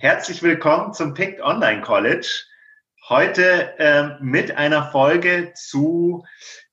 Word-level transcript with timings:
Herzlich 0.00 0.44
willkommen 0.44 0.94
zum 0.94 1.12
PICT 1.12 1.40
Online 1.40 1.80
College. 1.80 2.44
Heute 3.08 3.76
äh, 3.80 4.10
mit 4.20 4.56
einer 4.56 4.92
Folge 4.92 5.52
zu 5.56 6.24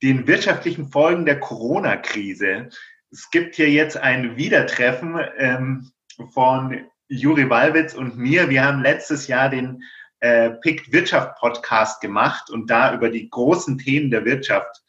den 0.03 0.27
wirtschaftlichen 0.27 0.91
Folgen 0.91 1.25
der 1.25 1.39
Corona-Krise. 1.39 2.69
Es 3.09 3.31
gibt 3.31 3.55
hier 3.55 3.71
jetzt 3.71 3.97
ein 3.97 4.37
Wiedertreffen 4.37 5.19
ähm, 5.37 5.91
von 6.35 6.85
Juri 7.07 7.49
Walwitz 7.49 7.95
und 7.95 8.15
mir. 8.15 8.47
Wir 8.51 8.63
haben 8.63 8.83
letztes 8.83 9.25
Jahr 9.25 9.49
den 9.49 9.81
äh, 10.19 10.51
PICT 10.51 10.91
Wirtschaft 10.91 11.35
Podcast 11.39 12.01
gemacht 12.01 12.51
und 12.51 12.69
da 12.69 12.93
über 12.93 13.09
die 13.09 13.27
großen 13.27 13.79
Themen 13.79 14.11
der 14.11 14.23
Wirtschaft 14.23 14.83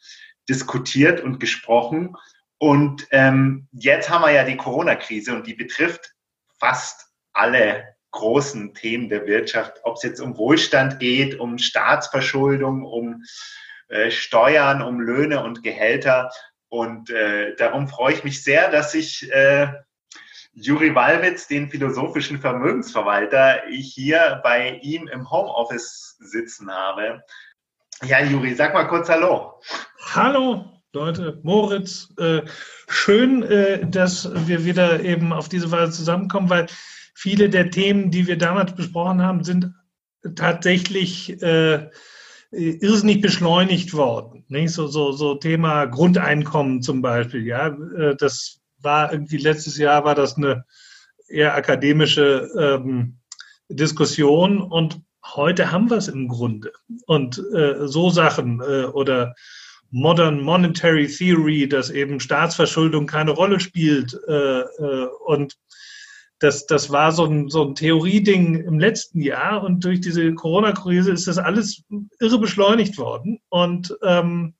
diskutiert 0.47 1.21
und 1.21 1.39
gesprochen. 1.39 2.15
Und 2.59 3.07
ähm, 3.09 3.67
jetzt 3.71 4.11
haben 4.11 4.21
wir 4.21 4.31
ja 4.31 4.43
die 4.43 4.57
Corona-Krise 4.57 5.33
und 5.33 5.47
die 5.47 5.55
betrifft 5.55 6.13
fast 6.59 7.07
alle 7.33 7.96
großen 8.11 8.73
Themen 8.73 9.09
der 9.09 9.25
Wirtschaft, 9.25 9.79
ob 9.83 9.97
es 9.97 10.03
jetzt 10.03 10.19
um 10.19 10.37
Wohlstand 10.37 10.99
geht, 10.99 11.39
um 11.39 11.57
Staatsverschuldung, 11.57 12.83
um 12.83 13.23
äh, 13.89 14.11
Steuern, 14.11 14.81
um 14.81 14.99
Löhne 14.99 15.43
und 15.43 15.63
Gehälter. 15.63 16.31
Und 16.69 17.09
äh, 17.09 17.55
darum 17.55 17.87
freue 17.87 18.13
ich 18.13 18.23
mich 18.23 18.43
sehr, 18.43 18.69
dass 18.69 18.93
ich 18.93 19.31
äh, 19.31 19.67
Juri 20.59 20.95
Walwitz, 20.95 21.47
den 21.47 21.69
philosophischen 21.69 22.39
Vermögensverwalter, 22.39 23.61
hier 23.69 24.41
bei 24.43 24.79
ihm 24.81 25.07
im 25.07 25.29
Homeoffice 25.29 26.17
sitzen 26.19 26.71
habe. 26.71 27.21
Ja, 28.03 28.23
Juri, 28.23 28.55
sag 28.55 28.73
mal 28.73 28.87
kurz 28.87 29.07
Hallo. 29.07 29.59
Hallo, 30.15 30.65
Leute, 30.93 31.39
Moritz. 31.43 32.11
Äh, 32.17 32.41
schön, 32.87 33.43
äh, 33.43 33.87
dass 33.87 34.29
wir 34.47 34.65
wieder 34.65 34.99
eben 35.01 35.31
auf 35.31 35.47
diese 35.47 35.69
Weise 35.71 35.91
zusammenkommen, 35.91 36.49
weil 36.49 36.67
viele 37.17 37.49
der 37.49 37.71
Themen, 37.71 38.11
die 38.11 38.27
wir 38.27 38.37
damals 38.37 38.75
besprochen 38.75 39.23
haben, 39.23 39.43
sind 39.43 39.73
tatsächlich 40.35 41.41
äh, 41.41 41.89
irrsinnig 42.51 43.21
beschleunigt 43.21 43.95
worden. 43.95 44.45
Nicht? 44.49 44.71
So, 44.71 44.85
so, 44.85 45.11
so 45.11 45.33
Thema 45.33 45.85
Grundeinkommen 45.85 46.83
zum 46.83 47.01
Beispiel. 47.01 47.43
Ja, 47.43 47.69
äh, 47.69 48.15
das 48.15 48.61
war 48.79 49.11
irgendwie 49.11 49.37
letztes 49.37 49.79
Jahr 49.79 50.05
war 50.05 50.13
das 50.13 50.37
eine 50.37 50.63
eher 51.27 51.55
akademische 51.55 52.49
ähm, 52.55 53.17
Diskussion 53.67 54.61
und 54.61 55.01
heute 55.25 55.71
haben 55.71 55.89
wir 55.89 55.97
es 55.97 56.09
im 56.09 56.27
Grunde. 56.27 56.71
Und 57.07 57.43
äh, 57.51 57.87
so 57.87 58.11
Sachen 58.11 58.61
äh, 58.61 58.85
oder 58.85 59.33
Modern 59.89 60.41
Monetary 60.41 61.07
Theory, 61.07 61.67
dass 61.67 61.89
eben 61.89 62.19
Staatsverschuldung 62.19 63.07
keine 63.07 63.31
Rolle 63.31 63.59
spielt 63.59 64.15
äh, 64.27 64.59
äh, 64.59 65.07
und 65.25 65.57
das, 66.39 66.67
das 66.67 66.91
war 66.91 67.11
so 67.11 67.25
ein, 67.25 67.49
so 67.49 67.65
ein 67.65 67.75
Theorieding 67.75 68.55
im 68.55 68.79
letzten 68.79 69.21
Jahr 69.21 69.63
und 69.63 69.83
durch 69.83 70.01
diese 70.01 70.33
Corona-Krise 70.33 71.11
ist 71.11 71.27
das 71.27 71.37
alles 71.37 71.83
irre 72.19 72.39
beschleunigt 72.39 72.97
worden 72.97 73.39
und, 73.49 73.97
ähm, 74.03 74.53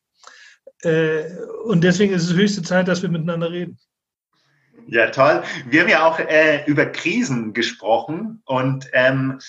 äh, 0.81 1.23
und 1.65 1.83
deswegen 1.83 2.13
ist 2.13 2.23
es 2.23 2.35
höchste 2.35 2.63
Zeit, 2.63 2.87
dass 2.87 3.01
wir 3.01 3.09
miteinander 3.09 3.51
reden. 3.51 3.77
Ja, 4.87 5.09
toll. 5.09 5.43
Wir 5.69 5.81
haben 5.81 5.89
ja 5.89 6.07
auch 6.07 6.17
äh, 6.19 6.63
über 6.65 6.85
Krisen 6.85 7.53
gesprochen 7.53 8.41
und 8.45 8.87
ähm, 8.93 9.39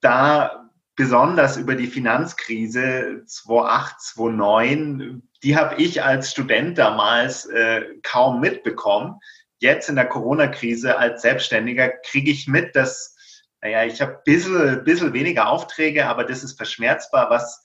da 0.00 0.70
besonders 0.96 1.56
über 1.56 1.74
die 1.74 1.86
Finanzkrise 1.86 3.22
2008, 3.26 4.00
2009, 4.00 5.22
die 5.42 5.56
habe 5.56 5.82
ich 5.82 6.02
als 6.02 6.30
Student 6.30 6.78
damals 6.78 7.46
äh, 7.46 7.82
kaum 8.02 8.40
mitbekommen 8.40 9.18
jetzt 9.60 9.88
in 9.88 9.96
der 9.96 10.06
Corona-Krise 10.06 10.98
als 10.98 11.22
Selbstständiger 11.22 11.88
kriege 11.88 12.30
ich 12.30 12.48
mit, 12.48 12.74
dass, 12.76 13.16
naja, 13.62 13.84
ich 13.84 14.00
habe 14.00 14.12
ein 14.12 14.22
bisschen, 14.24 14.84
bisschen 14.84 15.12
weniger 15.12 15.48
Aufträge, 15.48 16.06
aber 16.06 16.24
das 16.24 16.44
ist 16.44 16.56
verschmerzbar. 16.56 17.30
Was, 17.30 17.64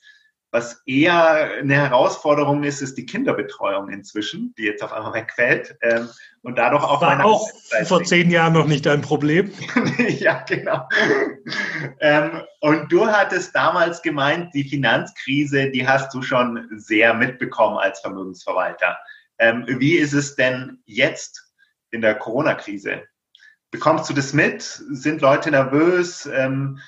was 0.52 0.82
eher 0.86 1.52
eine 1.60 1.76
Herausforderung 1.76 2.64
ist, 2.64 2.82
ist 2.82 2.98
die 2.98 3.06
Kinderbetreuung 3.06 3.90
inzwischen, 3.90 4.54
die 4.58 4.64
jetzt 4.64 4.84
auf 4.84 4.94
einmal 4.94 5.14
wegfällt. 5.14 5.78
Ähm, 5.82 6.10
und 6.42 6.58
dadurch 6.58 6.84
auch 6.84 7.02
War 7.02 7.24
auch 7.24 7.48
vor 7.84 8.04
zehn 8.04 8.32
Jahren 8.32 8.54
noch 8.54 8.66
nicht 8.66 8.88
ein 8.88 9.02
Problem. 9.02 9.52
ja, 9.98 10.44
genau. 10.48 10.88
Ähm, 12.00 12.42
und 12.62 12.92
du 12.92 13.06
hattest 13.06 13.54
damals 13.56 14.02
gemeint, 14.02 14.54
die 14.54 14.64
Finanzkrise, 14.64 15.70
die 15.70 15.88
hast 15.88 16.14
du 16.14 16.22
schon 16.22 16.68
sehr 16.78 17.14
mitbekommen 17.14 17.78
als 17.78 18.00
Vermögensverwalter. 18.00 18.98
Ähm, 19.38 19.66
wie 19.68 19.96
ist 19.96 20.14
es 20.14 20.36
denn 20.36 20.80
jetzt 20.86 21.49
in 21.92 22.02
der 22.02 22.16
Corona-Krise. 22.16 23.04
Bekommst 23.72 24.10
du 24.10 24.14
das 24.14 24.34
mit? 24.34 24.62
Sind 24.64 25.22
Leute 25.22 25.52
nervös? 25.52 26.28
Ähm, 26.32 26.80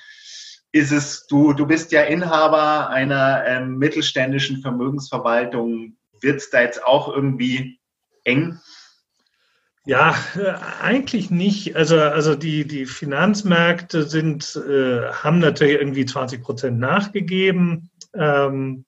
ist 0.72 0.90
es, 0.90 1.26
du, 1.26 1.52
du 1.52 1.66
bist 1.66 1.92
ja 1.92 2.02
Inhaber 2.02 2.88
einer 2.88 3.44
ähm, 3.46 3.76
mittelständischen 3.76 4.62
Vermögensverwaltung. 4.62 5.96
Wird 6.20 6.38
es 6.38 6.50
da 6.50 6.62
jetzt 6.62 6.84
auch 6.84 7.14
irgendwie 7.14 7.78
eng? 8.24 8.58
Ja, 9.84 10.14
äh, 10.36 10.54
eigentlich 10.80 11.30
nicht. 11.30 11.76
Also, 11.76 11.98
also 11.98 12.34
die, 12.34 12.66
die 12.66 12.86
Finanzmärkte 12.86 14.04
sind, 14.04 14.56
äh, 14.56 15.10
haben 15.10 15.40
natürlich 15.40 15.74
irgendwie 15.74 16.06
20 16.06 16.42
Prozent 16.42 16.78
nachgegeben. 16.78 17.90
Ähm, 18.14 18.86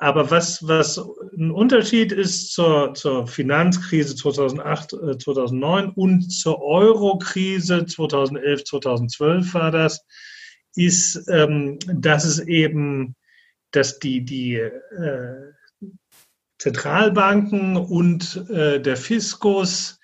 aber 0.00 0.30
was, 0.30 0.66
was 0.66 0.98
ein 1.36 1.50
Unterschied 1.50 2.12
ist 2.12 2.52
zur, 2.52 2.94
zur 2.94 3.26
Finanzkrise 3.26 4.14
2008, 4.14 4.92
äh, 4.92 5.18
2009 5.18 5.90
und 5.90 6.30
zur 6.30 6.62
Euro-Krise 6.62 7.84
2011, 7.84 8.64
2012 8.64 9.54
war 9.54 9.72
das, 9.72 10.06
ist, 10.76 11.28
ähm, 11.28 11.80
dass 11.86 12.24
es 12.24 12.38
eben, 12.38 13.16
dass 13.72 13.98
die, 13.98 14.24
die 14.24 14.54
äh, 14.54 15.52
Zentralbanken 16.58 17.76
und 17.76 18.48
äh, 18.50 18.80
der 18.80 18.96
Fiskus 18.96 19.98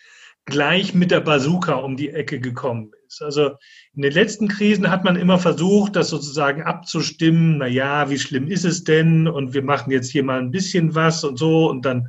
gleich 0.45 0.93
mit 0.93 1.13
der 1.13 1.21
Bazooka 1.21 1.75
um 1.75 1.97
die 1.97 2.11
Ecke 2.11 2.41
gekommen 2.41 2.91
ist. 3.07 3.23
Also 3.23 3.57
in 3.97 4.03
den 4.03 4.13
letzten 4.13 4.49
Krisen 4.49 4.91
hat 4.91 5.05
man 5.05 5.17
immer 5.17 5.39
versucht, 5.39 5.95
das 5.95 6.09
sozusagen 6.09 6.63
abzustimmen. 6.63 7.59
Na 7.59 7.67
ja, 7.67 8.11
wie 8.11 8.19
schlimm 8.19 8.49
ist 8.49 8.65
es 8.65 8.83
denn? 8.83 9.29
Und 9.29 9.55
wir 9.55 9.63
machen 9.63 9.93
jetzt 9.93 10.11
hier 10.11 10.25
mal 10.25 10.41
ein 10.41 10.51
bisschen 10.51 10.95
was 10.95 11.23
und 11.23 11.39
so. 11.39 11.71
Und 11.71 11.85
dann 11.85 12.09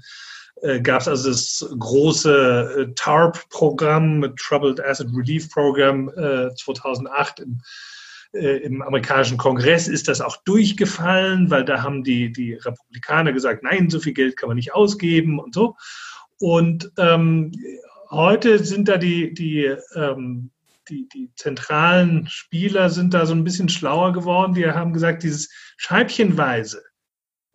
äh, 0.63 0.81
gab 0.81 1.01
es 1.01 1.07
also 1.07 1.29
das 1.29 1.67
große 1.77 2.87
äh, 2.89 2.93
TARP-Programm, 2.95 4.33
Troubled 4.35 4.83
Asset 4.83 5.09
Relief 5.15 5.51
Program 5.51 6.09
äh, 6.09 6.55
2008 6.55 7.41
im, 7.41 7.61
äh, 8.33 8.57
im 8.63 8.81
amerikanischen 8.81 9.37
Kongress 9.37 9.87
ist 9.87 10.07
das 10.07 10.21
auch 10.21 10.37
durchgefallen, 10.37 11.51
weil 11.51 11.65
da 11.65 11.83
haben 11.83 12.03
die, 12.03 12.31
die 12.31 12.55
Republikaner 12.55 13.31
gesagt, 13.31 13.61
nein, 13.61 13.91
so 13.91 13.99
viel 13.99 14.13
Geld 14.13 14.37
kann 14.37 14.49
man 14.49 14.55
nicht 14.55 14.73
ausgeben 14.73 15.39
und 15.39 15.53
so. 15.53 15.75
Und 16.39 16.91
ähm, 16.97 17.51
heute 18.09 18.63
sind 18.63 18.87
da 18.87 18.97
die, 18.97 19.35
die 19.35 19.75
ähm, 19.95 20.49
die, 20.89 21.07
die 21.09 21.31
zentralen 21.35 22.27
Spieler 22.27 22.89
sind 22.89 23.13
da 23.13 23.25
so 23.25 23.33
ein 23.33 23.43
bisschen 23.43 23.69
schlauer 23.69 24.13
geworden. 24.13 24.53
Die 24.53 24.65
haben 24.65 24.93
gesagt, 24.93 25.23
dieses 25.23 25.49
Scheibchenweise, 25.77 26.83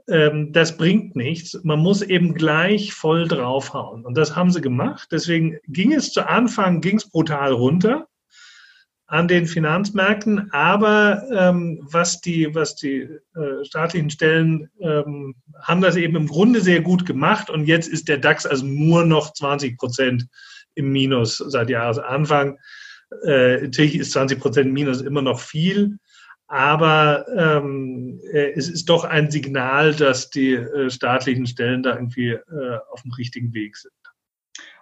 ähm, 0.08 0.52
das 0.52 0.76
bringt 0.76 1.16
nichts. 1.16 1.58
Man 1.62 1.80
muss 1.80 2.02
eben 2.02 2.34
gleich 2.34 2.92
voll 2.92 3.28
draufhauen. 3.28 4.04
Und 4.04 4.16
das 4.16 4.36
haben 4.36 4.50
sie 4.50 4.60
gemacht. 4.60 5.08
Deswegen 5.10 5.58
ging 5.68 5.92
es 5.92 6.12
zu 6.12 6.28
Anfang, 6.28 6.80
ging 6.80 6.96
es 6.96 7.08
brutal 7.08 7.52
runter 7.52 8.06
an 9.10 9.26
den 9.26 9.46
Finanzmärkten, 9.46 10.52
aber 10.52 11.24
ähm, 11.32 11.80
was 11.82 12.20
die, 12.20 12.54
was 12.54 12.76
die 12.76 13.08
äh, 13.34 13.64
staatlichen 13.64 14.08
Stellen 14.08 14.70
ähm, 14.80 15.34
haben 15.60 15.80
das 15.80 15.96
eben 15.96 16.14
im 16.14 16.28
Grunde 16.28 16.60
sehr 16.60 16.80
gut 16.80 17.06
gemacht 17.06 17.50
und 17.50 17.66
jetzt 17.66 17.88
ist 17.88 18.06
der 18.06 18.18
DAX 18.18 18.46
also 18.46 18.64
nur 18.64 19.04
noch 19.04 19.32
20 19.32 19.76
Prozent 19.78 20.28
im 20.76 20.92
Minus 20.92 21.38
seit 21.38 21.70
Jahresanfang. 21.70 22.58
Äh, 23.24 23.62
natürlich 23.62 23.96
ist 23.96 24.12
20 24.12 24.40
Prozent 24.40 24.72
Minus 24.72 25.00
immer 25.00 25.22
noch 25.22 25.40
viel, 25.40 25.98
aber 26.50 27.26
ähm, 27.28 28.20
äh, 28.32 28.52
es 28.56 28.68
ist 28.68 28.88
doch 28.88 29.04
ein 29.04 29.30
Signal, 29.30 29.94
dass 29.94 30.30
die 30.30 30.54
äh, 30.54 30.90
staatlichen 30.90 31.46
Stellen 31.46 31.84
da 31.84 31.94
irgendwie 31.94 32.30
äh, 32.30 32.78
auf 32.90 33.02
dem 33.02 33.12
richtigen 33.12 33.54
Weg 33.54 33.76
sind. 33.76 33.92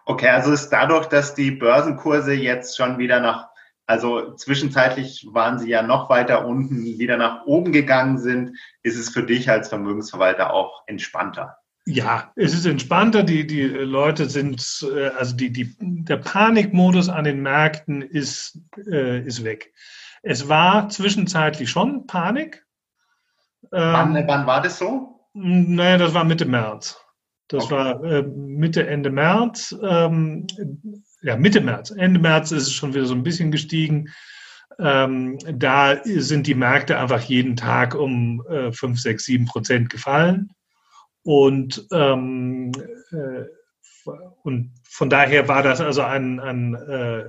Okay, 0.06 0.28
also 0.28 0.52
ist 0.52 0.70
dadurch, 0.70 1.06
dass 1.06 1.34
die 1.34 1.50
Börsenkurse 1.50 2.32
jetzt 2.32 2.78
schon 2.78 2.96
wieder 2.96 3.20
nach, 3.20 3.48
also 3.84 4.34
zwischenzeitlich 4.36 5.26
waren 5.32 5.58
sie 5.58 5.68
ja 5.68 5.82
noch 5.82 6.08
weiter 6.08 6.46
unten, 6.46 6.98
wieder 6.98 7.18
nach 7.18 7.44
oben 7.44 7.72
gegangen 7.72 8.16
sind, 8.16 8.56
ist 8.82 8.98
es 8.98 9.10
für 9.10 9.22
dich 9.22 9.50
als 9.50 9.68
Vermögensverwalter 9.68 10.54
auch 10.54 10.82
entspannter? 10.86 11.57
Ja, 11.90 12.32
es 12.36 12.52
ist 12.52 12.66
entspannter. 12.66 13.22
Die, 13.22 13.46
die 13.46 13.62
Leute 13.62 14.28
sind, 14.28 14.86
äh, 14.94 15.06
also 15.08 15.34
die, 15.34 15.50
die, 15.50 15.74
der 15.80 16.18
Panikmodus 16.18 17.08
an 17.08 17.24
den 17.24 17.40
Märkten 17.40 18.02
ist, 18.02 18.60
äh, 18.90 19.24
ist 19.24 19.42
weg. 19.42 19.72
Es 20.22 20.50
war 20.50 20.90
zwischenzeitlich 20.90 21.70
schon 21.70 22.06
Panik. 22.06 22.66
Wann, 23.70 24.14
ähm, 24.14 24.24
wann 24.26 24.46
war 24.46 24.60
das 24.60 24.78
so? 24.78 25.28
Naja, 25.32 25.96
das 25.96 26.12
war 26.12 26.24
Mitte 26.24 26.44
März. 26.44 27.00
Das 27.48 27.64
okay. 27.64 27.74
war 27.74 28.04
äh, 28.04 28.22
Mitte, 28.22 28.86
Ende 28.86 29.08
März. 29.08 29.74
Ähm, 29.82 30.46
ja, 31.22 31.36
Mitte 31.38 31.62
März. 31.62 31.90
Ende 31.90 32.20
März 32.20 32.52
ist 32.52 32.64
es 32.64 32.72
schon 32.74 32.92
wieder 32.92 33.06
so 33.06 33.14
ein 33.14 33.22
bisschen 33.22 33.50
gestiegen. 33.50 34.10
ähm, 34.78 35.38
da 35.50 35.96
sind 36.04 36.46
die 36.46 36.54
Märkte 36.54 36.98
einfach 36.98 37.22
jeden 37.22 37.56
Tag 37.56 37.94
um 37.94 38.44
äh, 38.46 38.72
5, 38.72 39.00
6, 39.00 39.24
7 39.24 39.46
Prozent 39.46 39.88
gefallen. 39.88 40.50
Und, 41.22 41.86
ähm, 41.92 42.72
äh, 43.10 44.10
und 44.42 44.72
von 44.84 45.10
daher 45.10 45.48
war 45.48 45.62
das 45.62 45.80
also 45.80 46.02
ein, 46.02 46.40
ein 46.40 46.74
äh, 46.74 47.24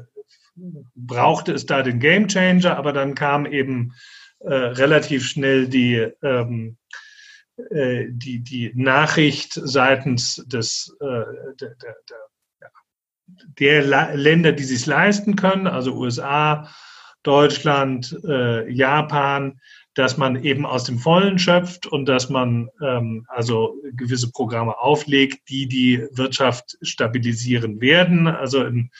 brauchte 0.96 1.54
es 1.54 1.66
da 1.66 1.82
den 1.82 2.00
Game 2.00 2.28
Changer, 2.28 2.78
aber 2.78 2.94
dann 2.94 3.16
kam 3.16 3.46
eben 3.46 3.94
äh, 4.40 4.54
relativ 4.54 5.26
schnell 5.26 5.68
die, 5.68 5.96
ähm, 6.22 6.78
äh, 7.72 8.06
die, 8.10 8.40
die 8.40 8.72
Nachricht 8.76 9.54
seitens 9.54 10.36
des, 10.48 10.96
äh, 11.02 11.06
der, 11.60 11.76
der, 11.76 11.96
der, 13.60 13.84
der 13.84 14.16
Länder, 14.16 14.54
die 14.54 14.64
sich 14.64 14.86
leisten 14.86 15.36
können, 15.36 15.68
also 15.68 15.96
USA, 15.96 16.70
Deutschland, 17.24 18.18
äh, 18.26 18.70
Japan, 18.72 19.60
dass 20.00 20.16
man 20.16 20.42
eben 20.46 20.66
aus 20.66 20.86
dem 20.86 20.98
Vollen 20.98 21.38
schöpft 21.38 21.86
und 21.86 22.06
dass 22.06 22.30
man 22.30 22.69
ähm, 22.81 23.25
also 23.28 23.75
gewisse 23.92 24.31
Programme 24.31 24.80
auflegt, 24.80 25.50
die 25.50 25.68
die 25.68 26.07
Wirtschaft 26.13 26.78
stabilisieren 26.81 27.81
werden. 27.81 28.28
Also 28.28 28.63
in 28.63 28.92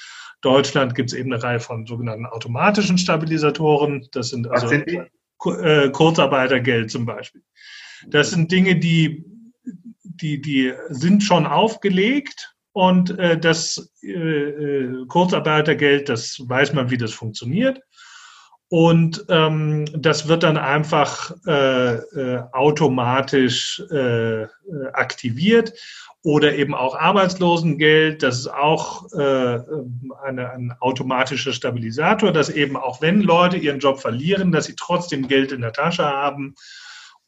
Deutschland 0.42 0.96
gibt 0.96 1.14
es 1.14 1.18
eben 1.18 1.32
eine 1.32 1.42
Reihe 1.42 1.62
von 1.62 1.86
sogenannten 1.86 2.26
automatischen 2.26 2.98
Stabilisatoren. 2.98 4.10
Das 4.12 4.28
sind 4.28 4.52
also 4.52 4.68
sind 4.68 4.90
äh, 4.90 5.90
Kurzarbeitergeld 5.90 6.92
zum 6.92 7.06
Beispiel. 7.06 7.44
Das 8.08 8.32
sind 8.32 8.52
Dinge, 8.52 8.76
die, 8.76 9.24
die, 10.04 10.42
die 10.42 10.74
sind 10.90 11.24
schon 11.24 11.46
aufgelegt 11.46 12.56
und 12.74 13.18
äh, 13.18 13.40
das 13.40 13.90
äh, 14.04 14.10
äh 14.12 15.06
Kurzarbeitergeld, 15.08 16.10
das 16.10 16.44
weiß 16.46 16.74
man, 16.74 16.90
wie 16.90 16.98
das 16.98 17.14
funktioniert. 17.14 17.80
Und 18.70 19.26
ähm, 19.30 19.86
das 19.94 20.28
wird 20.28 20.44
dann 20.44 20.58
einfach 20.58 21.34
äh, 21.48 21.96
äh, 21.96 22.44
automatisch 22.52 23.82
äh, 23.90 24.46
aktiviert 24.94 25.74
oder 26.24 26.54
eben 26.54 26.76
auch 26.76 26.96
Arbeitslosengeld. 26.96 28.22
Das 28.22 28.38
ist 28.38 28.48
auch 28.48 29.12
äh, 29.14 29.60
eine, 30.24 30.52
ein 30.52 30.74
automatischer 30.82 31.52
Stabilisator, 31.52 32.32
dass 32.32 32.50
eben 32.50 32.78
auch 32.78 33.02
wenn 33.02 33.22
Leute 33.22 33.58
ihren 33.58 33.80
Job 33.80 34.00
verlieren, 34.00 34.52
dass 34.52 34.66
sie 34.66 34.76
trotzdem 34.76 35.28
Geld 35.28 35.52
in 35.52 35.62
der 35.62 35.74
Tasche 35.74 36.06
haben, 36.06 36.54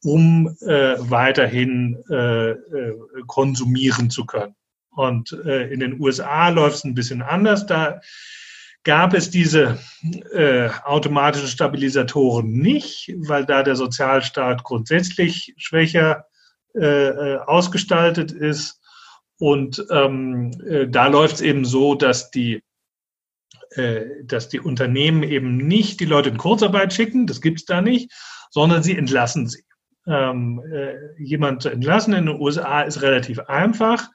um 0.03 0.55
äh, 0.61 0.95
weiterhin 0.99 2.03
äh, 2.11 2.51
äh, 2.51 2.97
konsumieren 3.25 4.11
zu 4.11 4.25
können. 4.25 4.55
Und 4.91 5.31
äh, 5.45 5.71
in 5.71 5.79
den 5.79 5.99
USA 5.99 6.49
läuft 6.49 6.75
es 6.77 6.83
ein 6.83 6.93
bisschen 6.93 7.23
anders. 7.23 7.65
Da 7.65 8.01
gab 8.83 9.13
es 9.13 9.29
diese 9.29 9.79
äh, 10.33 10.69
automatischen 10.83 11.47
Stabilisatoren 11.47 12.51
nicht, 12.51 13.13
weil 13.17 13.45
da 13.45 13.63
der 13.63 13.75
Sozialstaat 13.75 14.63
grundsätzlich 14.63 15.53
schwächer 15.57 16.25
äh, 16.73 17.09
äh 17.09 17.37
ausgestaltet 17.39 18.31
ist. 18.31 18.81
Und 19.37 19.85
ähm, 19.91 20.51
äh, 20.67 20.87
da 20.87 21.07
läuft 21.07 21.35
es 21.35 21.41
eben 21.41 21.65
so, 21.65 21.95
dass 21.95 22.31
die, 22.31 22.63
äh, 23.71 24.23
dass 24.23 24.49
die 24.49 24.59
Unternehmen 24.59 25.23
eben 25.23 25.57
nicht 25.57 25.99
die 25.99 26.05
Leute 26.05 26.29
in 26.29 26.37
Kurzarbeit 26.37 26.93
schicken, 26.93 27.27
das 27.27 27.41
gibt 27.41 27.59
es 27.59 27.65
da 27.65 27.81
nicht, 27.81 28.11
sondern 28.49 28.83
sie 28.83 28.97
entlassen 28.97 29.47
sie. 29.47 29.63
Ähm, 30.07 30.61
äh, 30.71 30.95
jemand 31.21 31.61
zu 31.61 31.69
entlassen 31.69 32.13
in 32.13 32.25
den 32.25 32.41
USA 32.41 32.81
ist 32.81 33.01
relativ 33.01 33.39
einfach. 33.39 34.09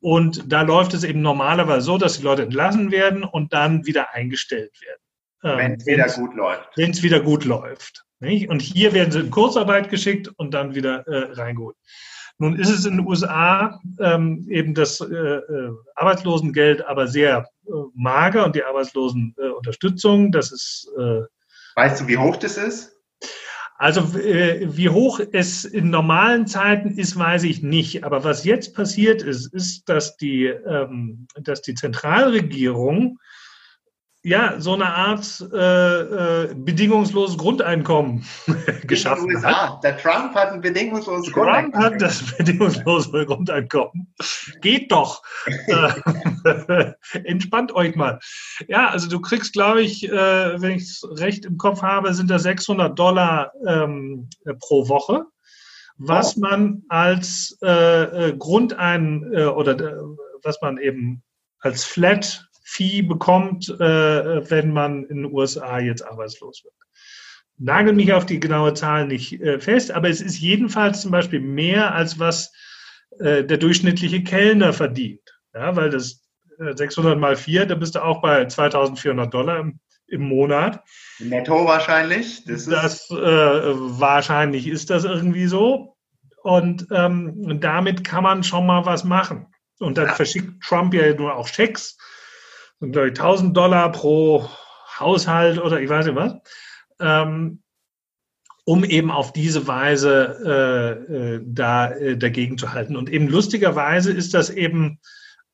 Und 0.00 0.52
da 0.52 0.62
läuft 0.62 0.94
es 0.94 1.04
eben 1.04 1.22
normalerweise 1.22 1.82
so, 1.82 1.98
dass 1.98 2.18
die 2.18 2.24
Leute 2.24 2.42
entlassen 2.42 2.90
werden 2.90 3.24
und 3.24 3.52
dann 3.52 3.86
wieder 3.86 4.14
eingestellt 4.14 4.72
werden. 4.80 5.00
Ähm, 5.42 5.58
wenn 5.58 5.74
es 5.74 5.86
wieder 5.86 6.08
gut 6.08 6.34
läuft. 6.34 6.68
Wenn 6.76 6.90
es 6.90 7.02
wieder 7.02 7.20
gut 7.20 7.44
läuft. 7.44 8.04
Nicht? 8.20 8.48
Und 8.48 8.60
hier 8.60 8.92
werden 8.92 9.12
sie 9.12 9.20
in 9.20 9.30
Kurzarbeit 9.30 9.90
geschickt 9.90 10.28
und 10.36 10.52
dann 10.52 10.74
wieder 10.74 11.06
äh, 11.06 11.32
reingeholt. 11.32 11.76
Nun 12.38 12.56
ist 12.58 12.70
es 12.70 12.84
in 12.84 12.98
den 12.98 13.06
USA 13.06 13.80
ähm, 14.00 14.46
eben 14.48 14.74
das 14.74 15.00
äh, 15.00 15.04
äh, 15.04 15.72
Arbeitslosengeld 15.96 16.86
aber 16.86 17.08
sehr 17.08 17.48
äh, 17.66 17.70
mager 17.94 18.44
und 18.44 18.54
die 18.54 18.62
Arbeitslosenunterstützung, 18.62 20.30
das 20.30 20.52
ist. 20.52 20.88
Äh, 20.96 21.22
weißt 21.74 22.00
du, 22.00 22.06
wie 22.06 22.16
hoch 22.16 22.36
das 22.36 22.56
ist? 22.56 22.97
Also 23.78 24.18
äh, 24.18 24.76
wie 24.76 24.88
hoch 24.88 25.20
es 25.32 25.64
in 25.64 25.90
normalen 25.90 26.48
Zeiten 26.48 26.98
ist, 26.98 27.16
weiß 27.16 27.44
ich 27.44 27.62
nicht. 27.62 28.02
Aber 28.02 28.24
was 28.24 28.44
jetzt 28.44 28.74
passiert 28.74 29.22
ist, 29.22 29.54
ist, 29.54 29.88
dass 29.88 30.16
die, 30.16 30.46
ähm, 30.46 31.28
dass 31.40 31.62
die 31.62 31.74
Zentralregierung 31.74 33.20
ja, 34.28 34.60
so 34.60 34.74
eine 34.74 34.94
Art 34.94 35.42
äh, 35.52 36.00
äh, 36.00 36.54
bedingungsloses 36.54 37.38
Grundeinkommen 37.38 38.26
geschaffen 38.86 39.34
USA. 39.34 39.76
hat. 39.76 39.84
Der 39.84 39.96
Trump 39.96 40.34
hat 40.34 40.52
ein 40.52 40.60
bedingungsloses 40.60 41.32
Trump 41.32 41.46
Grundeinkommen. 41.46 41.72
Trump 41.72 41.94
hat 41.94 42.02
das 42.02 42.36
bedingungslose 42.36 43.24
Grundeinkommen. 43.26 44.14
Geht 44.60 44.92
doch. 44.92 45.22
Äh, 46.44 46.92
entspannt 47.24 47.72
euch 47.72 47.94
mal. 47.94 48.18
Ja, 48.68 48.88
also 48.88 49.08
du 49.08 49.20
kriegst, 49.20 49.52
glaube 49.52 49.82
ich, 49.82 50.08
äh, 50.08 50.60
wenn 50.60 50.72
ich 50.72 50.82
es 50.82 51.06
recht 51.12 51.44
im 51.44 51.58
Kopf 51.58 51.82
habe, 51.82 52.14
sind 52.14 52.30
das 52.30 52.42
600 52.42 52.98
Dollar 52.98 53.52
ähm, 53.66 54.28
pro 54.58 54.88
Woche, 54.88 55.24
was 55.96 56.36
oh. 56.36 56.40
man 56.40 56.82
als 56.88 57.56
äh, 57.60 58.32
Grundein 58.36 59.24
oder 59.34 59.76
was 60.42 60.60
man 60.60 60.78
eben 60.78 61.22
als 61.60 61.84
Flat 61.84 62.47
Fee 62.70 63.00
bekommt, 63.00 63.70
äh, 63.70 64.50
wenn 64.50 64.72
man 64.72 65.04
in 65.04 65.22
den 65.22 65.32
USA 65.32 65.78
jetzt 65.78 66.02
arbeitslos 66.02 66.64
wird. 66.64 66.74
Nagel 67.56 67.94
mich 67.94 68.12
auf 68.12 68.26
die 68.26 68.40
genaue 68.40 68.74
Zahl 68.74 69.06
nicht 69.06 69.40
äh, 69.40 69.58
fest, 69.58 69.90
aber 69.90 70.10
es 70.10 70.20
ist 70.20 70.38
jedenfalls 70.38 71.00
zum 71.00 71.10
Beispiel 71.10 71.40
mehr, 71.40 71.94
als 71.94 72.18
was 72.18 72.52
äh, 73.20 73.42
der 73.42 73.56
durchschnittliche 73.56 74.22
Kellner 74.22 74.74
verdient. 74.74 75.22
Ja, 75.54 75.74
weil 75.76 75.88
das 75.88 76.28
600 76.58 77.16
äh, 77.16 77.18
mal 77.18 77.36
4, 77.36 77.64
da 77.64 77.74
bist 77.74 77.94
du 77.94 78.04
auch 78.04 78.20
bei 78.20 78.44
2400 78.44 79.32
Dollar 79.32 79.60
im, 79.60 79.80
im 80.06 80.28
Monat. 80.28 80.84
Netto 81.20 81.64
wahrscheinlich. 81.64 82.44
Das, 82.44 82.66
das 82.66 83.10
äh, 83.10 83.14
wahrscheinlich 83.16 84.66
ist 84.66 84.90
das 84.90 85.04
irgendwie 85.04 85.46
so. 85.46 85.96
Und 86.42 86.86
ähm, 86.90 87.60
damit 87.60 88.04
kann 88.04 88.24
man 88.24 88.44
schon 88.44 88.66
mal 88.66 88.84
was 88.84 89.04
machen. 89.04 89.46
Und 89.78 89.96
dann 89.96 90.08
ja. 90.08 90.12
verschickt 90.12 90.62
Trump 90.62 90.92
ja 90.92 91.14
nur 91.14 91.34
auch 91.34 91.48
Schecks 91.48 91.96
sind, 92.80 92.92
glaube 92.92 93.08
ich, 93.08 93.18
1000 93.18 93.56
Dollar 93.56 93.92
pro 93.92 94.48
Haushalt 94.98 95.58
oder 95.58 95.80
ich 95.80 95.88
weiß 95.88 96.06
nicht 96.06 96.16
was, 96.16 96.34
ähm, 97.00 97.62
um 98.64 98.84
eben 98.84 99.10
auf 99.10 99.32
diese 99.32 99.66
Weise 99.66 100.98
äh, 101.10 101.14
äh, 101.14 101.40
da 101.44 101.90
äh, 101.90 102.16
dagegen 102.16 102.58
zu 102.58 102.72
halten. 102.72 102.96
Und 102.96 103.10
eben 103.10 103.28
lustigerweise 103.28 104.12
ist 104.12 104.34
das 104.34 104.50
eben 104.50 104.98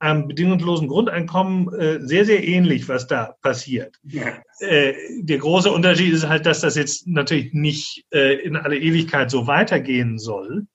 am 0.00 0.26
bedingungslosen 0.26 0.88
Grundeinkommen 0.88 1.72
äh, 1.74 2.00
sehr, 2.00 2.24
sehr 2.24 2.46
ähnlich, 2.46 2.88
was 2.88 3.06
da 3.06 3.36
passiert. 3.40 3.96
Ja. 4.02 4.42
Äh, 4.58 4.94
der 5.20 5.38
große 5.38 5.70
Unterschied 5.70 6.12
ist 6.12 6.28
halt, 6.28 6.44
dass 6.44 6.60
das 6.60 6.74
jetzt 6.74 7.06
natürlich 7.06 7.52
nicht 7.54 8.04
in 8.10 8.56
alle 8.56 8.78
Ewigkeit 8.78 9.30
so 9.30 9.46
weitergehen 9.46 10.18
soll. 10.18 10.66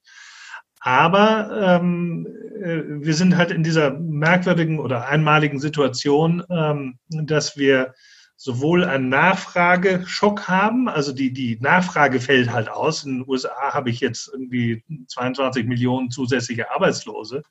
Aber 0.79 1.79
ähm, 1.81 2.27
äh, 2.62 2.81
wir 2.86 3.13
sind 3.13 3.36
halt 3.36 3.51
in 3.51 3.63
dieser 3.63 3.91
merkwürdigen 3.91 4.79
oder 4.79 5.07
einmaligen 5.07 5.59
Situation, 5.59 6.43
ähm, 6.50 7.00
dass 7.09 7.57
wir 7.57 7.93
sowohl 8.38 8.86
einen 8.86 9.09
Nachfrageschock 9.09 10.48
haben, 10.48 10.88
also 10.88 11.12
die, 11.12 11.33
die 11.33 11.57
Nachfrage 11.59 12.21
fällt 12.21 12.53
halt 12.53 12.69
aus. 12.69 13.03
In 13.03 13.19
den 13.19 13.27
USA 13.27 13.74
habe 13.74 13.89
ich 13.89 14.00
jetzt 14.00 14.29
irgendwie 14.31 14.81
22 15.07 15.65
Millionen 15.65 16.09
zusätzliche 16.09 16.71
Arbeitslose 16.71 17.43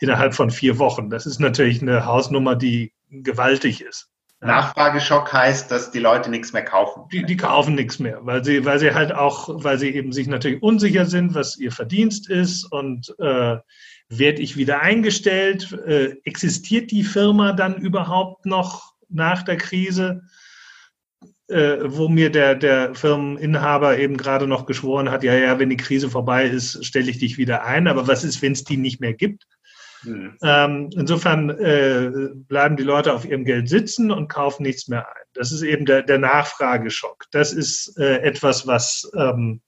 innerhalb 0.00 0.34
von 0.34 0.50
vier 0.50 0.78
Wochen. 0.78 1.10
Das 1.10 1.26
ist 1.26 1.40
natürlich 1.40 1.82
eine 1.82 2.06
Hausnummer, 2.06 2.56
die 2.56 2.94
gewaltig 3.10 3.82
ist. 3.82 4.13
Nachfrageschock 4.44 5.32
heißt, 5.32 5.70
dass 5.70 5.90
die 5.90 5.98
Leute 5.98 6.30
nichts 6.30 6.52
mehr 6.52 6.64
kaufen. 6.64 7.04
Die, 7.12 7.24
die, 7.24 7.36
kaufen 7.36 7.74
nichts 7.74 7.98
mehr, 7.98 8.18
weil 8.22 8.44
sie, 8.44 8.64
weil 8.64 8.78
sie 8.78 8.94
halt 8.94 9.14
auch, 9.14 9.48
weil 9.64 9.78
sie 9.78 9.90
eben 9.90 10.12
sich 10.12 10.26
natürlich 10.26 10.62
unsicher 10.62 11.06
sind, 11.06 11.34
was 11.34 11.56
ihr 11.56 11.72
Verdienst 11.72 12.28
ist 12.28 12.64
und 12.64 13.14
äh, 13.18 13.56
werde 14.08 14.42
ich 14.42 14.56
wieder 14.56 14.80
eingestellt? 14.80 15.72
Äh, 15.86 16.16
existiert 16.24 16.90
die 16.90 17.04
Firma 17.04 17.52
dann 17.52 17.76
überhaupt 17.76 18.46
noch 18.46 18.94
nach 19.08 19.42
der 19.42 19.56
Krise? 19.56 20.22
Äh, 21.46 21.78
wo 21.84 22.08
mir 22.08 22.30
der, 22.30 22.54
der 22.54 22.94
Firmeninhaber 22.94 23.98
eben 23.98 24.16
gerade 24.16 24.46
noch 24.46 24.64
geschworen 24.64 25.10
hat, 25.10 25.22
ja, 25.24 25.34
ja, 25.34 25.58
wenn 25.58 25.68
die 25.68 25.76
Krise 25.76 26.08
vorbei 26.08 26.46
ist, 26.46 26.82
stelle 26.86 27.10
ich 27.10 27.18
dich 27.18 27.36
wieder 27.36 27.64
ein. 27.64 27.86
Aber 27.86 28.08
was 28.08 28.24
ist, 28.24 28.40
wenn 28.40 28.52
es 28.52 28.64
die 28.64 28.78
nicht 28.78 29.00
mehr 29.00 29.12
gibt? 29.12 29.46
Mhm. 30.04 30.36
Ähm, 30.42 30.90
insofern 30.94 31.50
äh, 31.50 32.10
bleiben 32.34 32.76
die 32.76 32.82
Leute 32.82 33.12
auf 33.12 33.24
ihrem 33.24 33.44
Geld 33.44 33.68
sitzen 33.68 34.10
und 34.10 34.28
kaufen 34.28 34.62
nichts 34.62 34.88
mehr 34.88 35.08
ein. 35.08 35.22
Das 35.34 35.52
ist 35.52 35.62
eben 35.62 35.86
der, 35.86 36.02
der 36.02 36.18
Nachfrageschock. 36.18 37.24
Das 37.30 37.52
ist 37.52 37.98
äh, 37.98 38.18
etwas, 38.18 38.66
was, 38.66 39.10
ähm, 39.16 39.60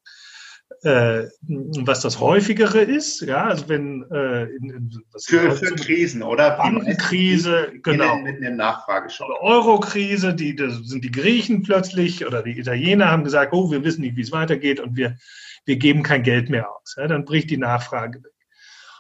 äh, 0.83 1.25
was 1.41 2.01
das 2.01 2.21
häufigere 2.21 2.81
ist, 2.81 3.21
ja, 3.23 3.45
also 3.45 3.69
wenn 3.69 4.05
äh, 4.11 4.45
in, 4.45 4.71
in, 4.71 5.03
für, 5.25 5.53
für 5.53 5.75
Krisen, 5.75 6.23
oder? 6.23 6.57
Bankenkrise, 6.57 7.73
genau. 7.83 8.17
Mit 8.19 8.37
einer 8.37 8.51
Nachfrageschock. 8.51 9.29
Eurokrise, 9.41 10.35
die 10.35 10.55
das 10.55 10.77
sind 10.85 11.05
die 11.05 11.11
Griechen 11.11 11.63
plötzlich 11.63 12.27
oder 12.27 12.43
die 12.43 12.59
Italiener 12.59 13.11
haben 13.11 13.25
gesagt, 13.25 13.53
oh, 13.53 13.71
wir 13.71 13.85
wissen 13.85 14.03
nicht, 14.03 14.17
wie 14.17 14.23
es 14.23 14.33
weitergeht 14.33 14.81
und 14.81 14.97
wir, 14.97 15.17
wir 15.65 15.77
geben 15.77 16.03
kein 16.03 16.23
Geld 16.23 16.51
mehr 16.51 16.71
aus. 16.71 16.95
Ja, 16.97 17.07
dann 17.07 17.25
bricht 17.25 17.51
die 17.51 17.59
Nachfrage 17.59 18.23
weg. 18.23 18.36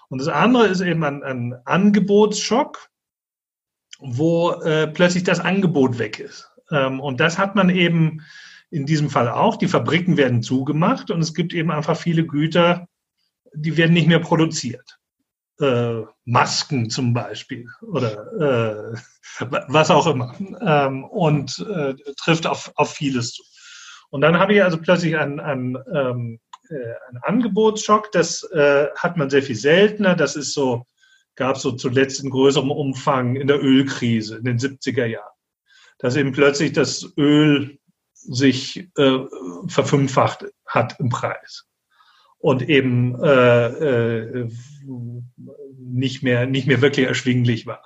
Und 0.08 0.18
das 0.18 0.28
andere 0.28 0.66
ist 0.66 0.80
eben 0.80 1.04
ein, 1.04 1.22
ein 1.22 1.54
Angebotsschock, 1.64 2.88
wo 3.98 4.52
äh, 4.52 4.86
plötzlich 4.86 5.24
das 5.24 5.40
Angebot 5.40 5.98
weg 5.98 6.18
ist. 6.18 6.50
Ähm, 6.70 7.00
und 7.00 7.20
das 7.20 7.38
hat 7.38 7.54
man 7.54 7.70
eben 7.70 8.22
in 8.70 8.86
diesem 8.86 9.10
Fall 9.10 9.28
auch. 9.28 9.56
Die 9.56 9.68
Fabriken 9.68 10.16
werden 10.16 10.42
zugemacht 10.42 11.10
und 11.10 11.20
es 11.20 11.34
gibt 11.34 11.54
eben 11.54 11.70
einfach 11.70 11.96
viele 11.96 12.26
Güter, 12.26 12.88
die 13.54 13.76
werden 13.76 13.94
nicht 13.94 14.08
mehr 14.08 14.20
produziert. 14.20 14.98
Äh, 15.58 16.02
Masken 16.26 16.90
zum 16.90 17.14
Beispiel 17.14 17.66
oder 17.80 18.92
äh, 18.92 18.98
was 19.68 19.90
auch 19.90 20.06
immer. 20.06 20.34
Ähm, 20.60 21.04
und 21.04 21.58
äh, 21.70 21.94
trifft 22.22 22.46
auf, 22.46 22.72
auf 22.74 22.92
vieles 22.92 23.32
zu. 23.32 23.42
Und 24.10 24.20
dann 24.20 24.38
habe 24.38 24.54
ich 24.54 24.62
also 24.62 24.78
plötzlich 24.78 25.16
einen, 25.16 25.40
einen, 25.40 25.78
ähm, 25.92 26.40
äh, 26.70 26.94
einen 27.08 27.18
Angebotsschock. 27.22 28.12
Das 28.12 28.42
äh, 28.52 28.86
hat 28.96 29.16
man 29.16 29.30
sehr 29.30 29.42
viel 29.42 29.56
seltener. 29.56 30.14
Das 30.14 30.36
ist 30.36 30.52
so, 30.54 30.84
gab 31.34 31.56
es 31.56 31.62
so 31.62 31.72
zuletzt 31.72 32.22
in 32.22 32.30
größerem 32.30 32.70
Umfang 32.70 33.36
in 33.36 33.46
der 33.46 33.62
Ölkrise 33.62 34.36
in 34.36 34.44
den 34.44 34.58
70er 34.58 35.06
Jahren. 35.06 35.32
Dass 35.98 36.16
eben 36.16 36.32
plötzlich 36.32 36.72
das 36.72 37.12
Öl 37.16 37.78
sich 38.12 38.88
äh, 38.96 39.18
verfünffacht 39.68 40.46
hat 40.66 40.98
im 40.98 41.08
Preis 41.08 41.66
und 42.38 42.68
eben 42.68 43.20
äh, 43.22 43.66
äh, 43.66 44.50
nicht 45.78 46.22
mehr 46.22 46.46
nicht 46.46 46.66
mehr 46.66 46.80
wirklich 46.80 47.06
erschwinglich 47.06 47.66
war. 47.66 47.82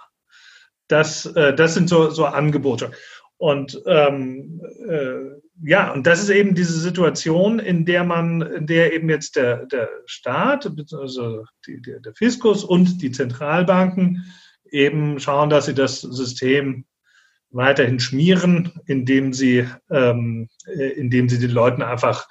Das 0.89 1.27
äh, 1.27 1.55
das 1.55 1.75
sind 1.75 1.89
so 1.89 2.11
so 2.11 2.25
Angebote 2.25 2.93
und 3.37 3.81
ähm, 3.87 4.61
äh, 4.89 5.40
ja 5.63 5.93
und 5.93 6.07
das 6.07 6.23
ist 6.23 6.31
eben 6.31 6.55
diese 6.55 6.79
Situation, 6.79 7.59
in 7.59 7.85
der 7.85 8.05
man 8.05 8.43
in 8.43 8.67
der 8.67 8.93
eben 8.93 9.09
jetzt 9.09 9.37
der 9.37 9.67
der 9.67 9.89
Staat 10.07 10.71
also 10.93 11.45
die, 11.67 11.81
der, 11.81 12.01
der 12.01 12.15
Fiskus 12.15 12.65
und 12.65 13.03
die 13.03 13.11
Zentralbanken 13.11 14.25
eben 14.71 15.19
schauen, 15.21 15.51
dass 15.51 15.67
sie 15.67 15.75
das 15.75 16.01
System 16.01 16.85
weiterhin 17.51 18.01
schmieren, 18.01 18.73
indem 18.87 19.33
sie, 19.33 19.67
ähm, 19.91 20.49
äh, 20.67 20.91
indem 20.91 21.29
sie 21.29 21.39
den 21.39 21.51
Leuten 21.51 21.83
einfach 21.83 22.29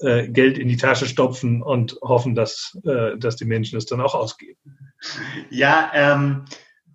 äh, 0.00 0.28
Geld 0.28 0.58
in 0.58 0.68
die 0.68 0.76
Tasche 0.76 1.06
stopfen 1.06 1.62
und 1.62 1.98
hoffen, 2.02 2.34
dass, 2.34 2.78
äh, 2.84 3.16
dass 3.16 3.36
die 3.36 3.46
Menschen 3.46 3.78
es 3.78 3.86
dann 3.86 4.00
auch 4.00 4.14
ausgeben. 4.14 4.58
Ja, 5.50 5.90
ähm, 5.94 6.44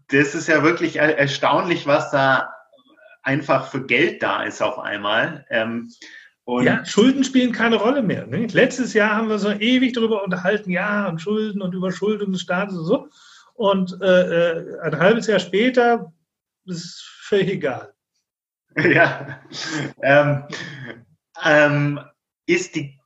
das 0.10 0.36
ist 0.36 0.48
ja 0.48 0.64
wirklich 0.64 0.98
er 0.98 1.18
erstaunlich, 1.18 1.88
was 1.88 2.12
da 2.12 2.50
einfach 3.24 3.72
für 3.72 3.86
Geld 3.86 4.22
da 4.22 4.44
ist 4.44 4.62
auf 4.62 4.78
einmal. 4.78 5.46
Ähm, 5.50 5.90
und 6.46 6.66
ja, 6.66 6.86
Schulden 6.86 7.24
spielen 7.24 7.54
keine 7.54 7.78
Rolle 7.78 8.04
mehr. 8.04 8.28
Ne? 8.28 8.48
Letztes 8.48 8.94
Jahr 8.94 9.16
haben 9.16 9.30
wir 9.30 9.40
so 9.40 9.50
ewig 9.50 9.94
darüber 9.94 10.24
unterhalten, 10.24 10.70
ja, 10.70 11.08
und 11.08 11.22
Schulden 11.22 11.62
und 11.62 11.74
Überschuldung 11.74 12.34
des 12.34 12.42
Staates 12.42 12.78
und 12.78 12.86
so. 12.86 13.08
Und 13.54 13.98
äh, 14.02 14.52
äh 14.52 14.80
ein 14.82 15.00
halbes 15.00 15.28
Jahr 15.28 15.40
später 15.40 16.14
ist 16.66 17.02
völlig 17.22 17.50
egal. 17.50 17.94
Ja. 18.76 19.40
Ähm, 20.02 20.46
ähm, 21.46 22.00
ist, 22.48 22.74
die, 22.74 23.00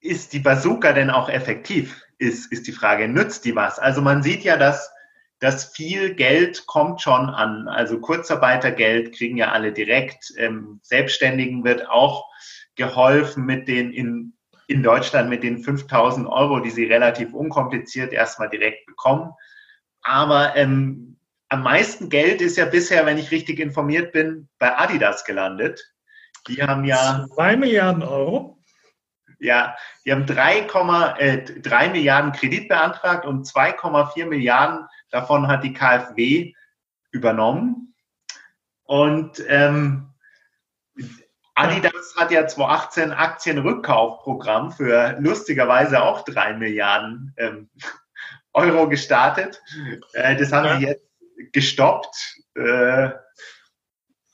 ist 0.00 0.32
die 0.32 0.40
Bazooka 0.40 0.92
denn 0.92 1.10
auch 1.10 1.28
effektiv? 1.28 2.02
Ist, 2.18 2.50
ist 2.50 2.66
die 2.66 2.72
Frage. 2.72 3.06
Nützt 3.06 3.44
die 3.44 3.54
was? 3.54 3.78
Also 3.78 4.02
man 4.02 4.24
sieht 4.24 4.42
ja, 4.42 4.56
dass, 4.56 4.90
dass 5.38 5.72
viel 5.72 6.14
Geld 6.14 6.66
kommt 6.66 7.02
schon 7.02 7.28
an. 7.28 7.68
Also 7.68 8.00
Kurzarbeitergeld 8.00 9.14
kriegen 9.14 9.36
ja 9.36 9.52
alle 9.52 9.72
direkt. 9.72 10.32
Ähm, 10.36 10.80
Selbstständigen 10.82 11.64
wird 11.64 11.88
auch 11.88 12.24
geholfen 12.74 13.44
mit 13.44 13.68
den 13.68 13.92
in, 13.92 14.32
in 14.66 14.82
Deutschland 14.82 15.28
mit 15.28 15.42
den 15.42 15.62
5000 15.62 16.26
Euro, 16.26 16.60
die 16.60 16.70
sie 16.70 16.84
relativ 16.84 17.34
unkompliziert 17.34 18.12
erstmal 18.12 18.48
direkt 18.48 18.86
bekommen. 18.86 19.32
Aber 20.02 20.56
ähm, 20.56 21.18
am 21.48 21.62
meisten 21.62 22.08
Geld 22.08 22.40
ist 22.40 22.56
ja 22.56 22.64
bisher, 22.64 23.06
wenn 23.06 23.18
ich 23.18 23.30
richtig 23.30 23.58
informiert 23.58 24.12
bin, 24.12 24.48
bei 24.58 24.76
Adidas 24.76 25.24
gelandet. 25.24 25.92
Die 26.48 26.62
haben 26.62 26.84
ja. 26.84 27.26
Zwei 27.34 27.56
Milliarden 27.56 28.02
Euro. 28.02 28.58
Ja, 29.38 29.76
die 30.04 30.12
haben 30.12 30.24
3,3 30.24 31.18
äh, 31.18 31.88
Milliarden 31.90 32.32
Kredit 32.32 32.68
beantragt 32.68 33.26
und 33.26 33.46
2,4 33.46 34.26
Milliarden 34.26 34.86
davon 35.16 35.48
hat 35.48 35.64
die 35.64 35.72
KfW 35.72 36.52
übernommen. 37.10 37.94
Und 38.84 39.42
ähm, 39.48 40.10
Adidas 41.54 42.14
hat 42.16 42.30
ja 42.30 42.46
2018 42.46 43.12
Aktienrückkaufprogramm 43.12 44.72
für 44.72 45.16
lustigerweise 45.18 46.02
auch 46.02 46.24
3 46.24 46.54
Milliarden 46.54 47.32
ähm, 47.38 47.70
Euro 48.52 48.88
gestartet. 48.88 49.62
Äh, 50.12 50.36
das 50.36 50.52
haben 50.52 50.66
ja. 50.66 50.78
sie 50.78 50.86
jetzt 50.86 51.04
gestoppt. 51.52 52.36
Äh, 52.54 53.10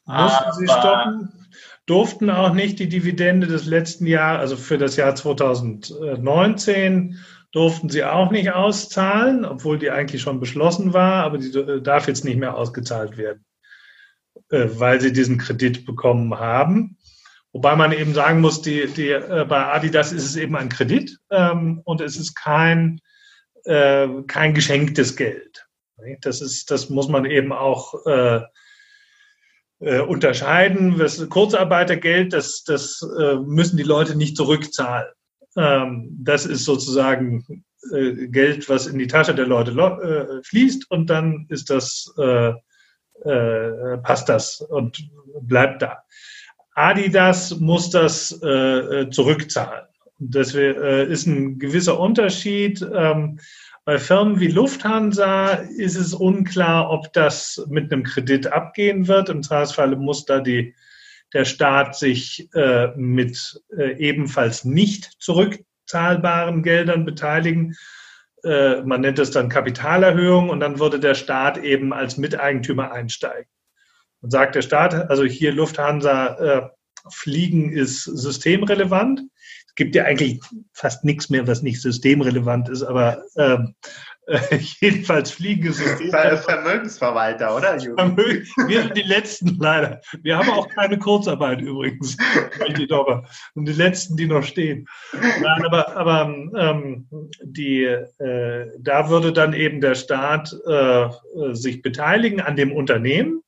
Mussten 0.05 0.53
sie 0.53 0.67
stoppen? 0.67 1.49
Durften 1.87 2.31
auch 2.31 2.53
nicht 2.53 2.79
die 2.79 2.89
Dividende 2.89 3.47
des 3.47 3.67
letzten 3.67 4.07
Jahres, 4.07 4.41
also 4.41 4.57
für 4.57 4.79
das 4.79 4.97
Jahr 4.97 5.15
2019, 5.15 7.19
durften 7.53 7.91
sie 7.91 8.05
auch 8.05 8.31
nicht 8.31 8.51
auszahlen, 8.51 9.45
obwohl 9.45 9.79
die 9.79 9.91
eigentlich 9.91 10.23
schon 10.23 10.41
beschlossen 10.41 10.93
war, 10.93 11.25
aber 11.25 11.39
die 11.39 11.83
darf 11.83 12.09
jetzt 12.09 12.25
nicht 12.25 12.39
mehr 12.39 12.57
ausgezahlt 12.57 13.17
werden, 13.17 13.45
äh, 14.51 14.69
weil 14.73 15.01
sie 15.01 15.13
diesen 15.13 15.39
Kredit 15.39 15.85
bekommen 15.85 16.39
haben. 16.39 16.97
Wobei 17.53 17.77
man 17.77 17.93
eben 17.93 18.15
sagen 18.15 18.41
muss, 18.41 18.63
die, 18.63 18.87
die, 18.87 19.11
äh, 19.11 19.45
bei 19.47 19.67
Adidas 19.67 20.13
ist 20.13 20.25
es 20.25 20.37
eben 20.37 20.57
ein 20.57 20.71
Kredit 20.71 21.19
ähm, 21.31 21.83
und 21.85 22.01
es 22.01 22.17
ist 22.17 22.35
kein, 22.35 23.01
äh, 23.65 24.09
kein 24.27 24.55
geschenktes 24.55 25.17
Geld. 25.17 25.67
Das 26.23 26.41
ist, 26.41 26.71
das 26.71 26.89
muss 26.89 27.09
man 27.09 27.27
eben 27.27 27.53
auch 27.53 28.07
äh, 28.07 28.41
äh, 29.81 30.01
unterscheiden. 30.01 30.99
Das 30.99 31.29
Kurzarbeitergeld, 31.29 32.33
das, 32.33 32.65
das 32.65 33.07
äh, 33.19 33.37
müssen 33.37 33.77
die 33.77 33.83
Leute 33.83 34.17
nicht 34.17 34.37
zurückzahlen. 34.37 35.13
Ähm, 35.57 36.17
das 36.21 36.47
ist 36.47 36.65
sozusagen 36.65 37.65
äh, 37.91 38.29
Geld, 38.29 38.69
was 38.69 38.87
in 38.87 38.99
die 38.99 39.07
Tasche 39.07 39.35
der 39.35 39.47
Leute 39.47 39.73
äh, 39.73 40.43
fließt 40.45 40.91
und 40.91 41.11
dann 41.11 41.47
ist 41.49 41.69
das, 41.71 42.13
äh, 42.17 42.53
passt 44.03 44.29
das 44.29 44.61
und 44.61 45.09
bleibt 45.43 45.83
da. 45.83 46.03
Adidas 46.75 47.61
muss 47.61 47.91
das 47.91 48.31
zurückzahlen. 48.31 49.85
Das 50.19 50.55
ist 50.55 51.27
ein 51.27 51.61
gewisser 51.61 52.01
Unterschied. 52.01 52.85
Ähm, 52.93 53.39
bei 53.85 53.99
Firmen 53.99 54.41
wie 54.41 54.49
Lufthansa 54.49 55.53
ist 55.53 55.97
es 55.97 56.15
unklar, 56.15 56.91
ob 56.91 57.13
das 57.13 57.65
mit 57.69 57.93
einem 57.93 58.05
Kredit 58.05 58.47
abgehen 58.47 59.07
wird. 59.07 59.29
Im 59.29 59.43
Zweifelsfall 59.43 59.95
muss 59.97 60.25
da 60.25 60.41
die, 60.41 60.75
der 61.33 61.45
Staat 61.45 61.97
sich 61.97 62.49
äh, 62.55 62.89
mit 62.97 63.63
äh, 63.77 63.97
ebenfalls 63.99 64.65
nicht 64.65 65.13
zurückzahlbaren 65.19 66.63
Geldern 66.63 67.05
beteiligen. 67.05 67.75
Äh, 68.45 68.83
man 68.83 69.01
nennt 69.01 69.19
es 69.19 69.31
dann 69.31 69.49
Kapitalerhöhung 69.49 70.51
und 70.51 70.61
dann 70.61 70.79
würde 70.79 71.01
der 71.01 71.15
Staat 71.15 71.59
eben 71.59 71.93
als 71.93 72.17
Miteigentümer 72.17 72.93
einsteigen. 72.93 73.51
Und 74.21 74.31
sagt 74.31 74.55
der 74.55 74.63
Staat, 74.63 74.95
also 74.95 75.25
hier 75.25 75.53
Lufthansa, 75.53 76.37
äh, 76.39 76.69
Fliegen 77.11 77.73
ist 77.73 78.05
systemrelevant 78.05 79.23
es 79.73 79.77
gibt 79.77 79.95
ja 79.95 80.05
eigentlich 80.05 80.39
fast 80.75 81.03
nichts 81.03 81.31
mehr, 81.31 81.47
was 81.47 81.63
nicht 81.63 81.81
systemrelevant 81.81 82.69
ist, 82.69 82.83
aber 82.83 83.25
ähm, 83.39 83.75
äh, 84.27 84.59
jedenfalls 84.81 85.31
fliegen 85.31 85.73
Systeme. 85.73 86.37
Vermögensverwalter, 86.39 87.57
oder? 87.57 87.79
Vermögen, 87.79 88.47
wir 88.67 88.83
sind 88.83 88.97
die 88.97 89.03
Letzten 89.03 89.57
leider. 89.59 90.01
Wir 90.23 90.39
haben 90.39 90.51
auch 90.51 90.69
keine 90.69 90.99
Kurzarbeit 90.99 91.61
übrigens. 91.61 92.17
Und 93.55 93.67
die 93.67 93.73
Letzten, 93.73 94.17
die 94.17 94.27
noch 94.27 94.45
stehen. 94.45 94.89
Nein, 95.13 95.65
aber, 95.65 95.97
aber 95.97 96.35
ähm, 96.57 97.09
die, 97.43 97.85
äh, 97.85 98.71
da 98.79 99.09
würde 99.11 99.33
dann 99.33 99.53
eben 99.53 99.81
der 99.81 99.95
Staat 99.95 100.55
äh, 100.67 101.09
sich 101.53 101.83
beteiligen 101.83 102.41
an 102.41 102.57
dem 102.57 102.73
Unternehmen 102.73 103.43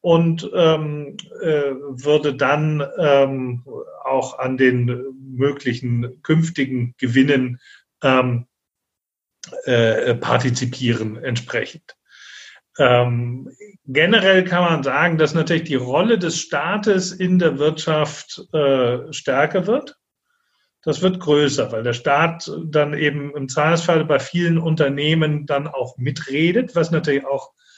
und 0.00 0.50
ähm, 0.52 1.16
äh, 1.40 1.72
würde 1.88 2.34
dann 2.34 2.84
ähm, 2.98 3.62
auch 4.04 4.38
an 4.38 4.56
den 4.56 5.14
möglichen 5.36 6.20
künftigen 6.22 6.94
Gewinnen 6.98 7.60
ähm, 8.02 8.46
äh, 9.64 10.14
partizipieren 10.14 11.16
entsprechend. 11.16 11.96
Ähm, 12.78 13.50
generell 13.84 14.44
kann 14.44 14.64
man 14.64 14.82
sagen, 14.82 15.18
dass 15.18 15.34
natürlich 15.34 15.64
die 15.64 15.74
Rolle 15.74 16.18
des 16.18 16.40
Staates 16.40 17.12
in 17.12 17.38
der 17.38 17.58
Wirtschaft 17.58 18.42
äh, 18.52 19.12
stärker 19.12 19.66
wird. 19.66 19.96
das 20.84 21.00
wird 21.02 21.20
größer, 21.20 21.70
weil 21.70 21.84
der 21.84 21.92
Staat 21.92 22.50
dann 22.66 22.94
eben 22.94 23.34
im 23.36 23.48
Zahlungsfall 23.48 24.04
bei 24.04 24.18
vielen 24.18 24.58
Unternehmen 24.58 25.46
dann 25.46 25.68
auch 25.68 25.96
mitredet, 25.96 26.74
was 26.74 26.90
natürlich 26.90 27.24
auch 27.24 27.50
äh, 27.50 27.71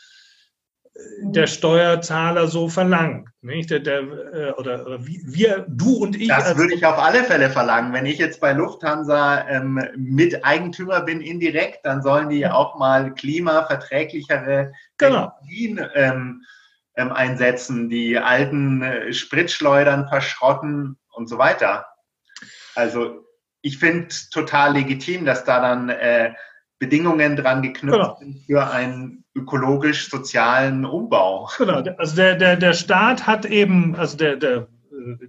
der 1.22 1.46
Steuerzahler 1.48 2.46
so 2.46 2.68
verlangt. 2.68 3.28
Nicht? 3.40 3.70
Der, 3.70 3.80
der, 3.80 4.00
äh, 4.00 4.52
oder, 4.52 4.86
oder 4.86 4.98
wir, 5.04 5.66
du 5.68 5.96
und 5.96 6.14
ich. 6.16 6.28
Das 6.28 6.56
würde 6.56 6.74
ich 6.74 6.86
auf 6.86 6.98
alle 6.98 7.24
Fälle 7.24 7.50
verlangen. 7.50 7.92
Wenn 7.92 8.06
ich 8.06 8.18
jetzt 8.18 8.40
bei 8.40 8.52
Lufthansa 8.52 9.46
ähm, 9.48 9.82
Miteigentümer 9.96 11.00
bin 11.00 11.20
indirekt, 11.20 11.84
dann 11.84 12.02
sollen 12.02 12.28
die 12.28 12.46
auch 12.46 12.78
mal 12.78 13.12
klimaverträglichere 13.12 14.72
genau. 14.96 15.32
ähm, 15.94 16.42
ähm, 16.96 17.12
einsetzen, 17.12 17.88
die 17.88 18.16
alten 18.16 18.82
äh, 18.82 19.12
Spritschleudern 19.12 20.08
verschrotten 20.08 20.96
und 21.12 21.28
so 21.28 21.38
weiter. 21.38 21.86
Also 22.76 23.26
ich 23.62 23.78
finde 23.78 24.08
total 24.30 24.74
legitim, 24.74 25.24
dass 25.24 25.44
da 25.44 25.60
dann 25.60 25.88
äh, 25.88 26.32
Bedingungen 26.78 27.36
dran 27.36 27.62
geknüpft 27.62 27.98
genau. 27.98 28.16
sind 28.18 28.46
für 28.46 28.70
einen 28.70 29.23
ökologisch-sozialen 29.34 30.84
Umbau. 30.84 31.48
Genau, 31.58 31.82
also 31.98 32.16
der, 32.16 32.36
der, 32.36 32.56
der 32.56 32.72
Staat 32.72 33.26
hat 33.26 33.44
eben, 33.44 33.94
also 33.96 34.16
der, 34.16 34.36
der, 34.36 34.68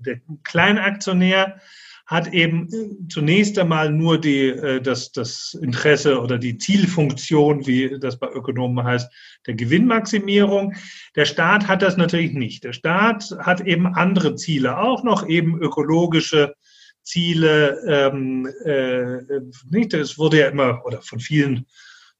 der 0.05 0.21
Kleinaktionär 0.43 1.59
hat 2.05 2.31
eben 2.33 2.69
zunächst 3.09 3.57
einmal 3.57 3.91
nur 3.91 4.21
die, 4.21 4.49
äh, 4.49 4.79
das, 4.79 5.11
das 5.11 5.57
Interesse 5.59 6.21
oder 6.21 6.37
die 6.37 6.57
Zielfunktion, 6.57 7.65
wie 7.65 7.97
das 7.99 8.19
bei 8.19 8.27
Ökonomen 8.27 8.85
heißt, 8.85 9.11
der 9.47 9.55
Gewinnmaximierung. 9.55 10.75
Der 11.15 11.25
Staat 11.25 11.67
hat 11.67 11.81
das 11.81 11.97
natürlich 11.97 12.33
nicht. 12.33 12.63
Der 12.63 12.73
Staat 12.73 13.31
hat 13.39 13.61
eben 13.61 13.87
andere 13.87 14.35
Ziele, 14.35 14.77
auch 14.77 15.03
noch 15.03 15.27
eben 15.27 15.59
ökologische 15.59 16.53
Ziele. 17.01 17.79
Ähm, 17.87 18.47
äh, 18.65 19.41
nicht? 19.71 19.93
Es 19.95 20.19
wurde 20.19 20.39
ja 20.41 20.49
immer 20.49 20.85
oder 20.85 21.01
von 21.01 21.19
vielen 21.19 21.65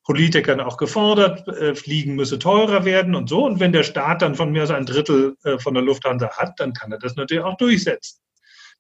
Politikern 0.06 0.62
auch 0.62 0.78
gefordert, 0.78 1.48
äh, 1.48 1.76
Fliegen 1.76 2.16
müsse 2.16 2.40
teurer 2.40 2.86
werden 2.86 3.16
und 3.16 3.28
so. 3.28 3.46
Und 3.46 3.60
wenn 3.60 3.74
der 3.74 3.84
Staat 3.84 4.22
dann 4.22 4.36
von 4.36 4.52
mir 4.52 4.64
aus 4.64 4.72
ein 4.72 4.86
Drittel 4.86 5.36
äh, 5.44 5.58
von 5.58 5.74
der 5.74 5.84
Lufthansa 5.84 6.30
hat, 6.38 6.60
dann 6.60 6.74
kann 6.74 6.92
er 6.92 7.00
das 7.00 7.16
natürlich 7.16 7.44
auch 7.44 7.58
durchsetzen. 7.58 8.22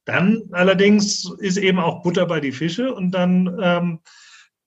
Dann 0.05 0.43
allerdings 0.51 1.29
ist 1.39 1.57
eben 1.57 1.79
auch 1.79 2.03
Butter 2.03 2.27
bei 2.27 2.39
die 2.39 2.51
Fische 2.51 2.93
und 2.93 3.11
dann 3.11 3.57
ähm, 3.59 3.99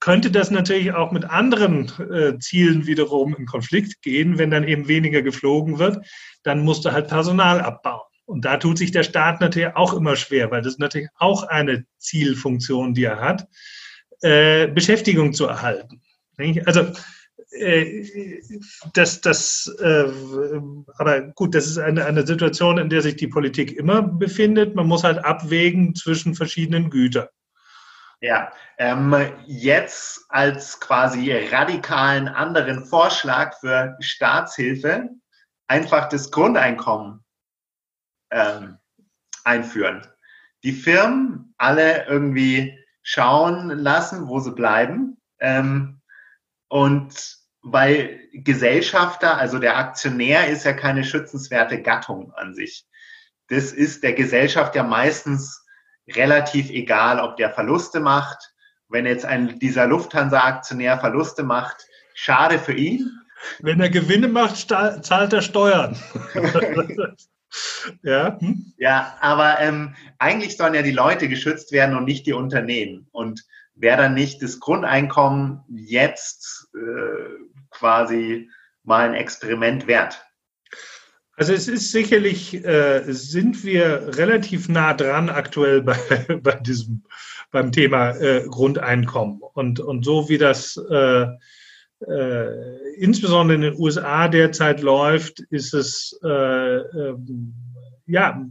könnte 0.01 0.33
das 0.33 0.51
natürlich 0.51 0.93
auch 0.93 1.13
mit 1.13 1.25
anderen 1.25 1.93
äh, 2.11 2.39
Zielen 2.41 2.87
wiederum 2.87 3.37
in 3.37 3.47
Konflikt 3.47 4.03
gehen, 4.03 4.37
wenn 4.39 4.51
dann 4.51 4.67
eben 4.67 4.89
weniger 4.89 5.23
geflogen 5.23 5.79
wird, 5.79 6.05
dann 6.43 6.65
musst 6.65 6.85
du 6.85 6.93
halt 6.93 7.09
Personal 7.09 7.61
abbauen. 7.61 8.03
Und 8.25 8.45
da 8.45 8.57
tut 8.57 8.79
sich 8.79 8.91
der 8.91 9.05
Staat 9.05 9.41
natürlich 9.41 9.75
auch 9.77 9.95
immer 9.95 10.17
schwer, 10.17 10.51
weil 10.51 10.63
das 10.63 10.79
natürlich 10.79 11.09
auch 11.17 11.45
eine 11.45 11.85
Zielfunktion, 11.99 12.95
die 12.95 13.05
er 13.05 13.21
hat, 13.21 13.47
äh, 14.23 14.67
Beschäftigung 14.67 15.33
zu 15.33 15.47
erhalten. 15.47 16.03
Also 16.67 16.93
äh, 17.51 18.41
das, 18.95 19.21
das, 19.21 19.75
äh, 19.81 20.11
aber 20.99 21.23
gut, 21.35 21.55
das 21.55 21.67
ist 21.67 21.79
eine, 21.79 22.05
eine 22.05 22.27
Situation, 22.27 22.79
in 22.79 22.89
der 22.89 23.03
sich 23.03 23.17
die 23.17 23.29
Politik 23.29 23.73
immer 23.73 24.03
befindet. 24.03 24.75
Man 24.75 24.87
muss 24.87 25.05
halt 25.05 25.25
abwägen 25.25 25.95
zwischen 25.95 26.35
verschiedenen 26.35 26.91
Gütern. 26.91 27.29
Ja, 28.21 28.53
ähm, 28.79 29.15
jetzt 29.47 30.27
als 30.29 30.81
quasi 30.81 31.33
radikalen 31.33 32.29
anderen 32.29 32.85
Vorschlag 32.85 33.57
für 33.61 33.97
Staatshilfe 34.01 35.09
einfach 35.69 36.09
das 36.09 36.31
Grundeinkommen 36.31 37.25
ähm, 38.31 38.79
einführen. 39.45 40.05
Die 40.65 40.73
Firmen 40.73 41.55
alle 41.59 42.07
irgendwie 42.07 42.77
schauen 43.03 43.71
lassen, 43.71 44.27
wo 44.27 44.41
sie 44.41 44.53
bleiben. 44.53 45.21
Ähm, 45.39 45.98
und 46.69 47.39
weil 47.63 48.21
Gesellschafter, 48.33 49.37
also 49.37 49.59
der 49.59 49.77
Aktionär 49.77 50.49
ist 50.49 50.65
ja 50.65 50.73
keine 50.73 51.05
schützenswerte 51.05 51.83
Gattung 51.83 52.33
an 52.35 52.55
sich. 52.55 52.87
Das 53.49 53.73
ist 53.73 54.03
der 54.03 54.13
Gesellschaft 54.13 54.75
ja 54.75 54.83
meistens 54.83 55.65
relativ 56.09 56.71
egal, 56.71 57.21
ob 57.21 57.37
der 57.37 57.51
Verluste 57.51 58.01
macht. 58.01 58.53
Wenn 58.89 59.07
jetzt 59.07 59.25
ein, 59.25 59.59
dieser 59.59 59.87
Lufthansa-Aktionär 59.87 60.99
Verluste 60.99 61.43
macht, 61.43 61.77
schade 62.15 62.59
für 62.59 62.73
ihn. 62.73 63.11
Wenn 63.61 63.81
er 63.81 63.91
Gewinne 63.91 64.29
macht, 64.29 64.57
zahlt 64.57 65.33
er 65.33 65.43
Steuern. 65.43 65.97
Ja. 68.03 68.39
Hm? 68.41 68.75
Ja, 68.77 69.17
aber 69.21 69.59
ähm, 69.61 69.95
eigentlich 70.19 70.57
sollen 70.57 70.75
ja 70.75 70.83
die 70.83 70.91
Leute 70.91 71.29
geschützt 71.29 71.73
werden 71.73 71.97
und 71.97 72.05
nicht 72.05 72.27
die 72.27 72.35
Unternehmen. 72.35 73.09
Und 73.11 73.43
wäre 73.81 73.97
dann 73.97 74.15
nicht 74.15 74.43
das 74.43 74.61
Grundeinkommen 74.61 75.61
jetzt 75.69 76.69
äh, 76.75 77.29
quasi 77.71 78.51
mal 78.83 79.09
ein 79.09 79.15
Experiment 79.15 79.87
wert? 79.87 80.25
Also 81.37 81.53
es 81.53 81.69
ist 81.69 81.93
sicherlich, 81.93 82.65
äh, 82.65 83.05
sind 83.07 83.63
wir 83.65 84.17
relativ 84.17 84.69
nah 84.69 84.93
dran 84.93 85.29
aktuell 85.29 85.83
bei, 85.83 85.97
bei 86.43 86.55
diesem, 86.55 87.05
beim 87.53 87.71
Thema 87.71 88.11
äh, 88.17 88.45
Grundeinkommen. 88.49 89.41
Und, 89.55 89.79
und 89.79 90.05
so 90.05 90.29
wie 90.29 90.39
das 90.39 90.77
äh, 90.91 91.27
äh, 92.07 92.95
insbesondere 92.97 93.55
in 93.55 93.63
den 93.63 93.81
USA 93.81 94.29
derzeit 94.29 94.83
läuft, 94.83 95.41
ist 95.51 95.75
es, 95.75 96.19
äh, 96.25 96.29
äh, 96.77 97.17
ja, 98.07 98.45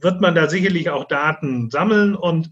wird 0.00 0.20
man 0.20 0.34
da 0.34 0.48
sicherlich 0.48 0.90
auch 0.90 1.04
Daten 1.04 1.70
sammeln 1.70 2.14
und 2.14 2.50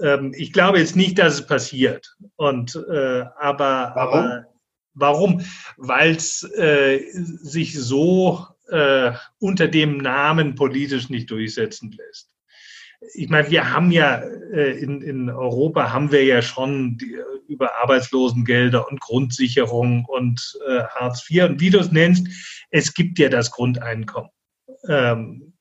ähm, 0.00 0.32
ich 0.36 0.52
glaube 0.52 0.78
jetzt 0.78 0.96
nicht, 0.96 1.18
dass 1.18 1.34
es 1.34 1.46
passiert. 1.46 2.16
Und 2.36 2.76
äh, 2.76 3.24
aber 3.38 3.92
warum? 3.94 4.18
Aber, 4.18 4.46
warum? 4.94 5.44
Weil 5.76 6.16
es 6.16 6.42
äh, 6.56 7.00
sich 7.12 7.78
so 7.78 8.46
äh, 8.68 9.12
unter 9.38 9.68
dem 9.68 9.98
Namen 9.98 10.54
politisch 10.54 11.08
nicht 11.08 11.30
durchsetzen 11.30 11.92
lässt 11.92 12.38
ich 13.14 13.28
meine, 13.28 13.50
wir 13.50 13.72
haben 13.72 13.90
ja 13.90 14.16
äh, 14.52 14.78
in, 14.78 15.02
in 15.02 15.30
Europa 15.30 15.92
haben 15.92 16.10
wir 16.10 16.24
ja 16.24 16.42
schon 16.42 16.98
die, 16.98 17.16
über 17.46 17.76
Arbeitslosengelder 17.82 18.88
und 18.88 19.00
Grundsicherung 19.00 20.04
und 20.04 20.58
äh, 20.66 20.82
Hartz 20.82 21.28
IV 21.30 21.44
und 21.44 21.60
wie 21.60 21.70
du 21.70 21.78
es 21.78 21.92
nennst, 21.92 22.26
es 22.70 22.94
gibt 22.94 23.18
ja 23.18 23.28
das 23.28 23.50
Grundeinkommen. 23.50 24.30
Ähm, 24.88 25.54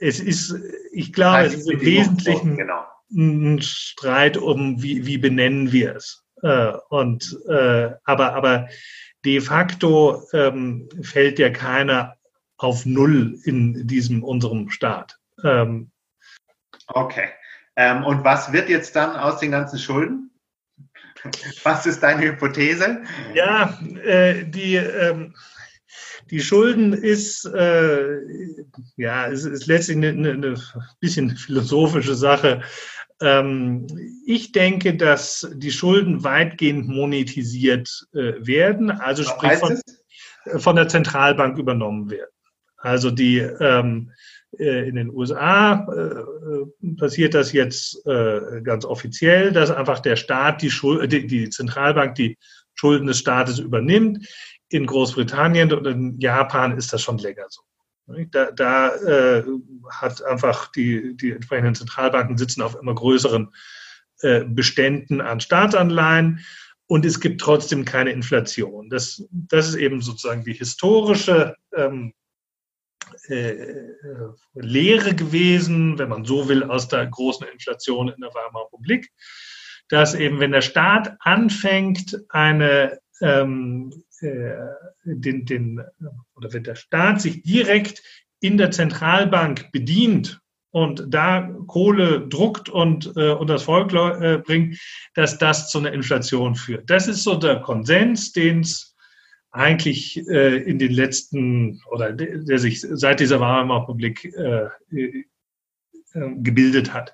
es 0.00 0.20
ist, 0.20 0.54
ich 0.92 1.12
glaube, 1.12 1.46
es 1.46 1.54
ist 1.54 1.70
im 1.70 1.80
Wesentlichen 1.80 2.56
genau. 2.56 2.84
Ein 3.14 3.62
Streit 3.62 4.36
um, 4.36 4.82
wie, 4.82 5.06
wie 5.06 5.18
benennen 5.18 5.72
wir 5.72 5.96
es. 5.96 6.24
Äh, 6.42 6.72
und 6.88 7.38
äh, 7.48 7.90
aber, 8.04 8.34
aber 8.34 8.68
de 9.24 9.40
facto 9.40 10.22
ähm, 10.32 10.88
fällt 11.02 11.38
ja 11.38 11.50
keiner 11.50 12.16
auf 12.56 12.86
Null 12.86 13.38
in 13.44 13.86
diesem 13.86 14.22
unserem 14.24 14.70
Staat. 14.70 15.18
Ähm, 15.44 15.92
Okay. 16.88 17.28
Ähm, 17.76 18.04
und 18.04 18.24
was 18.24 18.52
wird 18.52 18.68
jetzt 18.68 18.94
dann 18.96 19.16
aus 19.16 19.40
den 19.40 19.50
ganzen 19.50 19.78
Schulden? 19.78 20.30
Was 21.62 21.86
ist 21.86 22.02
deine 22.02 22.22
Hypothese? 22.22 23.02
Ja, 23.34 23.78
äh, 24.04 24.44
die, 24.44 24.74
ähm, 24.74 25.34
die 26.30 26.40
Schulden 26.40 26.92
ist, 26.92 27.44
äh, 27.44 28.18
ja, 28.96 29.24
ist, 29.26 29.44
ist 29.44 29.66
letztlich 29.66 29.98
eine, 29.98 30.08
eine, 30.08 30.30
eine 30.32 30.60
bisschen 31.00 31.36
philosophische 31.36 32.14
Sache. 32.14 32.62
Ähm, 33.22 33.86
ich 34.26 34.52
denke, 34.52 34.96
dass 34.96 35.48
die 35.54 35.70
Schulden 35.70 36.24
weitgehend 36.24 36.88
monetisiert 36.88 38.06
äh, 38.12 38.34
werden, 38.44 38.90
also 38.90 39.22
sprich 39.22 39.52
von, 39.52 39.80
von, 40.60 40.76
der 40.76 40.88
Zentralbank 40.88 41.56
übernommen 41.56 42.10
werden. 42.10 42.30
Also 42.76 43.12
die, 43.12 43.38
ähm, 43.38 44.10
äh, 44.58 44.88
in 44.88 44.96
den 44.96 45.10
USA 45.10 45.86
äh, 45.86 46.94
passiert 46.96 47.34
das 47.34 47.52
jetzt 47.52 48.04
äh, 48.06 48.60
ganz 48.62 48.84
offiziell, 48.84 49.52
dass 49.52 49.70
einfach 49.70 50.00
der 50.00 50.16
Staat 50.16 50.62
die, 50.62 50.70
Schuld, 50.70 51.12
die, 51.12 51.26
die 51.26 51.48
Zentralbank 51.48 52.16
die 52.16 52.36
Schulden 52.74 53.06
des 53.06 53.18
Staates 53.18 53.58
übernimmt. 53.58 54.26
In 54.68 54.86
Großbritannien 54.86 55.72
und 55.72 55.86
in 55.86 56.18
Japan 56.18 56.76
ist 56.76 56.92
das 56.92 57.02
schon 57.02 57.18
länger 57.18 57.44
so. 57.48 57.62
Da, 58.06 58.50
da 58.50 58.94
äh, 58.96 59.44
hat 59.90 60.24
einfach 60.24 60.70
die, 60.72 61.16
die 61.16 61.32
entsprechenden 61.32 61.74
Zentralbanken 61.74 62.36
sitzen 62.36 62.62
auf 62.62 62.76
immer 62.80 62.94
größeren 62.94 63.54
äh, 64.20 64.44
Beständen 64.44 65.20
an 65.20 65.40
Staatsanleihen 65.40 66.44
und 66.86 67.04
es 67.04 67.20
gibt 67.20 67.40
trotzdem 67.40 67.84
keine 67.84 68.10
Inflation. 68.10 68.90
Das, 68.90 69.24
das 69.30 69.68
ist 69.68 69.76
eben 69.76 70.00
sozusagen 70.00 70.44
die 70.44 70.52
historische 70.52 71.56
ähm, 71.74 72.12
äh, 73.28 73.54
Lehre 74.54 75.14
gewesen, 75.14 75.98
wenn 75.98 76.08
man 76.08 76.24
so 76.24 76.48
will, 76.48 76.62
aus 76.64 76.88
der 76.88 77.06
großen 77.06 77.46
Inflation 77.48 78.08
in 78.08 78.20
der 78.20 78.34
Weimarer 78.34 78.66
Republik, 78.66 79.10
dass 79.88 80.14
eben, 80.14 80.40
wenn 80.40 80.52
der 80.52 80.60
Staat 80.60 81.16
anfängt, 81.20 82.18
eine 82.28 83.00
ähm, 83.20 83.92
äh, 83.92 84.11
den, 84.22 85.44
den, 85.44 85.80
oder 86.36 86.52
wenn 86.52 86.64
der 86.64 86.76
Staat 86.76 87.20
sich 87.20 87.42
direkt 87.42 88.02
in 88.40 88.56
der 88.56 88.70
Zentralbank 88.70 89.70
bedient 89.72 90.40
und 90.72 91.04
da 91.08 91.54
Kohle 91.66 92.26
druckt 92.28 92.68
und, 92.68 93.12
äh, 93.16 93.30
und 93.30 93.48
das 93.48 93.64
Volk 93.64 93.92
äh, 93.92 94.38
bringt, 94.38 94.78
dass 95.14 95.38
das 95.38 95.70
zu 95.70 95.78
einer 95.78 95.92
Inflation 95.92 96.54
führt. 96.54 96.88
Das 96.90 97.08
ist 97.08 97.22
so 97.22 97.36
der 97.36 97.60
Konsens, 97.60 98.32
den 98.32 98.60
es 98.60 98.96
eigentlich 99.50 100.26
äh, 100.28 100.56
in 100.62 100.78
den 100.78 100.92
letzten 100.92 101.82
oder 101.90 102.12
der 102.12 102.58
sich 102.58 102.80
seit 102.80 103.20
dieser 103.20 103.38
Weimarer 103.38 103.94
äh, 103.98 104.68
äh, 104.90 105.24
gebildet 106.36 106.92
hat. 106.92 107.12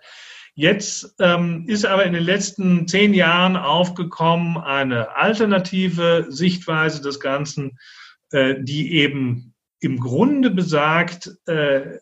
Jetzt 0.58 1.14
ähm, 1.20 1.66
ist 1.68 1.86
aber 1.86 2.04
in 2.04 2.14
den 2.14 2.24
letzten 2.24 2.88
zehn 2.88 3.14
Jahren 3.14 3.56
aufgekommen 3.56 4.58
eine 4.58 5.14
alternative 5.14 6.26
Sichtweise 6.30 7.00
des 7.00 7.20
Ganzen, 7.20 7.78
äh, 8.32 8.56
die 8.58 8.94
eben 8.94 9.54
im 9.78 10.00
Grunde 10.00 10.50
besagt, 10.50 11.30
äh, 11.46 11.98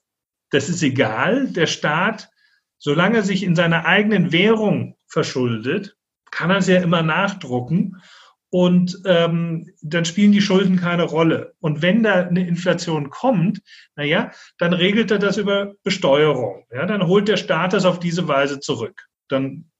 das 0.48 0.70
ist 0.70 0.82
egal, 0.82 1.48
der 1.48 1.66
Staat, 1.66 2.30
solange 2.78 3.18
er 3.18 3.24
sich 3.24 3.42
in 3.42 3.54
seiner 3.54 3.84
eigenen 3.84 4.32
Währung 4.32 4.96
verschuldet, 5.06 5.94
kann 6.30 6.48
er 6.48 6.56
es 6.56 6.66
ja 6.66 6.80
immer 6.80 7.02
nachdrucken 7.02 8.00
und 8.50 9.00
ähm, 9.04 9.70
dann 9.82 10.04
spielen 10.04 10.32
die 10.32 10.40
Schulden 10.40 10.76
keine 10.76 11.02
Rolle. 11.02 11.54
Und 11.60 11.82
wenn 11.82 12.02
da 12.02 12.26
eine 12.26 12.46
Inflation 12.46 13.10
kommt, 13.10 13.60
naja, 13.96 14.30
dann 14.58 14.72
regelt 14.72 15.10
er 15.10 15.18
das 15.18 15.36
über 15.36 15.74
Besteuerung. 15.82 16.64
Ja, 16.72 16.86
dann 16.86 17.06
holt 17.06 17.28
der 17.28 17.36
Staat 17.36 17.72
das 17.72 17.84
auf 17.84 17.98
diese 17.98 18.28
Weise 18.28 18.60
zurück. 18.60 19.06
Dann 19.28 19.70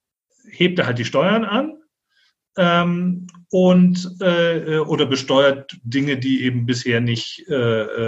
hebt 0.50 0.78
er 0.78 0.86
halt 0.86 0.98
die 0.98 1.04
Steuern 1.04 1.44
an 1.44 1.78
ähm, 2.56 3.28
und 3.50 4.16
äh, 4.20 4.78
oder 4.78 5.06
besteuert 5.06 5.76
Dinge, 5.82 6.18
die 6.18 6.42
eben 6.42 6.66
bisher 6.66 7.00
nicht, 7.00 7.48
äh, 7.48 7.54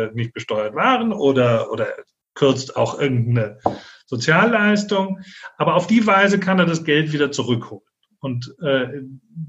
äh 0.06 0.10
nicht 0.14 0.32
besteuert 0.32 0.74
waren 0.74 1.12
oder, 1.12 1.70
oder 1.70 1.86
kürzt 2.34 2.76
auch 2.76 2.98
irgendeine 3.00 3.58
Sozialleistung. 4.06 5.20
Aber 5.56 5.74
auf 5.74 5.86
die 5.86 6.06
Weise 6.06 6.40
kann 6.40 6.58
er 6.58 6.66
das 6.66 6.84
Geld 6.84 7.12
wieder 7.12 7.30
zurückholen. 7.30 7.87
Und 8.20 8.54
äh, 8.60 9.02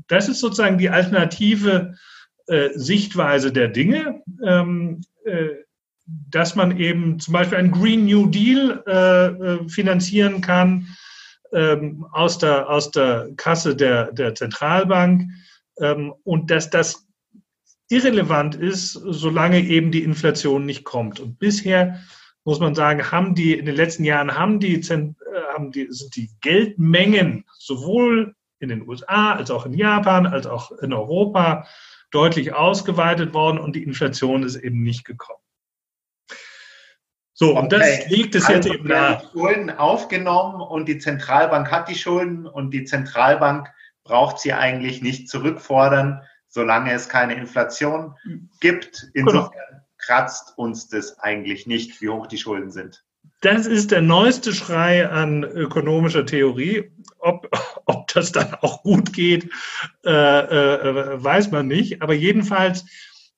das 0.08 0.30
ist 0.30 0.40
sozusagen 0.40 0.78
die 0.78 0.90
alternative 0.90 1.96
äh, 2.48 2.70
Sichtweise 2.76 3.52
der 3.52 3.68
Dinge, 3.68 4.22
ähm, 4.46 5.02
äh, 5.26 5.50
dass 6.06 6.56
man 6.56 6.78
eben 6.78 7.20
zum 7.20 7.34
Beispiel 7.34 7.58
einen 7.58 7.72
Green 7.72 8.06
New 8.06 8.28
Deal 8.28 8.84
äh, 8.88 9.28
äh 9.28 9.70
finanzieren 9.70 10.42
kann 10.42 10.88
ähm, 11.52 12.06
aus, 12.12 12.38
der, 12.38 12.70
aus 12.70 12.92
der 12.92 13.30
Kasse 13.38 13.76
der, 13.76 14.12
der 14.12 14.36
Zentralbank 14.36 15.30
ähm, 15.80 16.14
und 16.24 16.52
dass 16.52 16.70
das 16.70 17.08
irrelevant 17.90 18.56
ist, 18.56 18.94
solange 18.94 19.60
eben 19.60 19.92
die 19.92 20.04
Inflation 20.04 20.66
nicht 20.66 20.84
kommt. 20.84 21.20
Und 21.20 21.40
bisher 21.40 22.00
muss 22.46 22.60
man 22.60 22.76
sagen, 22.76 23.12
haben 23.12 23.36
die 23.36 23.58
in 23.58 23.66
den 23.66 23.76
letzten 23.76 24.04
Jahren 24.04 24.36
haben 24.36 24.60
die, 24.60 24.76
äh, 24.76 25.14
haben 25.54 25.72
die, 25.72 25.88
sind 25.90 26.16
die 26.16 26.30
Geldmengen 26.42 27.46
sowohl 27.58 28.36
in 28.60 28.69
den 28.69 28.88
USA 28.88 29.34
als 29.34 29.52
auch 29.52 29.65
in 29.65 29.74
Japan 29.74 30.28
als 30.28 30.48
auch 30.48 30.72
in 30.72 30.93
Europa 30.93 31.67
deutlich 32.12 32.54
ausgeweitet 32.54 33.34
worden 33.34 33.60
und 33.60 33.76
die 33.76 33.84
Inflation 33.84 34.43
ist 34.43 34.56
eben 34.56 34.82
nicht 34.82 35.06
gekommen. 35.06 35.39
So, 37.34 37.52
okay. 37.52 37.60
und 37.60 37.72
das 37.72 38.10
liegt 38.10 38.36
es 38.36 38.45
also 38.45 38.56
jetzt 38.56 38.80
eben 38.80 38.89
nahe. 38.89 39.22
Schulden 39.32 39.69
aufgenommen 39.69 40.60
und 40.60 40.89
die 40.89 40.98
Zentralbank 40.98 41.72
hat 41.72 41.88
die 41.88 41.95
Schulden 41.95 42.45
und 42.45 42.72
die 42.72 42.84
Zentralbank 42.84 43.69
braucht 44.04 44.39
sie 44.39 44.54
eigentlich 44.54 45.02
nicht 45.02 45.30
zurückfordern, 45.30 46.22
solange 46.48 46.91
es 46.91 47.08
keine 47.08 47.36
Inflation 47.36 48.15
gibt. 48.60 49.10
Genau. 49.13 49.32
Insofern 49.32 49.52
genau 49.52 49.80
kratzt 50.00 50.58
uns 50.58 50.88
das 50.88 51.19
eigentlich 51.19 51.67
nicht, 51.67 52.02
wie 52.02 52.10
hoch 52.10 52.26
die 52.26 52.38
Schulden 52.38 52.72
sind. 52.72 53.06
Das 53.41 53.65
ist 53.65 53.91
der 53.91 54.02
neueste 54.02 54.54
Schrei 54.54 55.08
an 55.08 55.43
ökonomischer 55.43 56.25
Theorie. 56.25 56.91
Ob, 57.19 57.49
ob 57.86 58.08
das 58.13 58.32
dann 58.32 58.54
auch 58.62 58.84
gut 58.84 59.13
geht, 59.13 59.49
äh, 60.06 60.10
äh, 60.10 61.23
weiß 61.23 61.52
man 61.52 61.67
nicht. 61.67 62.02
Aber 62.02 62.13
jedenfalls, 62.13 62.86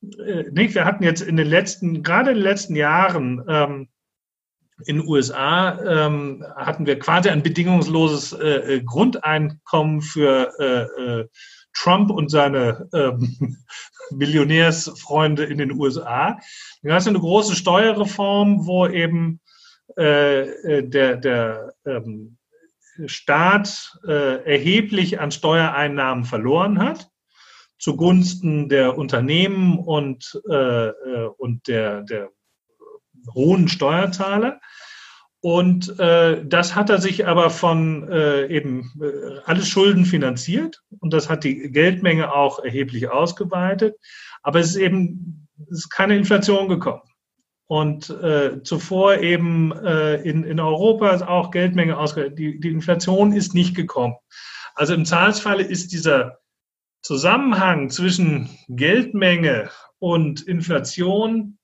äh, 0.02 0.44
nicht, 0.52 0.76
wir 0.76 0.86
hatten 0.86 1.04
jetzt 1.04 1.22
in 1.22 1.38
den 1.38 1.48
letzten, 1.48 2.02
gerade 2.04 2.32
in 2.32 2.38
den 2.38 2.44
letzten 2.44 2.76
Jahren, 2.76 3.44
ähm, 3.48 3.88
in 4.88 4.98
den 4.98 5.08
USA 5.08 5.80
ähm, 6.06 6.44
hatten 6.56 6.88
wir 6.88 6.98
quasi 6.98 7.30
ein 7.30 7.44
bedingungsloses 7.44 8.34
äh, 8.34 8.76
äh 8.78 8.84
Grundeinkommen 8.84 10.02
für 10.02 10.52
äh, 10.60 11.02
äh, 11.02 11.28
Trump 11.74 12.10
und 12.10 12.30
seine 12.30 12.90
ähm, 12.94 13.58
Millionärsfreunde 14.12 15.44
in 15.44 15.60
den 15.60 15.80
USA. 15.80 16.40
Da 16.82 16.94
hast 16.96 17.06
du 17.06 17.12
eine 17.12 17.20
große 17.20 17.56
Steuerreform, 17.56 18.66
wo 18.66 18.88
eben 18.88 19.40
äh, 19.98 20.42
äh, 20.42 20.88
der, 20.88 21.18
der 21.18 21.74
ähm, 21.86 22.38
Staat 23.06 23.98
äh, 24.08 24.44
erheblich 24.44 25.20
an 25.20 25.32
Steuereinnahmen 25.32 26.26
verloren 26.26 26.80
hat 26.80 27.12
zugunsten 27.82 28.70
der 28.70 28.98
Unternehmen 28.98 29.80
und, 29.80 30.40
äh, 30.50 30.88
äh 30.90 31.30
und 31.38 31.68
der, 31.68 32.04
der 32.04 32.30
hohen 33.34 33.68
Steuerzahler. 33.68 34.62
Und 35.44 36.00
äh, 36.00 36.46
das 36.46 36.76
hat 36.76 36.92
er 36.92 37.02
sich 37.02 37.26
aber 37.26 37.50
von 37.50 38.08
äh, 38.08 38.46
eben 38.46 38.92
äh, 39.02 39.40
alles 39.46 39.68
Schulden 39.68 40.06
finanziert 40.06 40.84
und 41.00 41.12
das 41.12 41.30
hat 41.30 41.44
die 41.44 41.72
Geldmenge 41.72 42.32
auch 42.32 42.64
erheblich 42.64 43.10
ausgeweitet. 43.10 43.96
Aber 44.44 44.60
es 44.60 44.70
ist 44.70 44.76
eben 44.76 45.48
es 45.72 45.80
ist 45.80 45.90
keine 45.90 46.16
Inflation 46.16 46.68
gekommen. 46.70 47.02
Und 47.72 48.10
äh, 48.10 48.62
zuvor 48.64 49.20
eben 49.20 49.72
äh, 49.72 50.16
in, 50.24 50.44
in 50.44 50.60
Europa 50.60 51.12
ist 51.12 51.22
auch 51.22 51.52
Geldmenge 51.52 51.98
ausgeweitet. 51.98 52.38
Die, 52.38 52.60
die 52.60 52.68
Inflation 52.68 53.32
ist 53.32 53.54
nicht 53.54 53.78
gekommen. 53.78 54.16
Also 54.76 54.94
im 54.94 55.06
Zahlsfalle 55.06 55.64
ist 55.64 55.94
dieser 55.94 56.40
Zusammenhang 57.02 57.90
zwischen 57.90 58.50
Geldmenge 58.68 59.70
und 60.00 60.42
Inflation 60.42 61.60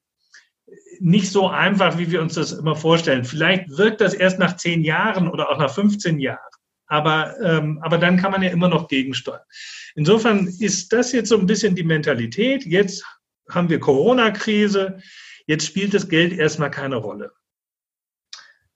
nicht 1.02 1.30
so 1.30 1.50
einfach, 1.50 1.98
wie 1.98 2.10
wir 2.10 2.22
uns 2.22 2.36
das 2.36 2.54
immer 2.54 2.78
vorstellen. 2.78 3.26
Vielleicht 3.26 3.78
wirkt 3.78 4.00
das 4.00 4.14
erst 4.14 4.40
nach 4.40 4.56
zehn 4.56 4.86
Jahren 4.86 5.28
oder 5.28 5.50
auch 5.50 5.58
nach 5.58 5.76
15 5.76 6.22
Jahren. 6.22 6.40
Aber, 6.86 7.38
ähm, 7.42 7.80
aber 7.82 7.98
dann 7.98 8.16
kann 8.16 8.32
man 8.32 8.44
ja 8.44 8.52
immer 8.52 8.70
noch 8.70 8.88
gegensteuern. 8.88 9.42
Insofern 9.96 10.48
ist 10.48 10.94
das 10.94 11.12
jetzt 11.12 11.28
so 11.28 11.38
ein 11.38 11.48
bisschen 11.48 11.76
die 11.76 11.84
Mentalität. 11.84 12.66
Jetzt 12.66 13.04
haben 13.50 13.68
wir 13.68 13.82
Corona-Krise. 13.82 15.00
Jetzt 15.48 15.66
spielt 15.66 15.94
das 15.94 16.10
Geld 16.10 16.34
erstmal 16.34 16.70
keine 16.70 16.98
Rolle. 16.98 17.34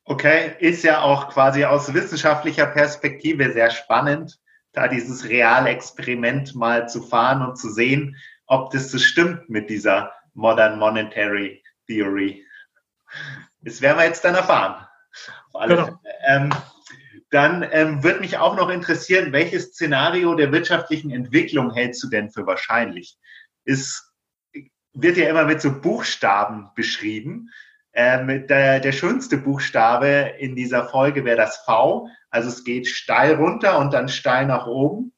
Okay, 0.05 0.55
ist 0.59 0.83
ja 0.83 1.01
auch 1.01 1.29
quasi 1.29 1.65
aus 1.65 1.93
wissenschaftlicher 1.93 2.65
Perspektive 2.65 3.51
sehr 3.51 3.69
spannend, 3.69 4.39
da 4.71 4.87
dieses 4.87 5.27
Realexperiment 5.27 6.55
mal 6.55 6.89
zu 6.89 7.03
fahren 7.03 7.45
und 7.45 7.57
zu 7.57 7.69
sehen, 7.69 8.15
ob 8.47 8.71
das 8.71 8.89
so 8.89 8.97
stimmt 8.97 9.49
mit 9.49 9.69
dieser 9.69 10.13
Modern 10.33 10.79
Monetary 10.79 11.61
Theory. 11.87 12.45
Das 13.59 13.81
werden 13.81 13.97
wir 13.97 14.05
jetzt 14.05 14.23
dann 14.23 14.35
erfahren. 14.35 14.87
Genau. 15.67 15.99
Ähm, 16.25 16.49
dann 17.31 17.67
ähm, 17.71 18.01
wird 18.01 18.21
mich 18.21 18.37
auch 18.37 18.55
noch 18.55 18.69
interessieren, 18.69 19.33
welches 19.33 19.73
Szenario 19.73 20.35
der 20.35 20.51
wirtschaftlichen 20.53 21.11
Entwicklung 21.11 21.73
hältst 21.73 22.01
du 22.03 22.09
denn 22.09 22.29
für 22.29 22.47
wahrscheinlich? 22.47 23.17
Es 23.65 24.10
wird 24.93 25.17
ja 25.17 25.29
immer 25.29 25.45
mit 25.45 25.61
so 25.61 25.81
Buchstaben 25.81 26.69
beschrieben. 26.75 27.49
Ähm, 27.93 28.47
der, 28.47 28.79
der 28.79 28.91
schönste 28.91 29.37
Buchstabe 29.37 30.33
in 30.39 30.55
dieser 30.55 30.87
Folge 30.87 31.25
wäre 31.25 31.37
das 31.37 31.57
V. 31.57 32.07
Also 32.29 32.49
es 32.49 32.63
geht 32.63 32.87
steil 32.87 33.35
runter 33.35 33.77
und 33.79 33.93
dann 33.93 34.09
steil 34.09 34.45
nach 34.45 34.67
oben. 34.67 35.13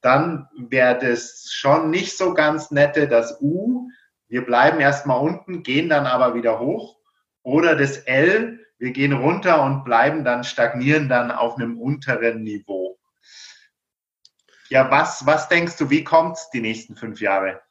Dann 0.00 0.48
wäre 0.56 0.98
das 0.98 1.48
schon 1.50 1.90
nicht 1.90 2.16
so 2.16 2.34
ganz 2.34 2.70
nette, 2.70 3.08
das 3.08 3.40
U 3.40 3.88
wir 4.28 4.44
bleiben 4.44 4.78
erstmal 4.78 5.20
unten, 5.20 5.62
gehen 5.62 5.88
dann 5.88 6.06
aber 6.06 6.34
wieder 6.34 6.60
hoch. 6.60 6.98
Oder 7.42 7.74
das 7.76 7.96
L, 7.96 8.60
wir 8.78 8.92
gehen 8.92 9.14
runter 9.14 9.62
und 9.62 9.84
bleiben 9.84 10.22
dann, 10.22 10.44
stagnieren 10.44 11.08
dann 11.08 11.30
auf 11.30 11.56
einem 11.56 11.80
unteren 11.80 12.42
Niveau. 12.42 12.98
Ja, 14.68 14.90
was, 14.90 15.24
was 15.24 15.48
denkst 15.48 15.78
du, 15.78 15.88
wie 15.88 16.04
kommt 16.04 16.36
es 16.36 16.50
die 16.50 16.60
nächsten 16.60 16.94
fünf 16.94 17.22
Jahre? 17.22 17.62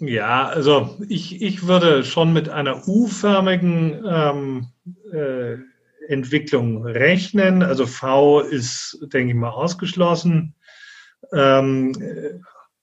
Ja, 0.00 0.46
also 0.46 0.96
ich, 1.08 1.42
ich 1.42 1.66
würde 1.66 2.04
schon 2.04 2.32
mit 2.32 2.48
einer 2.48 2.86
U-förmigen 2.86 4.04
ähm, 4.06 4.66
äh, 5.12 5.56
Entwicklung 6.06 6.84
rechnen. 6.84 7.62
Also 7.62 7.86
V 7.86 8.40
ist, 8.40 8.98
denke 9.12 9.32
ich 9.32 9.38
mal, 9.38 9.50
ausgeschlossen. 9.50 10.54
Ähm, 11.32 11.94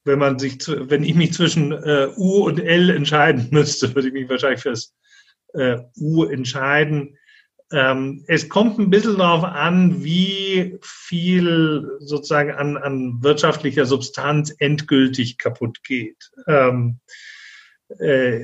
wenn 0.04 0.20
man 0.20 0.40
sich, 0.40 0.58
wenn 0.68 1.04
ich 1.04 1.16
mich 1.16 1.34
zwischen 1.34 1.72
äh, 1.72 2.10
U 2.18 2.46
und 2.46 2.60
L 2.60 2.90
entscheiden 2.90 3.48
müsste, 3.50 3.88
würde 3.96 4.10
ich 4.10 4.14
mich 4.14 4.30
wahrscheinlich 4.30 4.62
fürs 4.62 4.94
äh, 5.54 5.78
U 5.98 6.26
entscheiden. 6.26 7.18
Ähm, 7.72 8.24
es 8.28 8.48
kommt 8.48 8.78
ein 8.78 8.90
bisschen 8.90 9.18
darauf 9.18 9.44
an, 9.44 10.04
wie 10.04 10.78
viel 10.82 11.98
sozusagen 12.00 12.52
an, 12.52 12.78
an 12.78 13.24
wirtschaftlicher 13.24 13.86
Substanz 13.86 14.54
endgültig 14.60 15.38
kaputt 15.38 15.84
geht. 15.84 16.32
Ähm, 16.48 17.00
äh, 18.00 18.40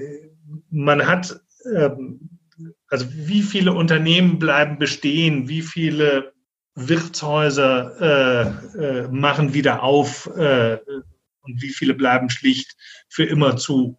man 0.69 1.07
hat 1.07 1.39
ähm, 1.75 2.39
also 2.87 3.05
wie 3.13 3.41
viele 3.41 3.73
Unternehmen 3.73 4.39
bleiben 4.39 4.77
bestehen, 4.77 5.47
wie 5.47 5.61
viele 5.61 6.33
Wirtshäuser 6.75 8.55
äh, 8.77 8.77
äh, 8.83 9.07
machen 9.09 9.53
wieder 9.53 9.83
auf 9.83 10.27
äh, 10.35 10.77
und 11.41 11.61
wie 11.61 11.69
viele 11.69 11.93
bleiben 11.93 12.29
schlicht 12.29 12.75
für 13.09 13.25
immer 13.25 13.57
zu. 13.57 13.97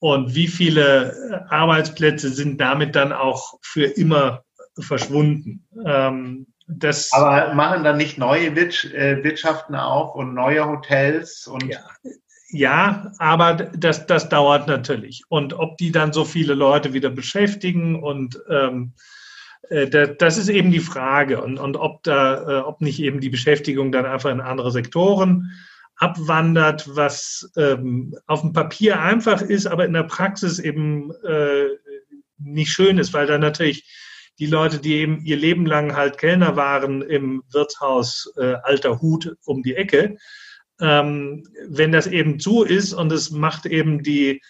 Und 0.00 0.34
wie 0.34 0.48
viele 0.48 1.46
Arbeitsplätze 1.50 2.30
sind 2.30 2.60
damit 2.60 2.96
dann 2.96 3.12
auch 3.12 3.58
für 3.62 3.84
immer 3.84 4.44
verschwunden. 4.78 5.66
Ähm, 5.84 6.46
das 6.66 7.12
Aber 7.12 7.54
machen 7.54 7.84
dann 7.84 7.96
nicht 7.96 8.16
neue 8.16 8.46
äh, 8.46 9.24
Wirtschaften 9.24 9.74
auf 9.74 10.14
und 10.14 10.34
neue 10.34 10.66
Hotels 10.66 11.46
und 11.46 11.64
ja. 11.64 11.80
Ja, 12.52 13.12
aber 13.18 13.54
das, 13.54 14.06
das 14.06 14.28
dauert 14.28 14.66
natürlich. 14.66 15.22
Und 15.28 15.52
ob 15.52 15.76
die 15.76 15.92
dann 15.92 16.12
so 16.12 16.24
viele 16.24 16.54
Leute 16.54 16.92
wieder 16.92 17.08
beschäftigen 17.08 18.02
und 18.02 18.40
ähm, 18.48 18.94
äh, 19.68 19.88
das 20.16 20.36
ist 20.36 20.48
eben 20.48 20.72
die 20.72 20.80
Frage. 20.80 21.42
Und, 21.42 21.58
und 21.58 21.76
ob 21.76 22.02
da, 22.02 22.58
äh, 22.58 22.60
ob 22.62 22.80
nicht 22.80 23.00
eben 23.00 23.20
die 23.20 23.28
Beschäftigung 23.28 23.92
dann 23.92 24.04
einfach 24.04 24.30
in 24.30 24.40
andere 24.40 24.72
Sektoren 24.72 25.52
abwandert, 26.00 26.88
was 26.96 27.52
ähm, 27.56 28.16
auf 28.26 28.40
dem 28.40 28.54
Papier 28.54 29.00
einfach 29.00 29.42
ist, 29.42 29.66
aber 29.66 29.84
in 29.84 29.92
der 29.92 30.04
Praxis 30.04 30.58
eben 30.58 31.12
äh, 31.24 31.66
nicht 32.38 32.72
schön 32.72 32.98
ist, 32.98 33.12
weil 33.12 33.26
dann 33.26 33.42
natürlich 33.42 33.86
die 34.38 34.46
Leute, 34.46 34.78
die 34.78 34.94
eben 34.94 35.22
ihr 35.26 35.36
Leben 35.36 35.66
lang 35.66 35.94
halt 35.94 36.16
Kellner 36.16 36.56
waren 36.56 37.02
im 37.02 37.42
Wirtshaus 37.52 38.32
äh, 38.38 38.54
Alter 38.62 39.02
Hut 39.02 39.36
um 39.44 39.62
die 39.62 39.76
Ecke, 39.76 40.16
ähm, 40.80 41.46
wenn 41.68 41.92
das 41.92 42.06
eben 42.06 42.40
zu 42.40 42.64
ist 42.64 42.94
und 42.94 43.12
es 43.12 43.30
macht 43.30 43.66
eben 43.66 44.02
die 44.02 44.40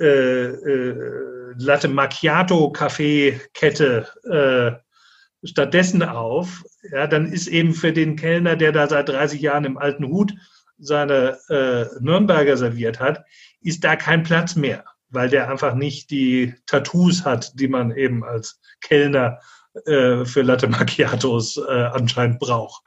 äh, 0.00 0.46
äh, 0.46 1.52
Latte 1.58 1.88
Macchiato 1.88 2.72
Kaffeekette 2.72 4.08
äh, 4.24 5.46
stattdessen 5.46 6.02
auf, 6.02 6.64
ja, 6.90 7.06
dann 7.06 7.30
ist 7.30 7.48
eben 7.48 7.74
für 7.74 7.92
den 7.92 8.16
Kellner, 8.16 8.56
der 8.56 8.72
da 8.72 8.88
seit 8.88 9.10
30 9.10 9.42
Jahren 9.42 9.66
im 9.66 9.76
alten 9.76 10.06
Hut 10.06 10.32
seine 10.78 11.38
äh, 11.48 11.86
Nürnberger 12.00 12.56
serviert 12.56 13.00
hat, 13.00 13.24
ist 13.60 13.84
da 13.84 13.96
kein 13.96 14.22
Platz 14.22 14.56
mehr, 14.56 14.84
weil 15.10 15.28
der 15.28 15.50
einfach 15.50 15.74
nicht 15.74 16.10
die 16.10 16.54
Tattoos 16.66 17.24
hat, 17.24 17.58
die 17.58 17.68
man 17.68 17.90
eben 17.92 18.24
als 18.24 18.60
Kellner 18.80 19.40
äh, 19.86 20.24
für 20.24 20.42
Latte 20.42 20.68
Macchiatos 20.68 21.56
äh, 21.56 21.70
anscheinend 21.70 22.38
braucht. 22.38 22.82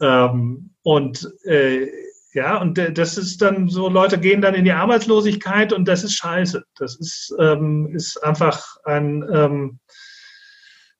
Ähm, 0.00 0.70
und 0.82 1.30
äh, 1.44 1.88
ja, 2.32 2.58
und 2.58 2.76
das 2.76 3.16
ist 3.16 3.40
dann 3.40 3.68
so, 3.68 3.88
Leute 3.88 4.18
gehen 4.18 4.42
dann 4.42 4.54
in 4.54 4.66
die 4.66 4.72
Arbeitslosigkeit 4.72 5.72
und 5.72 5.88
das 5.88 6.04
ist 6.04 6.14
scheiße. 6.14 6.64
Das 6.76 6.96
ist, 6.96 7.34
ähm, 7.38 7.94
ist 7.94 8.22
einfach 8.22 8.76
ein, 8.84 9.24
ähm, 9.32 9.78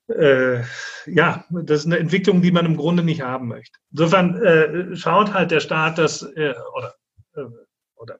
äh, 0.08 0.62
ja, 1.06 1.44
das 1.50 1.80
ist 1.80 1.86
eine 1.86 1.98
Entwicklung, 1.98 2.42
die 2.42 2.52
man 2.52 2.66
im 2.66 2.76
Grunde 2.76 3.02
nicht 3.02 3.22
haben 3.22 3.48
möchte. 3.48 3.78
Insofern 3.90 4.36
äh, 4.42 4.96
schaut 4.96 5.32
halt 5.32 5.50
der 5.50 5.60
Staat 5.60 5.98
das, 5.98 6.22
äh, 6.22 6.54
oder, 6.76 6.94
äh, 7.34 7.42
oder 7.96 8.18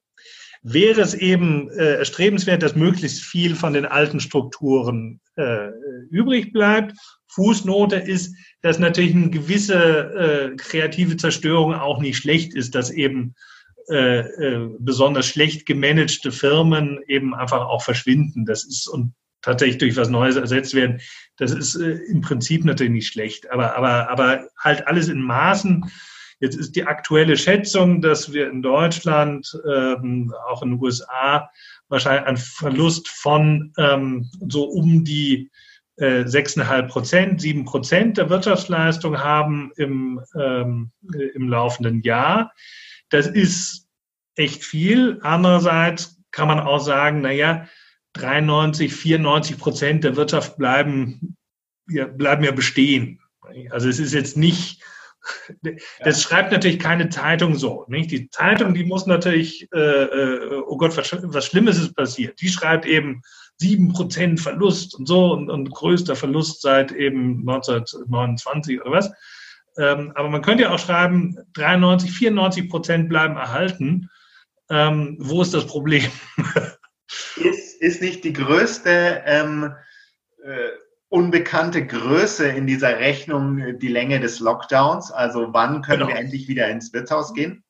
wäre 0.63 1.01
es 1.01 1.15
eben 1.15 1.71
äh, 1.71 1.99
erstrebenswert, 1.99 2.63
dass 2.63 2.75
möglichst 2.75 3.23
viel 3.23 3.55
von 3.55 3.73
den 3.73 3.87
alten 3.87 4.21
Strukturen 4.21 5.21
äh, 5.37 5.69
übrig 6.11 6.53
bleibt. 6.53 6.97
Fußnote 7.29 7.97
ist, 7.97 8.35
dass 8.63 8.79
natürlich 8.79 9.15
eine 9.15 9.31
gewisse 9.31 10.55
kreative 10.57 11.19
Zerstörung 11.19 11.75
auch 11.75 12.01
nicht 12.01 12.17
schlecht 12.17 12.55
ist, 12.55 12.75
dass 12.75 12.91
eben 12.91 13.35
besonders 13.89 15.27
schlecht 15.27 15.67
gemanagte 15.67 16.33
Firmen 16.33 16.99
eben 17.07 17.35
einfach 17.35 17.67
auch 17.67 17.83
verschwinden. 17.83 18.47
Das 18.47 18.65
ist 18.65 18.89
und 18.89 19.13
tatsächlich 19.43 19.79
durch 19.79 19.97
was 19.97 20.09
Neues 20.09 20.37
ersetzt 20.37 20.75
werden. 20.75 21.01
Das 21.37 21.53
ist 21.53 21.77
äh, 21.77 21.99
im 22.09 22.21
Prinzip 22.21 22.65
natürlich 22.65 22.93
nicht 22.93 23.09
schlecht, 23.09 23.51
aber, 23.51 23.77
aber, 23.77 24.11
aber 24.11 24.49
halt 24.59 24.87
alles 24.87 25.09
in 25.09 25.21
Maßen. 25.21 25.85
Jetzt 26.41 26.57
ist 26.57 26.77
die 26.77 26.85
aktuelle 26.85 27.37
Schätzung, 27.37 28.03
dass 28.03 28.33
wir 28.33 28.51
in 28.51 28.61
Deutschland, 28.61 29.59
ähm, 29.67 30.35
auch 30.49 30.63
in 30.63 30.71
den 30.71 30.83
USA, 30.83 31.49
wahrscheinlich 31.89 32.27
einen 32.27 32.37
Verlust 32.37 33.09
von 33.09 33.73
ähm, 33.79 34.29
so 34.49 34.65
um 34.65 35.05
die 35.05 35.51
äh, 35.97 36.27
sechseinhalb 36.27 36.89
Prozent, 36.89 37.41
sieben 37.41 37.65
Prozent 37.65 38.19
der 38.19 38.29
Wirtschaftsleistung 38.29 39.19
haben 39.19 39.73
im, 39.77 40.21
ähm, 40.39 40.91
im 41.35 41.49
laufenden 41.49 42.03
Jahr. 42.03 42.53
Das 43.09 43.27
ist 43.27 43.89
echt 44.35 44.63
viel. 44.63 45.19
Andererseits 45.23 46.21
kann 46.33 46.49
man 46.49 46.61
auch 46.61 46.81
sagen, 46.81 47.23
na 47.23 47.31
ja, 47.31 47.67
93, 48.17 48.95
94 48.95 49.59
Prozent 49.59 50.05
der 50.05 50.17
Wirtschaft 50.17 50.57
bleiben, 50.57 51.37
ja, 51.89 52.07
bleiben 52.07 52.45
ja 52.45 52.53
bestehen. 52.53 53.21
Also 53.71 53.89
es 53.89 53.99
ist 53.99 54.13
jetzt 54.13 54.37
nicht, 54.37 54.83
das 56.01 56.23
schreibt 56.23 56.53
natürlich 56.53 56.79
keine 56.79 57.09
Zeitung 57.09 57.57
so. 57.57 57.85
Nicht? 57.89 58.11
Die 58.11 58.29
Zeitung, 58.31 58.75
die 58.75 58.85
muss 58.85 59.07
natürlich, 59.07 59.69
äh, 59.73 59.79
äh, 59.79 60.63
oh 60.67 60.77
Gott, 60.77 60.97
was, 60.97 61.17
was 61.23 61.47
Schlimmes 61.47 61.79
ist 61.79 61.95
passiert. 61.95 62.41
Die 62.41 62.49
schreibt 62.49 62.87
eben 62.87 63.23
sieben 63.59 63.93
Prozent 63.93 64.41
Verlust 64.41 64.95
und 64.95 65.07
so 65.07 65.33
und, 65.33 65.51
und, 65.51 65.71
größter 65.71 66.17
Verlust 66.17 66.61
seit 66.61 66.93
eben 66.93 67.41
1929 67.49 68.81
oder 68.81 68.91
was. 68.91 69.11
Ähm, 69.79 70.13
aber 70.15 70.31
man 70.31 70.43
könnte 70.43 70.65
ja 70.65 70.71
auch 70.71 70.79
schreiben, 70.79 71.37
93, 71.55 72.11
94 72.13 72.69
Prozent 72.69 73.09
bleiben 73.09 73.37
erhalten. 73.37 74.11
Ähm, 74.69 75.17
wo 75.21 75.43
ist 75.43 75.55
das 75.55 75.67
Problem? 75.67 76.11
Ist, 77.81 78.03
nicht 78.03 78.25
die 78.25 78.33
größte 78.33 79.23
ähm, 79.25 79.73
äh, 80.45 80.69
unbekannte 81.09 81.87
Größe 81.87 82.49
in 82.49 82.67
dieser 82.67 82.99
Rechnung 82.99 83.79
die 83.79 83.89
Länge 83.89 84.21
des 84.21 84.41
Lockdowns? 84.41 85.11
Also 85.11 85.49
wann 85.53 85.83
können 85.83 86.01
genau. 86.01 86.13
wir 86.13 86.17
endlich 86.17 86.49
wieder 86.49 86.69
ins 86.69 86.93
Wirtshaus 86.93 87.35
gehen? 87.35 87.63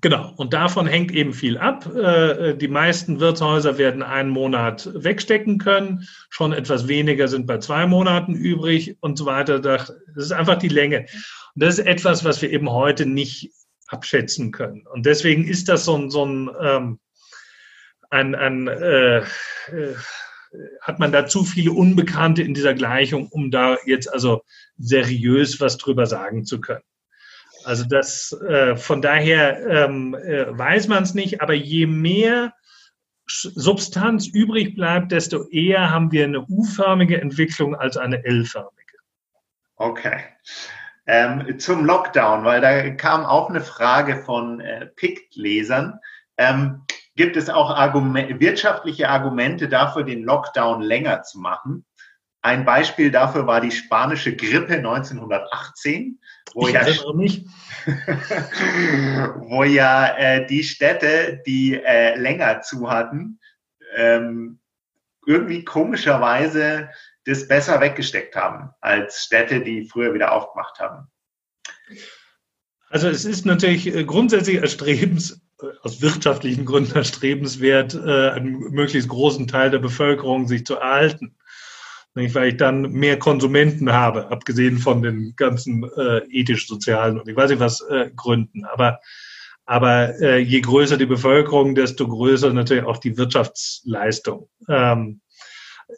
Genau, 0.00 0.32
und 0.36 0.52
davon 0.52 0.86
hängt 0.86 1.12
eben 1.12 1.32
viel 1.32 1.58
ab. 1.58 1.86
Äh, 1.94 2.54
die 2.56 2.68
meisten 2.68 3.20
Wirtshäuser 3.20 3.78
werden 3.78 4.02
einen 4.02 4.30
Monat 4.30 4.90
wegstecken 4.92 5.58
können, 5.58 6.06
schon 6.30 6.52
etwas 6.52 6.88
weniger 6.88 7.28
sind 7.28 7.46
bei 7.46 7.58
zwei 7.58 7.86
Monaten 7.86 8.34
übrig 8.34 8.96
und 9.00 9.16
so 9.16 9.26
weiter. 9.26 9.60
Das 9.60 9.92
ist 10.16 10.32
einfach 10.32 10.58
die 10.58 10.68
Länge. 10.68 11.06
Und 11.54 11.62
das 11.62 11.78
ist 11.78 11.86
etwas, 11.86 12.24
was 12.24 12.42
wir 12.42 12.50
eben 12.50 12.70
heute 12.70 13.06
nicht 13.06 13.52
abschätzen 13.86 14.50
können. 14.50 14.86
Und 14.92 15.06
deswegen 15.06 15.46
ist 15.46 15.68
das 15.68 15.84
so 15.84 15.96
ein, 15.96 16.10
so 16.10 16.24
ein 16.24 16.98
ein, 18.10 18.34
ein 18.34 18.68
äh, 18.68 19.18
äh, 19.18 19.24
hat 20.80 20.98
man 20.98 21.12
da 21.12 21.26
zu 21.26 21.44
viele 21.44 21.72
Unbekannte 21.72 22.42
in 22.42 22.54
dieser 22.54 22.74
Gleichung, 22.74 23.28
um 23.28 23.50
da 23.50 23.76
jetzt 23.86 24.12
also 24.12 24.42
seriös 24.78 25.60
was 25.60 25.78
drüber 25.78 26.06
sagen 26.06 26.44
zu 26.44 26.60
können. 26.60 26.84
Also 27.64 27.84
das 27.84 28.32
äh, 28.46 28.76
von 28.76 29.02
daher 29.02 29.66
ähm, 29.66 30.14
äh, 30.14 30.46
weiß 30.56 30.88
man 30.88 31.02
es 31.02 31.14
nicht, 31.14 31.40
aber 31.40 31.54
je 31.54 31.86
mehr 31.86 32.52
Substanz 33.26 34.26
übrig 34.26 34.74
bleibt, 34.74 35.12
desto 35.12 35.48
eher 35.48 35.90
haben 35.90 36.12
wir 36.12 36.24
eine 36.24 36.42
U-förmige 36.42 37.20
Entwicklung 37.20 37.74
als 37.74 37.96
eine 37.96 38.22
L-förmige. 38.24 38.98
Okay. 39.76 40.20
Ähm, 41.06 41.58
zum 41.58 41.84
Lockdown, 41.84 42.44
weil 42.44 42.60
da 42.60 42.90
kam 42.90 43.24
auch 43.24 43.48
eine 43.48 43.60
Frage 43.60 44.22
von 44.24 44.60
äh, 44.60 44.86
PICT-Lesern. 44.86 45.98
Ähm, 46.36 46.82
gibt 47.16 47.36
es 47.36 47.48
auch 47.48 47.70
Argument, 47.70 48.40
wirtschaftliche 48.40 49.08
Argumente 49.08 49.68
dafür, 49.68 50.02
den 50.02 50.24
Lockdown 50.24 50.82
länger 50.82 51.22
zu 51.22 51.38
machen. 51.40 51.84
Ein 52.42 52.64
Beispiel 52.64 53.10
dafür 53.10 53.46
war 53.46 53.60
die 53.60 53.70
spanische 53.70 54.36
Grippe 54.36 54.74
1918, 54.74 56.20
wo 56.52 56.68
ich 56.68 56.74
ja, 56.74 56.84
wo 59.36 59.64
ja 59.64 60.16
äh, 60.16 60.46
die 60.46 60.62
Städte, 60.62 61.40
die 61.46 61.80
äh, 61.82 62.16
länger 62.16 62.60
zu 62.60 62.90
hatten, 62.90 63.40
ähm, 63.96 64.60
irgendwie 65.26 65.64
komischerweise 65.64 66.90
das 67.24 67.48
besser 67.48 67.80
weggesteckt 67.80 68.36
haben 68.36 68.70
als 68.80 69.24
Städte, 69.24 69.60
die 69.60 69.88
früher 69.88 70.12
wieder 70.12 70.32
aufgemacht 70.32 70.78
haben. 70.78 71.10
Also 72.90 73.08
es 73.08 73.24
ist 73.24 73.46
natürlich 73.46 73.86
äh, 73.86 74.04
grundsätzlich 74.04 74.56
erstrebens, 74.56 75.43
aus 75.82 76.02
wirtschaftlichen 76.02 76.64
Gründen 76.64 76.94
erstrebenswert, 76.96 77.94
äh, 77.94 78.30
einen 78.30 78.58
möglichst 78.70 79.08
großen 79.08 79.46
Teil 79.46 79.70
der 79.70 79.78
Bevölkerung 79.78 80.48
sich 80.48 80.66
zu 80.66 80.76
erhalten. 80.76 81.34
Weil 82.14 82.50
ich 82.50 82.56
dann 82.58 82.92
mehr 82.92 83.18
Konsumenten 83.18 83.92
habe, 83.92 84.30
abgesehen 84.30 84.78
von 84.78 85.02
den 85.02 85.34
ganzen 85.34 85.82
äh, 85.96 86.18
ethisch-sozialen 86.30 87.18
und 87.18 87.28
ich 87.28 87.34
weiß 87.34 87.50
nicht 87.50 87.58
was 87.58 87.80
äh, 87.80 88.10
Gründen. 88.14 88.64
Aber, 88.66 89.00
aber 89.66 90.20
äh, 90.20 90.38
je 90.38 90.60
größer 90.60 90.96
die 90.96 91.06
Bevölkerung, 91.06 91.74
desto 91.74 92.06
größer 92.06 92.52
natürlich 92.52 92.84
auch 92.84 92.98
die 92.98 93.16
Wirtschaftsleistung. 93.16 94.48
Ähm, 94.68 95.22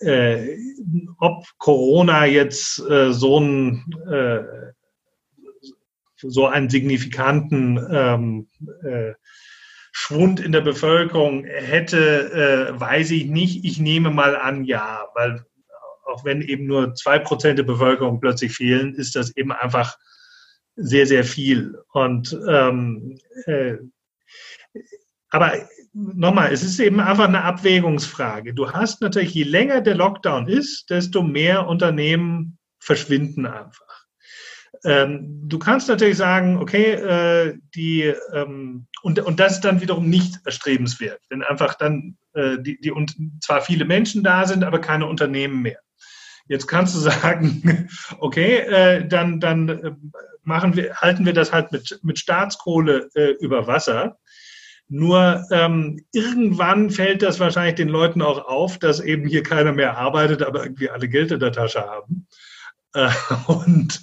äh, 0.00 0.56
ob 1.18 1.44
Corona 1.58 2.24
jetzt 2.24 2.78
äh, 2.88 3.12
so 3.12 3.38
ein 3.38 3.84
äh, 4.10 4.42
so 6.16 6.46
einen 6.46 6.70
signifikanten 6.70 7.78
ähm, 7.90 8.48
äh, 8.82 9.12
Schwund 9.98 10.40
in 10.40 10.52
der 10.52 10.60
Bevölkerung 10.60 11.44
hätte, 11.44 12.30
äh, 12.30 12.78
weiß 12.78 13.12
ich 13.12 13.24
nicht. 13.28 13.64
Ich 13.64 13.80
nehme 13.80 14.10
mal 14.10 14.36
an, 14.36 14.64
ja, 14.64 15.06
weil 15.14 15.46
auch 16.04 16.22
wenn 16.22 16.42
eben 16.42 16.66
nur 16.66 16.94
zwei 16.94 17.18
Prozent 17.18 17.58
der 17.58 17.64
Bevölkerung 17.64 18.20
plötzlich 18.20 18.52
fehlen, 18.52 18.94
ist 18.94 19.16
das 19.16 19.34
eben 19.38 19.52
einfach 19.52 19.96
sehr, 20.74 21.06
sehr 21.06 21.24
viel. 21.24 21.78
Und 21.94 22.38
ähm, 22.46 23.18
äh, 23.46 23.76
aber 25.30 25.66
nochmal, 25.94 26.52
es 26.52 26.62
ist 26.62 26.78
eben 26.78 27.00
einfach 27.00 27.28
eine 27.28 27.44
Abwägungsfrage. 27.44 28.52
Du 28.52 28.70
hast 28.70 29.00
natürlich, 29.00 29.32
je 29.32 29.44
länger 29.44 29.80
der 29.80 29.94
Lockdown 29.94 30.46
ist, 30.46 30.90
desto 30.90 31.22
mehr 31.22 31.66
Unternehmen 31.66 32.58
verschwinden 32.80 33.46
einfach. 33.46 33.85
Ähm, 34.86 35.42
du 35.48 35.58
kannst 35.58 35.88
natürlich 35.88 36.16
sagen, 36.16 36.58
okay, 36.58 36.92
äh, 36.92 37.58
die 37.74 38.14
ähm, 38.32 38.86
und, 39.02 39.18
und 39.18 39.40
das 39.40 39.54
ist 39.54 39.64
dann 39.64 39.80
wiederum 39.80 40.08
nicht 40.08 40.38
erstrebenswert, 40.44 41.20
wenn 41.28 41.42
einfach 41.42 41.74
dann 41.74 42.16
äh, 42.34 42.56
die, 42.60 42.80
die 42.80 42.92
und 42.92 43.16
zwar 43.40 43.60
viele 43.62 43.84
Menschen 43.84 44.22
da 44.22 44.46
sind, 44.46 44.62
aber 44.62 44.80
keine 44.80 45.06
Unternehmen 45.06 45.60
mehr. 45.60 45.80
Jetzt 46.46 46.68
kannst 46.68 46.94
du 46.94 47.00
sagen, 47.10 47.88
okay, 48.20 48.58
äh, 48.58 49.08
dann, 49.08 49.40
dann 49.40 49.68
äh, 49.68 49.92
machen 50.44 50.76
wir, 50.76 50.94
halten 50.96 51.26
wir 51.26 51.32
das 51.32 51.52
halt 51.52 51.72
mit, 51.72 51.98
mit 52.02 52.20
Staatskohle 52.20 53.08
äh, 53.14 53.32
über 53.40 53.66
Wasser. 53.66 54.18
Nur 54.88 55.44
ähm, 55.50 56.04
irgendwann 56.12 56.90
fällt 56.90 57.22
das 57.22 57.40
wahrscheinlich 57.40 57.74
den 57.74 57.88
Leuten 57.88 58.22
auch 58.22 58.46
auf, 58.46 58.78
dass 58.78 59.00
eben 59.00 59.26
hier 59.26 59.42
keiner 59.42 59.72
mehr 59.72 59.98
arbeitet, 59.98 60.44
aber 60.44 60.62
irgendwie 60.62 60.90
alle 60.90 61.08
Geld 61.08 61.32
in 61.32 61.40
der 61.40 61.50
Tasche 61.50 61.80
haben. 61.80 62.28
Äh, 62.96 63.10
und, 63.46 64.00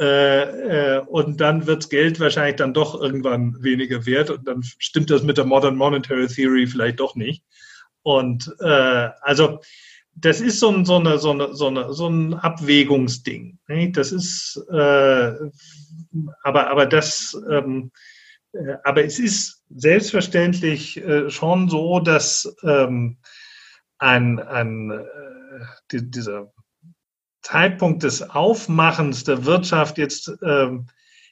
äh, 0.00 0.96
äh, 0.96 1.00
und 1.00 1.42
dann 1.42 1.66
wirds 1.66 1.90
Geld 1.90 2.20
wahrscheinlich 2.20 2.56
dann 2.56 2.72
doch 2.72 2.98
irgendwann 2.98 3.62
weniger 3.62 4.06
wert 4.06 4.30
und 4.30 4.48
dann 4.48 4.62
stimmt 4.62 5.10
das 5.10 5.22
mit 5.22 5.36
der 5.36 5.44
Modern 5.44 5.76
Monetary 5.76 6.26
Theory 6.26 6.66
vielleicht 6.66 7.00
doch 7.00 7.16
nicht. 7.16 7.44
Und 8.02 8.50
äh, 8.60 9.10
also 9.20 9.60
das 10.14 10.40
ist 10.40 10.58
so 10.58 10.70
ein, 10.70 10.86
so 10.86 10.96
eine, 10.96 11.18
so 11.18 11.32
eine, 11.32 11.54
so 11.54 11.66
eine, 11.66 11.92
so 11.92 12.08
ein 12.08 12.32
Abwägungsding. 12.32 13.58
Nicht? 13.68 13.98
Das 13.98 14.10
ist, 14.10 14.56
äh, 14.70 15.34
aber, 16.44 16.68
aber 16.68 16.86
das, 16.86 17.38
ähm, 17.50 17.92
äh, 18.52 18.76
aber 18.84 19.04
es 19.04 19.18
ist 19.18 19.62
selbstverständlich 19.68 21.02
schon 21.28 21.68
so, 21.68 22.00
dass 22.00 22.56
ähm, 22.62 23.18
ein, 23.98 24.38
ein, 24.40 25.04
die, 25.92 26.10
dieser 26.10 26.50
Zeitpunkt 27.42 28.02
des 28.02 28.28
Aufmachens 28.30 29.24
der 29.24 29.44
Wirtschaft 29.44 29.98
jetzt 29.98 30.32
ähm, 30.42 30.86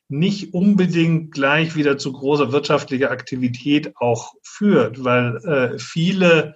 nicht 0.09 0.55
unbedingt 0.55 1.33
gleich 1.33 1.77
wieder 1.77 1.99
zu 1.99 2.13
großer 2.13 2.51
wirtschaftlicher 2.51 3.11
Aktivität 3.11 3.95
auch 3.97 4.33
führt, 4.43 5.05
weil 5.05 5.37
äh, 5.45 5.79
viele 5.79 6.55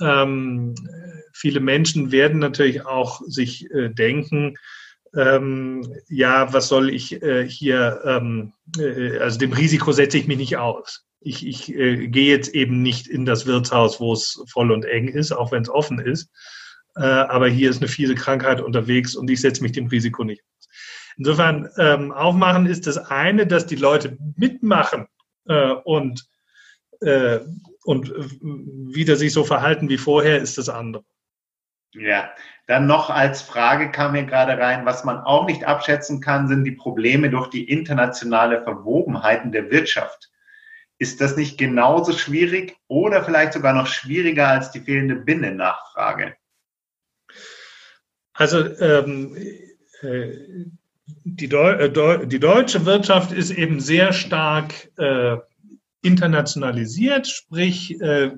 ähm, 0.00 0.74
viele 1.32 1.60
Menschen 1.60 2.10
werden 2.10 2.38
natürlich 2.38 2.86
auch 2.86 3.20
sich 3.26 3.70
äh, 3.70 3.90
denken, 3.90 4.56
ähm, 5.14 5.82
ja, 6.08 6.52
was 6.52 6.68
soll 6.68 6.90
ich 6.90 7.22
äh, 7.22 7.48
hier, 7.48 8.00
ähm, 8.04 8.52
äh, 8.78 9.18
also 9.18 9.38
dem 9.38 9.52
Risiko 9.52 9.92
setze 9.92 10.18
ich 10.18 10.26
mich 10.26 10.38
nicht 10.38 10.56
aus. 10.56 11.04
Ich, 11.20 11.46
ich 11.46 11.74
äh, 11.74 12.08
gehe 12.08 12.28
jetzt 12.28 12.54
eben 12.54 12.82
nicht 12.82 13.08
in 13.08 13.24
das 13.24 13.46
Wirtshaus, 13.46 14.00
wo 14.00 14.12
es 14.12 14.42
voll 14.48 14.70
und 14.70 14.84
eng 14.84 15.08
ist, 15.08 15.32
auch 15.32 15.52
wenn 15.52 15.62
es 15.62 15.68
offen 15.68 15.98
ist. 15.98 16.30
Äh, 16.96 17.02
aber 17.02 17.48
hier 17.48 17.70
ist 17.70 17.80
eine 17.80 17.88
fiese 17.88 18.14
Krankheit 18.14 18.60
unterwegs 18.60 19.14
und 19.14 19.30
ich 19.30 19.40
setze 19.40 19.62
mich 19.62 19.72
dem 19.72 19.86
Risiko 19.86 20.24
nicht 20.24 20.42
aus. 20.42 20.68
Insofern, 21.16 21.68
ähm, 21.78 22.12
aufmachen 22.12 22.66
ist 22.66 22.86
das 22.86 22.98
eine, 22.98 23.46
dass 23.46 23.66
die 23.66 23.76
Leute 23.76 24.16
mitmachen 24.36 25.06
äh, 25.46 25.72
und 25.84 26.26
äh, 27.00 27.40
und 27.84 28.12
wieder 28.94 29.16
sich 29.16 29.32
so 29.32 29.44
verhalten 29.44 29.88
wie 29.88 29.98
vorher, 29.98 30.38
ist 30.38 30.58
das 30.58 30.68
andere. 30.68 31.04
Ja, 31.92 32.30
dann 32.66 32.86
noch 32.86 33.10
als 33.10 33.42
Frage 33.42 33.90
kam 33.90 34.12
mir 34.12 34.24
gerade 34.24 34.56
rein, 34.56 34.86
was 34.86 35.04
man 35.04 35.18
auch 35.18 35.46
nicht 35.46 35.64
abschätzen 35.64 36.20
kann, 36.20 36.46
sind 36.46 36.64
die 36.64 36.72
Probleme 36.72 37.30
durch 37.30 37.48
die 37.50 37.68
internationale 37.68 38.62
Verwobenheiten 38.62 39.50
der 39.50 39.70
Wirtschaft. 39.70 40.30
Ist 40.98 41.20
das 41.20 41.36
nicht 41.36 41.58
genauso 41.58 42.12
schwierig 42.12 42.76
oder 42.86 43.24
vielleicht 43.24 43.54
sogar 43.54 43.72
noch 43.72 43.86
schwieriger 43.86 44.48
als 44.48 44.70
die 44.70 44.80
fehlende 44.80 45.16
Binnennachfrage? 45.16 46.36
Also 48.40 48.64
ähm, 48.80 49.36
äh, 50.00 50.30
die, 51.24 51.46
Deu 51.46 51.72
äh, 51.72 52.26
die, 52.26 52.40
deutsche 52.40 52.86
Wirtschaft 52.86 53.32
ist 53.32 53.50
eben 53.50 53.80
sehr 53.80 54.14
stark 54.14 54.90
äh, 54.96 55.36
internationalisiert, 56.00 57.28
sprich 57.28 58.00
äh, 58.00 58.30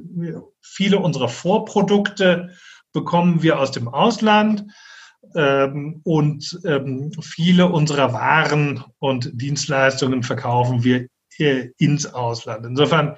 viele 0.60 0.98
unserer 0.98 1.28
Vorprodukte 1.28 2.50
bekommen 2.92 3.44
wir 3.44 3.60
aus 3.60 3.70
dem 3.70 3.86
Ausland 3.86 4.64
ähm, 5.36 6.00
und 6.02 6.58
ähm, 6.64 7.12
viele 7.22 7.68
unserer 7.68 8.12
Waren 8.12 8.82
und 8.98 9.30
Dienstleistungen 9.40 10.24
verkaufen 10.24 10.82
wir 10.82 11.06
ins 11.78 12.12
Ausland. 12.12 12.66
Insofern 12.66 13.16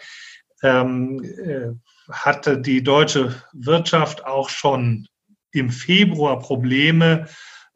ähm, 0.63 1.25
äh, 1.25 1.71
hatte 2.13 2.59
die 2.59 2.83
deutsche 2.83 3.35
Wirtschaft 3.55 4.27
auch 4.27 4.51
schon 4.51 5.09
im 5.55 5.71
Februar 5.71 6.39
Probleme, 6.39 7.27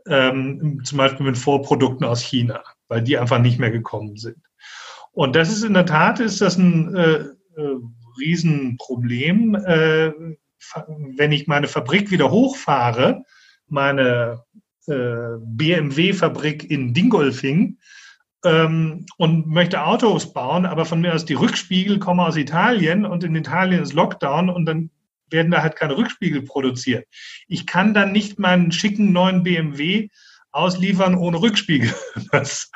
ähm, 0.07 0.81
zum 0.85 0.99
Beispiel 0.99 1.27
mit 1.27 1.38
Vorprodukten 1.38 2.07
aus 2.07 2.21
China, 2.21 2.62
weil 2.88 3.03
die 3.03 3.19
einfach 3.19 3.38
nicht 3.38 3.59
mehr 3.59 3.71
gekommen 3.71 4.17
sind. 4.17 4.38
Und 5.12 5.37
das 5.37 5.51
ist 5.51 5.64
in 5.64 5.75
der 5.75 5.87
Tat 5.87 6.21
ist 6.21 6.41
das 6.41 6.57
ein 6.57 6.95
äh, 6.95 7.12
äh, 7.57 7.77
Riesenproblem. 8.19 9.55
Äh, 9.55 10.12
wenn 11.17 11.33
ich 11.33 11.47
meine 11.47 11.69
Fabrik 11.69 12.11
wieder 12.11 12.31
hochfahre, 12.31 13.25
meine 13.69 14.45
äh, 14.87 15.37
BMW-Fabrik 15.41 16.71
in 16.71 16.95
Dingolfing, 16.95 17.79
ähm, 18.45 19.07
und 19.17 19.49
möchte 19.49 19.85
Autos 19.85 20.33
bauen, 20.33 20.67
aber 20.67 20.85
von 20.85 21.01
mir 21.01 21.14
aus 21.14 21.25
die 21.25 21.35
Rückspiegel 21.35 21.99
kommen 21.99 22.21
aus 22.21 22.37
Italien 22.37 23.05
und 23.05 23.25
in 23.25 23.35
Italien 23.35 23.83
ist 23.83 23.93
Lockdown 23.93 24.49
und 24.49 24.67
dann 24.67 24.91
werden 25.31 25.51
da 25.51 25.62
halt 25.62 25.77
keine 25.77 25.97
Rückspiegel 25.97 26.43
produziert. 26.43 27.07
Ich 27.47 27.67
kann 27.67 27.95
dann 27.95 28.12
nicht 28.12 28.38
meinen 28.38 28.73
schicken 28.73 29.12
neuen 29.12 29.43
BMW 29.43 30.09
ausliefern 30.51 31.14
ohne 31.14 31.41
Rückspiegel. 31.41 31.93
Das, 32.33 32.71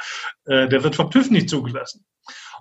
äh, 0.47 0.69
der 0.69 0.83
wird 0.83 0.97
vom 0.97 1.11
TÜV 1.11 1.31
nicht 1.31 1.49
zugelassen. 1.49 2.05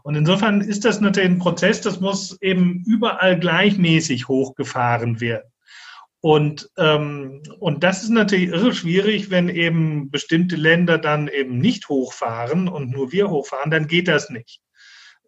Und 0.04 0.16
insofern 0.16 0.62
ist 0.62 0.84
das 0.84 1.00
natürlich 1.00 1.30
ein 1.30 1.40
Prozess, 1.40 1.82
das 1.82 2.00
muss 2.00 2.42
eben 2.42 2.84
überall 2.88 3.40
gleichmäßig 3.40 4.28
hochgefahren 4.28 5.22
werden. 5.22 5.52
Und, 6.22 6.70
ähm, 6.78 7.42
und 7.60 7.84
das 7.84 8.04
ist 8.04 8.10
natürlich 8.10 8.50
irre 8.50 8.74
schwierig, 8.74 9.32
wenn 9.32 9.50
eben 9.50 10.12
bestimmte 10.12 10.56
Länder 10.56 10.98
dann 10.98 11.28
eben 11.28 11.58
nicht 11.58 11.90
hochfahren 11.90 12.68
und 12.68 12.92
nur 12.92 13.12
wir 13.12 13.30
hochfahren, 13.30 13.72
dann 13.72 13.88
geht 13.88 14.08
das 14.08 14.30
nicht. 14.30 14.62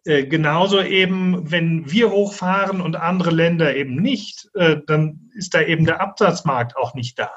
Äh, 0.04 0.26
genauso 0.26 0.82
eben, 0.82 1.50
wenn 1.50 1.90
wir 1.90 2.10
hochfahren 2.10 2.80
und 2.80 2.96
andere 2.96 3.30
Länder 3.30 3.74
eben 3.74 3.96
nicht, 3.96 4.50
äh, 4.54 4.78
dann 4.86 5.30
ist 5.34 5.54
da 5.54 5.62
eben 5.62 5.84
der 5.84 6.00
Absatzmarkt 6.00 6.76
auch 6.76 6.94
nicht 6.94 7.18
da. 7.18 7.30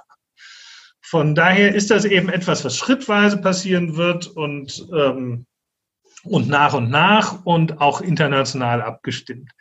Von 1.02 1.36
daher 1.36 1.74
ist 1.74 1.92
das 1.92 2.04
eben 2.04 2.30
etwas, 2.30 2.66
was 2.66 2.78
schrittweise 2.78 3.38
passieren 3.38 3.96
wird 3.96 4.28
und 4.28 4.86
ähm, 4.94 5.46
und 6.24 6.50
nach 6.50 6.74
und 6.74 6.90
nach 6.90 7.46
und 7.46 7.82
auch 7.82 8.02
international 8.02 8.82
abgestimmt. 8.82 9.52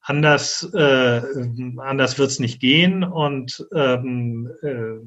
Anders, 0.00 0.62
äh, 0.72 1.20
anders 1.78 2.18
wird 2.18 2.30
es 2.30 2.38
nicht 2.38 2.60
gehen 2.60 3.02
und, 3.02 3.66
ähm, 3.74 4.50
äh, 4.62 5.00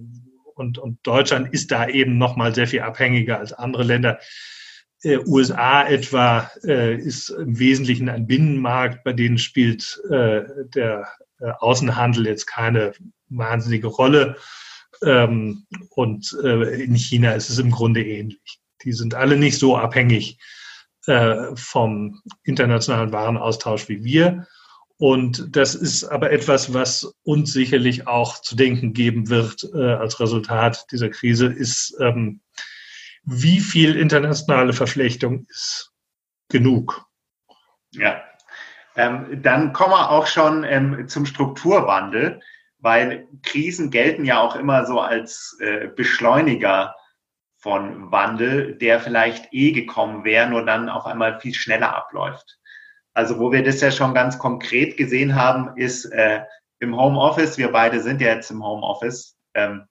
und, 0.55 0.77
und 0.77 0.99
Deutschland 1.03 1.53
ist 1.53 1.71
da 1.71 1.88
eben 1.88 2.17
noch 2.17 2.35
mal 2.35 2.53
sehr 2.53 2.67
viel 2.67 2.81
abhängiger 2.81 3.39
als 3.39 3.53
andere 3.53 3.83
Länder. 3.83 4.19
Äh, 5.01 5.19
USA 5.25 5.88
etwa 5.88 6.51
äh, 6.63 6.95
ist 6.95 7.29
im 7.29 7.57
Wesentlichen 7.57 8.09
ein 8.09 8.27
Binnenmarkt, 8.27 9.03
bei 9.03 9.13
denen 9.13 9.38
spielt 9.38 10.01
äh, 10.09 10.43
der 10.75 11.07
äh, 11.39 11.51
Außenhandel 11.59 12.27
jetzt 12.27 12.47
keine 12.47 12.93
wahnsinnige 13.29 13.88
Rolle. 13.88 14.35
Ähm, 15.03 15.65
und 15.91 16.38
äh, 16.43 16.83
in 16.83 16.95
China 16.95 17.31
ist 17.31 17.49
es 17.49 17.59
im 17.59 17.71
Grunde 17.71 18.03
ähnlich. 18.03 18.59
Die 18.83 18.91
sind 18.91 19.15
alle 19.15 19.38
nicht 19.38 19.57
so 19.57 19.77
abhängig 19.77 20.38
äh, 21.05 21.55
vom 21.55 22.21
internationalen 22.43 23.13
Warenaustausch 23.13 23.88
wie 23.88 24.03
wir. 24.03 24.47
Und 24.97 25.55
das 25.55 25.76
ist 25.76 26.03
aber 26.03 26.32
etwas, 26.32 26.74
was 26.74 27.13
uns 27.24 27.53
sicherlich 27.53 28.05
auch 28.05 28.41
zu 28.41 28.57
denken 28.57 28.91
geben 28.91 29.30
wird 29.30 29.74
als 29.74 30.19
Resultat 30.19 30.88
dieser 30.91 31.07
Krise, 31.07 31.45
ist, 31.45 31.95
ähm, 32.01 32.41
wie 33.32 33.59
viel 33.59 33.95
internationale 33.95 34.73
Verflechtung 34.73 35.45
ist 35.49 35.91
genug. 36.49 37.05
Ja, 37.91 38.23
ähm, 38.95 39.41
dann 39.41 39.73
kommen 39.73 39.93
wir 39.93 40.09
auch 40.09 40.27
schon 40.27 40.63
ähm, 40.63 41.07
zum 41.07 41.25
Strukturwandel, 41.25 42.41
weil 42.80 43.27
Krisen 43.43 43.91
gelten 43.91 44.25
ja 44.25 44.39
auch 44.39 44.55
immer 44.55 44.86
so 44.86 44.99
als 44.99 45.57
äh, 45.59 45.88
Beschleuniger 45.88 46.95
von 47.57 48.11
Wandel, 48.11 48.75
der 48.75 48.99
vielleicht 48.99 49.49
eh 49.51 49.73
gekommen 49.73 50.23
wäre, 50.23 50.49
nur 50.49 50.65
dann 50.65 50.88
auf 50.88 51.05
einmal 51.05 51.39
viel 51.39 51.53
schneller 51.53 51.95
abläuft. 51.95 52.57
Also 53.13 53.38
wo 53.38 53.51
wir 53.51 53.63
das 53.63 53.82
ja 53.82 53.91
schon 53.91 54.13
ganz 54.13 54.39
konkret 54.39 54.95
gesehen 54.95 55.36
haben, 55.36 55.75
ist 55.75 56.05
äh, 56.05 56.41
im 56.80 56.95
Homeoffice, 56.95 57.57
wir 57.57 57.71
beide 57.71 57.99
sind 57.99 58.21
ja 58.21 58.30
jetzt 58.30 58.49
im 58.49 58.63
Homeoffice, 58.63 59.38
ähm, 59.55 59.88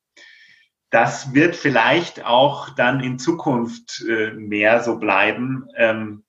das 0.91 1.35
wird 1.35 1.55
vielleicht 1.55 2.25
auch 2.25 2.71
dann 2.71 3.01
in 3.01 3.19
Zukunft 3.19 4.03
äh, 4.09 4.31
mehr 4.33 4.83
so 4.83 4.99
bleiben, 4.99 5.67
ähm, 5.77 6.25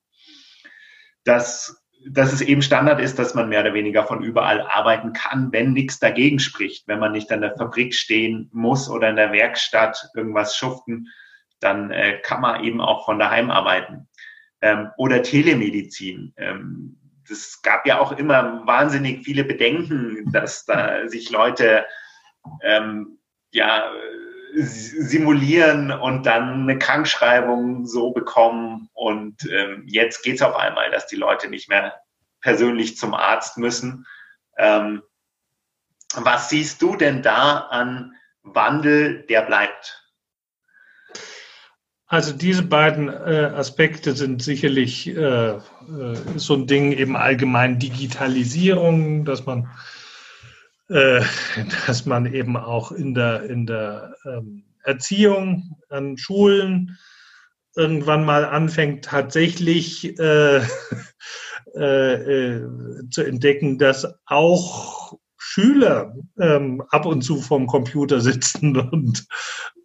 dass, 1.24 1.82
dass 2.08 2.32
es 2.32 2.40
eben 2.42 2.62
Standard 2.62 3.00
ist, 3.00 3.18
dass 3.18 3.34
man 3.34 3.48
mehr 3.48 3.60
oder 3.60 3.74
weniger 3.74 4.04
von 4.04 4.22
überall 4.22 4.62
arbeiten 4.62 5.12
kann, 5.12 5.52
wenn 5.52 5.72
nichts 5.72 5.98
dagegen 5.98 6.38
spricht. 6.38 6.86
Wenn 6.88 6.98
man 6.98 7.12
nicht 7.12 7.32
an 7.32 7.40
der 7.40 7.56
Fabrik 7.56 7.94
stehen 7.94 8.50
muss 8.52 8.90
oder 8.90 9.08
in 9.08 9.16
der 9.16 9.32
Werkstatt 9.32 10.10
irgendwas 10.14 10.56
schuften, 10.56 11.08
dann 11.60 11.90
äh, 11.90 12.18
kann 12.22 12.40
man 12.40 12.64
eben 12.64 12.80
auch 12.80 13.04
von 13.04 13.18
daheim 13.18 13.50
arbeiten. 13.50 14.08
Ähm, 14.62 14.90
oder 14.98 15.22
Telemedizin. 15.22 16.34
Ähm, 16.36 16.98
das 17.28 17.62
gab 17.62 17.86
ja 17.86 17.98
auch 17.98 18.12
immer 18.12 18.66
wahnsinnig 18.66 19.24
viele 19.24 19.44
Bedenken, 19.44 20.30
dass 20.32 20.64
da 20.64 21.06
sich 21.08 21.30
Leute 21.30 21.86
ähm, 22.62 23.18
ja 23.52 23.90
simulieren 24.54 25.90
und 25.90 26.26
dann 26.26 26.62
eine 26.62 26.78
Krankschreibung 26.78 27.86
so 27.86 28.10
bekommen. 28.10 28.88
Und 28.92 29.48
ähm, 29.50 29.84
jetzt 29.86 30.22
geht 30.22 30.36
es 30.36 30.42
auf 30.42 30.56
einmal, 30.56 30.90
dass 30.90 31.06
die 31.06 31.16
Leute 31.16 31.48
nicht 31.48 31.68
mehr 31.68 31.94
persönlich 32.40 32.96
zum 32.96 33.14
Arzt 33.14 33.58
müssen. 33.58 34.06
Ähm, 34.58 35.02
was 36.14 36.48
siehst 36.48 36.82
du 36.82 36.96
denn 36.96 37.22
da 37.22 37.58
an 37.70 38.14
Wandel, 38.42 39.24
der 39.28 39.42
bleibt? 39.42 40.00
Also 42.06 42.32
diese 42.32 42.64
beiden 42.64 43.08
äh, 43.08 43.52
Aspekte 43.54 44.14
sind 44.14 44.42
sicherlich 44.42 45.06
äh, 45.06 45.50
äh, 45.50 45.60
so 46.34 46.54
ein 46.54 46.66
Ding 46.66 46.90
eben 46.90 47.16
allgemein 47.16 47.78
Digitalisierung, 47.78 49.24
dass 49.24 49.46
man 49.46 49.70
äh, 50.90 51.22
dass 51.86 52.06
man 52.06 52.32
eben 52.32 52.56
auch 52.56 52.92
in 52.92 53.14
der, 53.14 53.44
in 53.44 53.66
der 53.66 54.14
ähm, 54.24 54.64
Erziehung 54.84 55.76
an 55.88 56.18
Schulen 56.18 56.98
irgendwann 57.76 58.24
mal 58.24 58.44
anfängt, 58.44 59.04
tatsächlich 59.04 60.18
äh, 60.18 60.58
äh, 61.74 62.14
äh, 62.14 62.68
zu 63.10 63.22
entdecken, 63.22 63.78
dass 63.78 64.06
auch 64.26 65.18
Schüler 65.36 66.14
ähm, 66.38 66.82
ab 66.90 67.06
und 67.06 67.22
zu 67.22 67.40
vom 67.40 67.66
Computer 67.66 68.20
sitzen 68.20 68.76
und, 68.90 69.26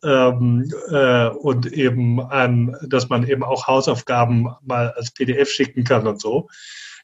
ähm, 0.03 0.71
äh, 0.89 1.29
und 1.29 1.71
eben 1.71 2.21
an, 2.21 2.75
dass 2.87 3.09
man 3.09 3.27
eben 3.27 3.43
auch 3.43 3.67
Hausaufgaben 3.67 4.49
mal 4.61 4.91
als 4.91 5.11
PDF 5.11 5.49
schicken 5.49 5.83
kann 5.83 6.07
und 6.07 6.21
so. 6.21 6.49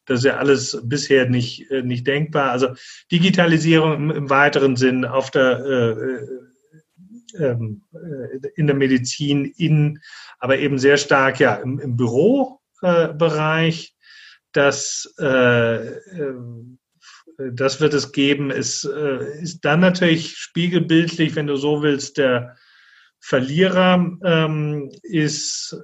Das 0.06 0.20
ist 0.20 0.26
ja 0.26 0.38
alles 0.38 0.80
bisher 0.84 1.30
nicht, 1.30 1.70
äh, 1.72 1.84
nicht 1.84 2.08
denkbar. 2.08 2.52
Also 2.52 2.70
Digitalisierung 3.12 4.10
im, 4.10 4.30
weiteren 4.30 4.76
Sinn 4.76 5.06
auf 5.06 5.32
der, 5.32 5.60
äh, 5.60 5.92
äh, 5.92 7.46
ähm, 7.46 7.84
äh, 7.94 8.50
in 8.56 8.68
der 8.68 8.76
Medizin, 8.76 9.46
in, 9.46 10.00
aber 10.40 10.58
eben 10.60 10.80
sehr 10.80 10.98
stark 10.98 11.40
ja, 11.40 11.56
im, 11.56 11.80
im 11.80 11.96
Bürobereich. 11.98 13.96
das, 14.54 15.14
äh, 15.20 15.88
äh, 15.88 16.34
das 17.54 17.80
wird 17.80 17.94
es 17.94 18.12
geben. 18.12 18.52
Es 18.52 18.84
ist 18.84 19.62
dann 19.66 19.80
natürlich 19.80 20.38
spiegelbildlich, 20.38 21.36
wenn 21.36 21.48
du 21.48 21.56
so 21.56 21.82
willst, 21.82 22.18
der 22.18 22.56
Verlierer 23.20 24.18
ähm, 24.24 24.92
ist 25.02 25.76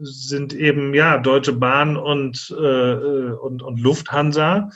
sind 0.00 0.54
eben 0.54 0.94
ja 0.94 1.18
Deutsche 1.18 1.52
Bahn 1.52 1.96
und, 1.96 2.54
äh, 2.56 2.94
und, 3.32 3.62
und 3.62 3.80
Lufthansa 3.80 4.70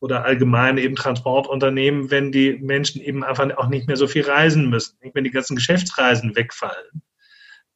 oder 0.00 0.24
allgemein 0.24 0.78
eben 0.78 0.96
Transportunternehmen, 0.96 2.10
wenn 2.10 2.32
die 2.32 2.58
Menschen 2.60 3.00
eben 3.00 3.22
einfach 3.22 3.48
auch 3.56 3.68
nicht 3.68 3.86
mehr 3.86 3.96
so 3.96 4.08
viel 4.08 4.24
reisen 4.24 4.68
müssen, 4.68 4.98
wenn 5.14 5.24
die 5.24 5.30
ganzen 5.30 5.54
Geschäftsreisen 5.54 6.34
wegfallen, 6.34 7.02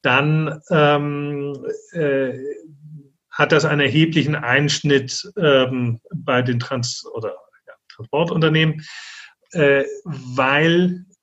dann 0.03 0.61
ähm, 0.71 1.65
äh, 1.93 2.33
hat 3.31 3.53
das 3.53 3.65
einen 3.65 3.83
erheblichen 3.83 4.35
Einschnitt 4.35 5.31
ähm, 5.37 6.01
bei 6.13 6.43
den 6.43 6.59
Trans- 6.59 7.07
oder 7.15 7.37
ja, 7.67 7.75
Transportunternehmen, 7.95 8.83
äh, 9.53 9.85
weil 10.05 11.05
äh, 11.11 11.16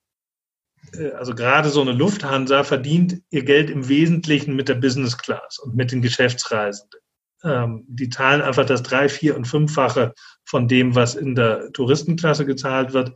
also 1.16 1.34
gerade 1.34 1.68
so 1.70 1.80
eine 1.80 1.92
Lufthansa 1.92 2.64
verdient 2.64 3.22
ihr 3.30 3.44
Geld 3.44 3.70
im 3.70 3.88
Wesentlichen 3.88 4.56
mit 4.56 4.68
der 4.68 4.74
Business 4.74 5.18
Class 5.18 5.58
und 5.58 5.74
mit 5.74 5.92
den 5.92 6.02
Geschäftsreisenden. 6.02 7.00
Ähm, 7.42 7.84
die 7.88 8.08
zahlen 8.08 8.40
einfach 8.40 8.64
das 8.64 8.82
drei, 8.82 9.08
vier 9.08 9.36
und 9.36 9.46
fünffache 9.46 10.14
von 10.44 10.68
dem, 10.68 10.94
was 10.94 11.14
in 11.14 11.34
der 11.34 11.72
Touristenklasse 11.72 12.46
gezahlt 12.46 12.92
wird. 12.92 13.12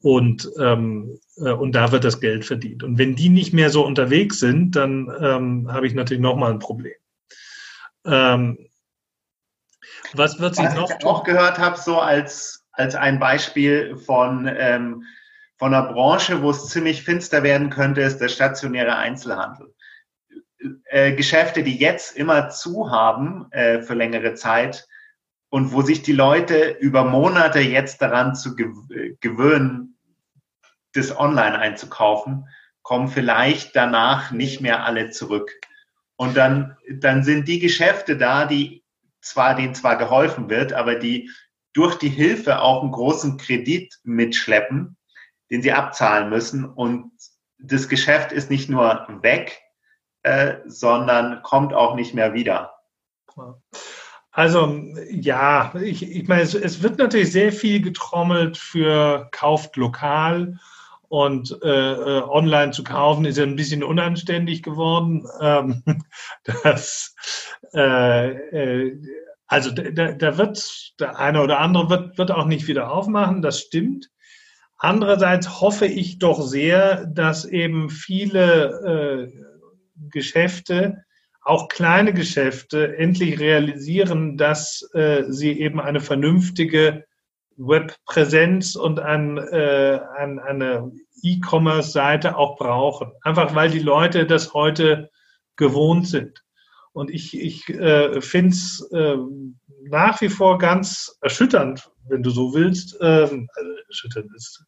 Und, 0.00 0.50
ähm, 0.58 1.18
äh, 1.36 1.52
und 1.52 1.72
da 1.72 1.92
wird 1.92 2.04
das 2.04 2.20
Geld 2.20 2.44
verdient. 2.44 2.82
Und 2.82 2.98
wenn 2.98 3.14
die 3.14 3.28
nicht 3.28 3.52
mehr 3.52 3.70
so 3.70 3.86
unterwegs 3.86 4.40
sind, 4.40 4.76
dann 4.76 5.10
ähm, 5.20 5.72
habe 5.72 5.86
ich 5.86 5.94
natürlich 5.94 6.22
nochmal 6.22 6.52
ein 6.52 6.58
Problem. 6.58 6.94
Ähm, 8.04 8.58
was 10.14 10.38
wird 10.40 10.56
sich 10.56 10.64
noch? 10.74 10.90
Was 10.90 10.98
ich 10.98 11.06
auch 11.06 11.24
gehört 11.24 11.58
habe, 11.58 11.78
so 11.78 11.98
als, 11.98 12.66
als 12.72 12.94
ein 12.94 13.18
Beispiel 13.18 13.96
von 13.96 14.50
ähm, 14.52 15.04
von 15.62 15.72
einer 15.72 15.92
Branche, 15.92 16.42
wo 16.42 16.50
es 16.50 16.70
ziemlich 16.70 17.04
finster 17.04 17.44
werden 17.44 17.70
könnte, 17.70 18.00
ist 18.00 18.18
der 18.18 18.26
stationäre 18.26 18.96
Einzelhandel. 18.96 19.72
Äh, 20.86 21.12
Geschäfte, 21.12 21.62
die 21.62 21.76
jetzt 21.76 22.16
immer 22.16 22.48
zu 22.48 22.90
haben 22.90 23.46
äh, 23.52 23.80
für 23.80 23.94
längere 23.94 24.34
Zeit 24.34 24.88
und 25.50 25.72
wo 25.72 25.82
sich 25.82 26.02
die 26.02 26.14
Leute 26.14 26.70
über 26.80 27.04
Monate 27.04 27.60
jetzt 27.60 28.02
daran 28.02 28.34
zu 28.34 28.56
gewöhnen, 28.56 29.96
das 30.94 31.16
online 31.16 31.56
einzukaufen, 31.56 32.48
kommen 32.82 33.06
vielleicht 33.06 33.76
danach 33.76 34.32
nicht 34.32 34.60
mehr 34.62 34.84
alle 34.84 35.10
zurück. 35.10 35.52
Und 36.16 36.36
dann, 36.36 36.76
dann 36.90 37.22
sind 37.22 37.46
die 37.46 37.60
Geschäfte 37.60 38.16
da, 38.16 38.46
die 38.46 38.82
zwar, 39.20 39.54
denen 39.54 39.76
zwar 39.76 39.96
geholfen 39.96 40.50
wird, 40.50 40.72
aber 40.72 40.96
die 40.96 41.30
durch 41.72 41.94
die 42.00 42.08
Hilfe 42.08 42.62
auch 42.62 42.82
einen 42.82 42.90
großen 42.90 43.36
Kredit 43.36 44.00
mitschleppen, 44.02 44.96
den 45.52 45.62
sie 45.62 45.72
abzahlen 45.72 46.30
müssen. 46.30 46.64
Und 46.64 47.12
das 47.58 47.88
Geschäft 47.88 48.32
ist 48.32 48.50
nicht 48.50 48.68
nur 48.68 49.06
weg, 49.20 49.60
äh, 50.22 50.56
sondern 50.66 51.42
kommt 51.42 51.74
auch 51.74 51.94
nicht 51.94 52.14
mehr 52.14 52.32
wieder. 52.32 52.74
Also 54.30 54.82
ja, 55.10 55.74
ich, 55.80 56.10
ich 56.10 56.26
meine, 56.26 56.42
es, 56.42 56.54
es, 56.54 56.82
wird 56.82 56.98
natürlich 56.98 57.32
sehr 57.32 57.52
viel 57.52 57.82
getrommelt 57.82 58.56
für 58.56 59.28
kauft 59.30 59.76
lokal 59.76 60.58
und 61.08 61.58
äh, 61.62 61.92
äh 61.92 62.22
online 62.22 62.72
zu 62.72 62.82
kaufen 62.82 63.26
ist 63.26 63.36
ja 63.36 63.44
ein 63.44 63.56
bisschen 63.56 63.84
unanständig 63.84 64.62
geworden. 64.62 65.26
Ähm, 65.42 65.82
das, 66.62 67.14
äh, 67.74 68.30
äh, 68.30 69.02
also 69.46 69.70
da, 69.70 70.12
da, 70.12 70.38
wird 70.38 70.94
der 70.98 71.18
eine 71.18 71.42
oder 71.42 71.58
andere 71.58 71.90
wird, 71.90 72.16
wird 72.16 72.30
auch 72.30 72.46
nicht 72.46 72.68
wieder 72.68 72.90
aufmachen, 72.90 73.42
das 73.42 73.60
stimmt. 73.60 74.11
Andererseits 74.84 75.60
hoffe 75.60 75.86
ich 75.86 76.18
doch 76.18 76.42
sehr, 76.42 77.06
dass 77.06 77.44
eben 77.44 77.88
viele 77.88 79.30
äh, 79.30 80.08
Geschäfte, 80.10 81.04
auch 81.40 81.68
kleine 81.68 82.12
Geschäfte, 82.12 82.96
endlich 82.96 83.38
realisieren, 83.38 84.36
dass 84.36 84.82
äh, 84.92 85.22
sie 85.28 85.60
eben 85.60 85.78
eine 85.80 86.00
vernünftige 86.00 87.04
Webpräsenz 87.56 88.74
und 88.74 88.98
ein, 88.98 89.38
äh, 89.38 90.00
ein, 90.18 90.40
eine 90.40 90.90
E-Commerce-Seite 91.22 92.36
auch 92.36 92.56
brauchen. 92.56 93.12
Einfach 93.22 93.54
weil 93.54 93.70
die 93.70 93.78
Leute 93.78 94.26
das 94.26 94.52
heute 94.52 95.10
gewohnt 95.54 96.08
sind. 96.08 96.42
Und 96.92 97.08
ich, 97.08 97.40
ich 97.40 97.68
äh, 97.68 98.20
finde 98.20 98.50
es 98.50 98.90
äh, 98.90 99.16
nach 99.88 100.20
wie 100.20 100.28
vor 100.28 100.58
ganz 100.58 101.16
erschütternd, 101.20 101.90
wenn 102.08 102.22
du 102.22 102.30
so 102.30 102.54
willst. 102.54 102.96
Ähm, 103.00 103.48
also 103.54 103.70
erschütternd 103.88 104.30
ist 104.34 104.64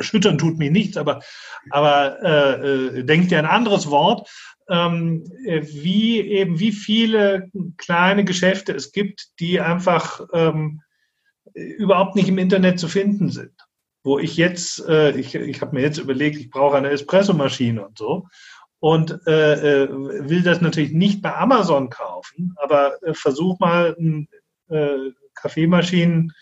erschüttern 0.00 0.38
tut 0.38 0.58
mir 0.58 0.70
nichts, 0.70 0.96
aber, 0.96 1.20
aber 1.68 2.22
äh, 2.22 2.98
äh, 2.98 3.04
denkt 3.04 3.30
dir 3.30 3.38
ein 3.38 3.46
anderes 3.46 3.90
Wort, 3.90 4.28
ähm, 4.68 5.24
wie 5.44 6.20
eben 6.20 6.58
wie 6.58 6.72
viele 6.72 7.50
kleine 7.76 8.24
Geschäfte 8.24 8.72
es 8.72 8.92
gibt, 8.92 9.28
die 9.40 9.60
einfach 9.60 10.22
ähm, 10.32 10.80
überhaupt 11.54 12.16
nicht 12.16 12.28
im 12.28 12.38
Internet 12.38 12.80
zu 12.80 12.88
finden 12.88 13.30
sind. 13.30 13.52
Wo 14.02 14.18
ich 14.18 14.36
jetzt, 14.38 14.82
äh, 14.88 15.10
ich, 15.10 15.34
ich 15.34 15.60
habe 15.60 15.74
mir 15.76 15.82
jetzt 15.82 15.98
überlegt, 15.98 16.38
ich 16.38 16.50
brauche 16.50 16.76
eine 16.76 16.90
Espressomaschine 16.90 17.86
und 17.86 17.98
so 17.98 18.26
und 18.78 19.20
äh, 19.26 19.82
äh, 19.82 19.88
will 19.90 20.42
das 20.42 20.62
natürlich 20.62 20.92
nicht 20.92 21.20
bei 21.20 21.34
Amazon 21.34 21.90
kaufen, 21.90 22.54
aber 22.56 23.02
äh, 23.02 23.12
versuch 23.12 23.58
mal 23.58 23.94
ein 23.98 24.28
äh, 24.70 25.10
Kaffeemaschinen 25.34 26.32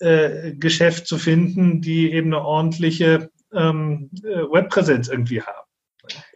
äh, 0.00 0.54
Geschäft 0.54 1.06
zu 1.06 1.18
finden, 1.18 1.80
die 1.80 2.12
eben 2.12 2.32
eine 2.32 2.44
ordentliche 2.44 3.30
ähm, 3.52 4.10
äh, 4.22 4.42
Webpräsenz 4.50 5.08
irgendwie 5.08 5.42
haben. 5.42 5.66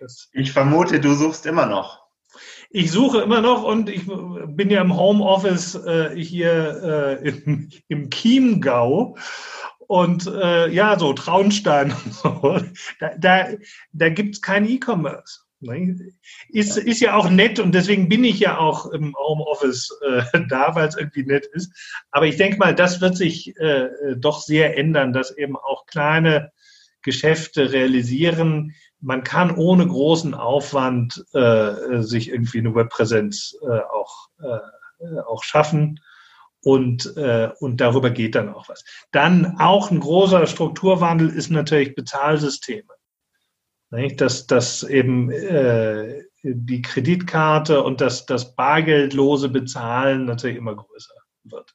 Das 0.01 0.29
ich 0.33 0.53
vermute, 0.53 1.01
du 1.01 1.15
suchst 1.15 1.47
immer 1.47 1.67
noch. 1.67 2.05
Ich 2.71 2.91
suche 2.91 3.21
immer 3.21 3.41
noch 3.41 3.63
und 3.63 3.89
ich 3.89 4.05
bin 4.07 4.69
ja 4.69 4.81
im 4.83 4.97
Homeoffice 4.97 5.77
äh, 5.77 6.15
hier 6.17 7.21
äh, 7.23 7.29
im, 7.29 7.71
im 7.89 8.11
Chiemgau 8.11 9.17
und 9.87 10.27
äh, 10.27 10.69
ja, 10.71 10.99
so 10.99 11.13
Traunstein 11.13 11.93
und 11.93 12.15
so. 12.15 12.61
Da, 13.01 13.11
da, 13.19 13.47
da 13.93 14.09
gibt 14.09 14.35
es 14.35 14.43
kein 14.43 14.69
E-Commerce. 14.69 15.44
Ist, 16.49 16.77
ist 16.77 17.01
ja 17.01 17.17
auch 17.17 17.29
nett 17.31 17.59
und 17.59 17.75
deswegen 17.75 18.09
bin 18.09 18.25
ich 18.25 18.41
ja 18.41 18.59
auch 18.59 18.87
im 18.87 19.15
Homeoffice 19.17 19.91
äh, 20.07 20.23
da, 20.49 20.75
weil 20.75 20.89
es 20.89 20.97
irgendwie 20.97 21.25
nett 21.25 21.47
ist. 21.47 21.73
Aber 22.11 22.27
ich 22.27 22.37
denke 22.37 22.59
mal, 22.59 22.75
das 22.75 23.01
wird 23.01 23.17
sich 23.17 23.57
äh, 23.59 23.89
doch 24.17 24.41
sehr 24.41 24.79
ändern, 24.79 25.13
dass 25.13 25.37
eben 25.37 25.57
auch 25.57 25.87
kleine 25.87 26.53
Geschäfte 27.03 27.73
realisieren, 27.73 28.75
man 29.01 29.23
kann 29.23 29.55
ohne 29.55 29.87
großen 29.87 30.33
Aufwand 30.33 31.25
äh, 31.35 32.01
sich 32.01 32.31
irgendwie 32.31 32.59
eine 32.59 32.75
Webpräsenz 32.75 33.55
äh, 33.63 33.81
auch, 33.81 34.29
äh, 34.43 35.21
auch 35.27 35.45
schaffen 35.45 36.01
und, 36.63 37.15
äh, 37.19 37.51
und 37.61 37.83
darüber 37.83 38.11
geht 38.11 38.35
dann 38.35 38.53
auch 38.53 38.71
was. 38.71 38.85
Dann 39.13 39.59
auch 39.61 39.91
ein 39.91 40.01
großer 40.01 40.47
Strukturwandel 40.47 41.29
ist 41.29 41.51
natürlich 41.51 41.95
Bezahlsysteme. 41.95 42.94
Nicht? 43.95 44.21
Dass, 44.21 44.47
dass 44.47 44.83
eben 44.83 45.31
äh, 45.31 46.25
die 46.43 46.83
Kreditkarte 46.83 47.83
und 47.83 48.01
das, 48.01 48.27
das 48.27 48.55
bargeldlose 48.55 49.49
Bezahlen 49.49 50.27
natürlich 50.27 50.57
immer 50.57 50.77
größer 50.77 51.15
wird. 51.45 51.75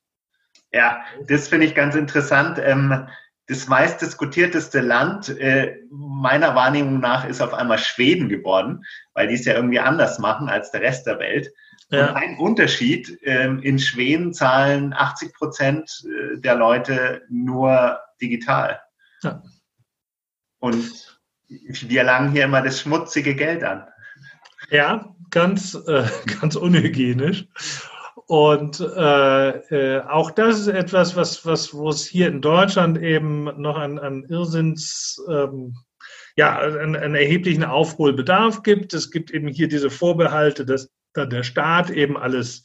Ja, 0.71 1.01
das 1.27 1.47
finde 1.47 1.65
ich 1.65 1.75
ganz 1.75 1.95
interessant. 1.95 2.59
Ähm, 2.61 3.07
das 3.47 3.67
meistdiskutierteste 3.67 4.79
Land 4.79 5.29
äh, 5.29 5.77
meiner 5.89 6.53
Wahrnehmung 6.53 6.99
nach 6.99 7.27
ist 7.27 7.41
auf 7.41 7.53
einmal 7.53 7.79
Schweden 7.79 8.29
geworden, 8.29 8.85
weil 9.13 9.27
die 9.27 9.33
es 9.33 9.45
ja 9.45 9.55
irgendwie 9.55 9.79
anders 9.79 10.19
machen 10.19 10.49
als 10.49 10.69
der 10.69 10.81
Rest 10.81 11.07
der 11.07 11.17
Welt. 11.17 11.51
Ja. 11.89 12.09
Und 12.09 12.15
ein 12.17 12.37
Unterschied, 12.37 13.17
ähm, 13.23 13.59
in 13.63 13.79
Schweden 13.79 14.33
zahlen 14.33 14.93
80 14.93 15.33
Prozent 15.33 16.05
äh, 16.05 16.39
der 16.39 16.55
Leute 16.55 17.23
nur 17.29 17.99
digital. 18.21 18.79
Ja. 19.23 19.41
Und 20.59 21.18
wir 21.49 22.03
langen 22.03 22.31
hier 22.31 22.45
immer 22.45 22.61
das 22.61 22.81
schmutzige 22.81 23.35
Geld 23.35 23.63
an. 23.63 23.83
Ja, 24.69 25.15
ganz, 25.31 25.75
äh, 25.87 26.05
ganz 26.41 26.55
unhygienisch. 26.55 27.47
Und 28.27 28.79
äh, 28.79 29.49
äh, 29.49 30.01
auch 30.03 30.29
das 30.29 30.59
ist 30.59 30.67
etwas, 30.67 31.15
was, 31.15 31.45
was, 31.45 31.73
wo 31.73 31.89
es 31.89 32.05
hier 32.05 32.27
in 32.27 32.41
Deutschland 32.41 33.01
eben 33.01 33.45
noch 33.59 33.77
an, 33.77 33.97
an 33.97 34.23
Irrsinns, 34.29 35.19
ähm, 35.27 35.75
ja, 36.35 36.59
einen, 36.59 36.95
einen 36.95 37.15
erheblichen 37.15 37.63
Aufholbedarf 37.63 38.61
gibt. 38.61 38.93
Es 38.93 39.09
gibt 39.09 39.31
eben 39.31 39.47
hier 39.47 39.67
diese 39.67 39.89
Vorbehalte, 39.89 40.63
dass 40.63 40.91
dann 41.13 41.31
der 41.31 41.41
Staat 41.41 41.89
eben 41.89 42.17
alles 42.17 42.63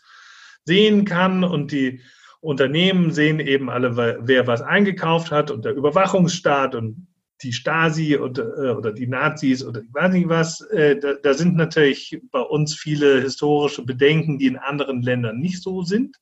sehen 0.64 1.07
kann 1.07 1.45
und 1.45 1.72
die 1.72 2.03
Unternehmen 2.41 3.11
sehen 3.11 3.41
eben 3.41 3.70
alle, 3.70 3.97
wer 3.97 4.47
was 4.47 4.61
eingekauft 4.61 5.30
hat 5.30 5.51
und 5.51 5.64
der 5.64 5.74
Überwachungsstaat 5.74 6.74
und 6.74 7.07
die 7.45 7.53
Stasi 7.53 8.16
oder, 8.16 8.57
äh, 8.59 8.70
oder 8.70 8.92
die 8.92 9.07
Nazis 9.07 9.64
oder 9.64 9.82
ich 9.82 9.92
weiß 9.92 10.12
nicht 10.12 10.28
was, 10.28 10.61
äh, 10.62 10.99
da, 10.99 11.14
da, 11.14 11.34
sind 11.34 11.57
natürlich 11.57 12.20
bei 12.32 12.40
uns 12.40 12.74
viele 12.74 13.20
historische 13.20 13.84
Bedenken, 13.84 14.38
die 14.38 14.47
in 14.47 14.57
anderen 14.57 15.03
Ländern 15.03 15.38
nicht 15.38 15.62
so 15.62 15.82
sind. 15.82 16.16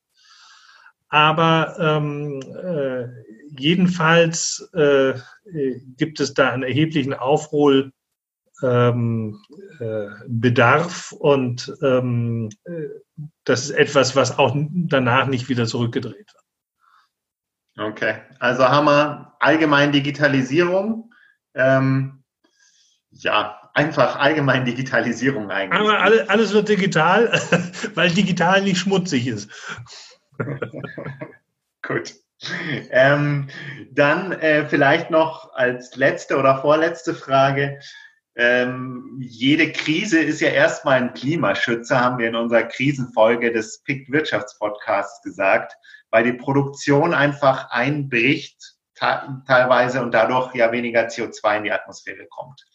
Aber 1.07 1.75
ähm, 1.79 2.41
äh, 2.41 3.07
jedenfalls 3.57 4.67
äh, 4.73 5.13
gibt 5.95 6.19
es 6.19 6.33
da 6.33 6.51
einen 6.51 6.63
erheblichen 6.63 7.13
Aufholbedarf 7.13 7.93
ähm, 8.63 9.39
äh, 9.79 11.15
und 11.15 11.73
ähm, 11.83 12.49
das 13.43 13.65
ist 13.65 13.71
etwas, 13.71 14.15
was 14.15 14.39
auch 14.39 14.55
danach 14.55 15.27
nicht 15.27 15.49
wieder 15.49 15.67
zurückgedreht 15.67 16.15
wird. 16.15 16.43
Okay, 17.77 18.15
also 18.39 18.63
haben 18.67 18.85
wir 18.85 19.35
allgemein 19.39 19.91
Digitalisierung. 19.91 21.12
Ähm, 21.55 22.23
ja, 23.11 23.69
einfach 23.73 24.17
allgemein 24.17 24.65
Digitalisierung 24.65 25.49
eigentlich. 25.51 25.79
Aber 25.79 25.99
alles 26.29 26.53
wird 26.53 26.69
digital, 26.69 27.31
weil 27.95 28.09
digital 28.09 28.61
nicht 28.61 28.77
schmutzig 28.77 29.27
ist. 29.27 29.49
Gut. 31.81 32.15
Ähm, 32.89 33.47
dann 33.91 34.33
äh, 34.33 34.67
vielleicht 34.67 35.09
noch 35.09 35.53
als 35.53 35.95
letzte 35.95 36.37
oder 36.37 36.59
vorletzte 36.61 37.13
Frage. 37.13 37.79
Ähm, 38.35 39.19
jede 39.21 39.71
Krise 39.71 40.19
ist 40.19 40.41
ja 40.41 40.49
erstmal 40.49 40.97
ein 40.97 41.13
Klimaschützer, 41.13 42.01
haben 42.01 42.17
wir 42.17 42.27
in 42.27 42.35
unserer 42.35 42.63
Krisenfolge 42.63 43.51
des 43.51 43.83
PICT 43.83 44.11
Wirtschaftspodcasts 44.11 45.21
gesagt 45.21 45.77
weil 46.13 46.25
die 46.25 46.33
Produktion 46.33 47.15
einfach 47.15 47.71
einbricht 47.71 48.72
teilweise 48.95 50.01
und 50.01 50.13
dadurch 50.13 50.53
ja 50.55 50.71
weniger 50.71 51.07
CO2 51.07 51.57
in 51.57 51.63
die 51.63 51.71
Atmosphäre 51.71 52.27
kommt. 52.27 52.65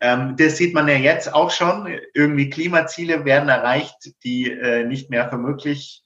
Ähm, 0.00 0.36
das 0.36 0.56
sieht 0.56 0.74
man 0.74 0.88
ja 0.88 0.96
jetzt 0.96 1.32
auch 1.32 1.50
schon. 1.50 1.88
Irgendwie 2.14 2.50
Klimaziele 2.50 3.24
werden 3.24 3.48
erreicht, 3.48 4.12
die 4.24 4.50
äh, 4.50 4.84
nicht 4.84 5.10
mehr 5.10 5.28
für 5.28 5.38
möglich 5.38 6.04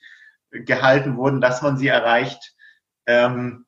gehalten 0.51 1.17
wurden, 1.17 1.41
dass 1.41 1.63
man 1.63 1.77
sie 1.77 1.89
erreicht. 1.89 2.55
Ähm, 3.07 3.67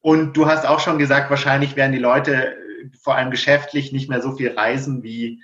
und 0.00 0.36
du 0.36 0.46
hast 0.46 0.66
auch 0.66 0.80
schon 0.80 0.98
gesagt, 0.98 1.30
wahrscheinlich 1.30 1.76
werden 1.76 1.92
die 1.92 1.98
Leute 1.98 2.56
vor 3.00 3.14
allem 3.14 3.30
geschäftlich 3.30 3.92
nicht 3.92 4.08
mehr 4.08 4.20
so 4.20 4.32
viel 4.32 4.52
reisen 4.52 5.02
wie, 5.02 5.42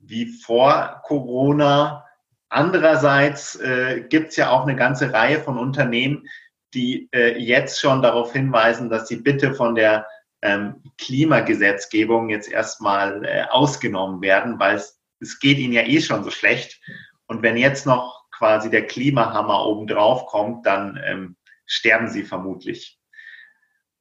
wie 0.00 0.26
vor 0.26 1.02
Corona. 1.04 2.04
Andererseits 2.48 3.56
äh, 3.56 4.02
gibt 4.08 4.30
es 4.30 4.36
ja 4.36 4.50
auch 4.50 4.62
eine 4.62 4.76
ganze 4.76 5.12
Reihe 5.12 5.40
von 5.40 5.58
Unternehmen, 5.58 6.26
die 6.74 7.08
äh, 7.12 7.38
jetzt 7.38 7.80
schon 7.80 8.02
darauf 8.02 8.32
hinweisen, 8.32 8.88
dass 8.88 9.08
sie 9.08 9.16
bitte 9.16 9.54
von 9.54 9.74
der 9.74 10.06
ähm, 10.42 10.82
Klimagesetzgebung 10.98 12.28
jetzt 12.28 12.50
erstmal 12.50 13.24
äh, 13.24 13.44
ausgenommen 13.48 14.20
werden, 14.20 14.58
weil 14.58 14.76
es, 14.76 15.00
es 15.20 15.38
geht 15.38 15.58
ihnen 15.58 15.72
ja 15.72 15.82
eh 15.82 16.00
schon 16.00 16.24
so 16.24 16.30
schlecht. 16.30 16.80
Und 17.26 17.42
wenn 17.42 17.56
jetzt 17.56 17.86
noch 17.86 18.24
quasi 18.30 18.70
der 18.70 18.86
Klimahammer 18.86 19.64
obendrauf 19.66 20.26
kommt, 20.26 20.66
dann 20.66 21.00
ähm, 21.04 21.36
sterben 21.64 22.08
sie 22.08 22.24
vermutlich. 22.24 22.98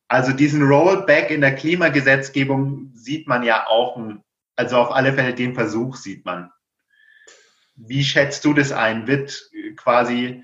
Also 0.08 0.34
diesen 0.34 0.64
Rollback 0.64 1.32
in 1.32 1.42
der 1.42 1.56
Klimagesetzgebung 1.56 2.92
sieht 2.94 3.28
man 3.28 3.44
ja 3.44 3.68
auch, 3.68 3.98
also 4.56 4.78
auf 4.78 4.92
alle 4.92 5.14
Fälle 5.14 5.34
den 5.34 5.56
Versuch 5.56 5.96
sieht 5.96 6.26
man. 6.26 6.52
Wie 7.76 8.04
schätzt 8.04 8.44
du 8.44 8.54
das 8.54 8.72
ein? 8.72 9.08
Wird 9.08 9.50
quasi 9.78 10.44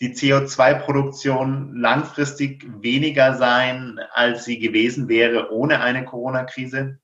die 0.00 0.14
CO2-Produktion 0.14 1.76
langfristig 1.76 2.66
weniger 2.82 3.36
sein, 3.36 4.00
als 4.12 4.44
sie 4.44 4.58
gewesen 4.58 5.08
wäre 5.08 5.52
ohne 5.52 5.80
eine 5.80 6.04
Corona-Krise? 6.04 6.98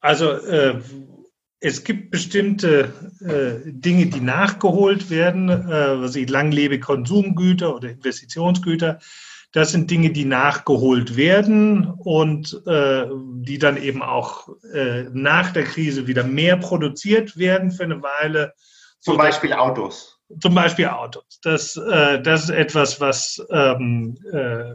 Also 0.00 0.30
äh, 0.30 0.80
es 1.60 1.82
gibt 1.82 2.10
bestimmte 2.10 2.92
äh, 3.20 3.70
Dinge, 3.70 4.06
die 4.06 4.20
nachgeholt 4.20 5.10
werden, 5.10 5.48
äh, 5.48 5.72
also 5.72 6.20
langlebige 6.20 6.80
Konsumgüter 6.80 7.74
oder 7.74 7.90
Investitionsgüter. 7.90 9.00
Das 9.52 9.72
sind 9.72 9.90
Dinge, 9.90 10.10
die 10.10 10.26
nachgeholt 10.26 11.16
werden 11.16 11.86
und 11.86 12.62
äh, 12.66 13.06
die 13.40 13.58
dann 13.58 13.76
eben 13.76 14.02
auch 14.02 14.48
äh, 14.72 15.04
nach 15.12 15.52
der 15.52 15.64
Krise 15.64 16.06
wieder 16.06 16.22
mehr 16.22 16.58
produziert 16.58 17.38
werden 17.38 17.70
für 17.72 17.84
eine 17.84 18.02
Weile. 18.02 18.52
Zum 19.00 19.16
Beispiel 19.16 19.52
Autos. 19.52 20.17
Zum 20.40 20.54
Beispiel 20.54 20.88
Autos. 20.88 21.40
Das, 21.42 21.76
äh, 21.76 22.20
das 22.20 22.44
ist 22.44 22.50
etwas, 22.50 23.00
was, 23.00 23.42
ähm, 23.50 24.16
äh, 24.30 24.74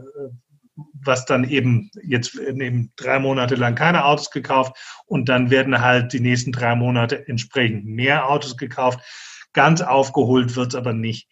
was 1.04 1.24
dann 1.26 1.48
eben 1.48 1.90
jetzt 2.02 2.34
eben 2.36 2.92
drei 2.96 3.20
Monate 3.20 3.54
lang 3.54 3.76
keine 3.76 4.04
Autos 4.04 4.30
gekauft 4.30 4.76
und 5.06 5.28
dann 5.28 5.50
werden 5.50 5.80
halt 5.80 6.12
die 6.12 6.18
nächsten 6.20 6.50
drei 6.50 6.74
Monate 6.74 7.28
entsprechend 7.28 7.86
mehr 7.86 8.28
Autos 8.28 8.56
gekauft. 8.56 8.98
Ganz 9.52 9.80
aufgeholt 9.80 10.56
wird 10.56 10.68
es 10.68 10.74
aber 10.74 10.92
nicht. 10.92 11.28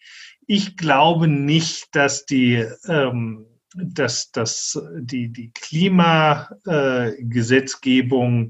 Ich 0.47 0.77
glaube 0.77 1.27
nicht, 1.27 1.93
dass 1.93 2.25
die, 2.25 2.65
ähm, 2.87 3.45
dass, 3.75 4.31
dass 4.31 4.81
die, 4.99 5.33
die 5.33 5.51
Klimagesetzgebung 5.51 8.45
äh, 8.45 8.47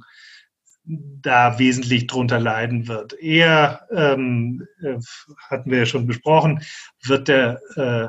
da 0.86 1.60
wesentlich 1.60 2.08
drunter 2.08 2.40
leiden 2.40 2.88
wird. 2.88 3.14
Eher, 3.14 3.88
ähm, 3.92 4.68
äh, 4.82 4.98
hatten 5.50 5.72
wir 5.72 5.80
ja 5.80 5.86
schon 5.86 6.08
besprochen, 6.08 6.62
wird 7.04 7.28
der, 7.28 7.62
äh, 7.76 8.08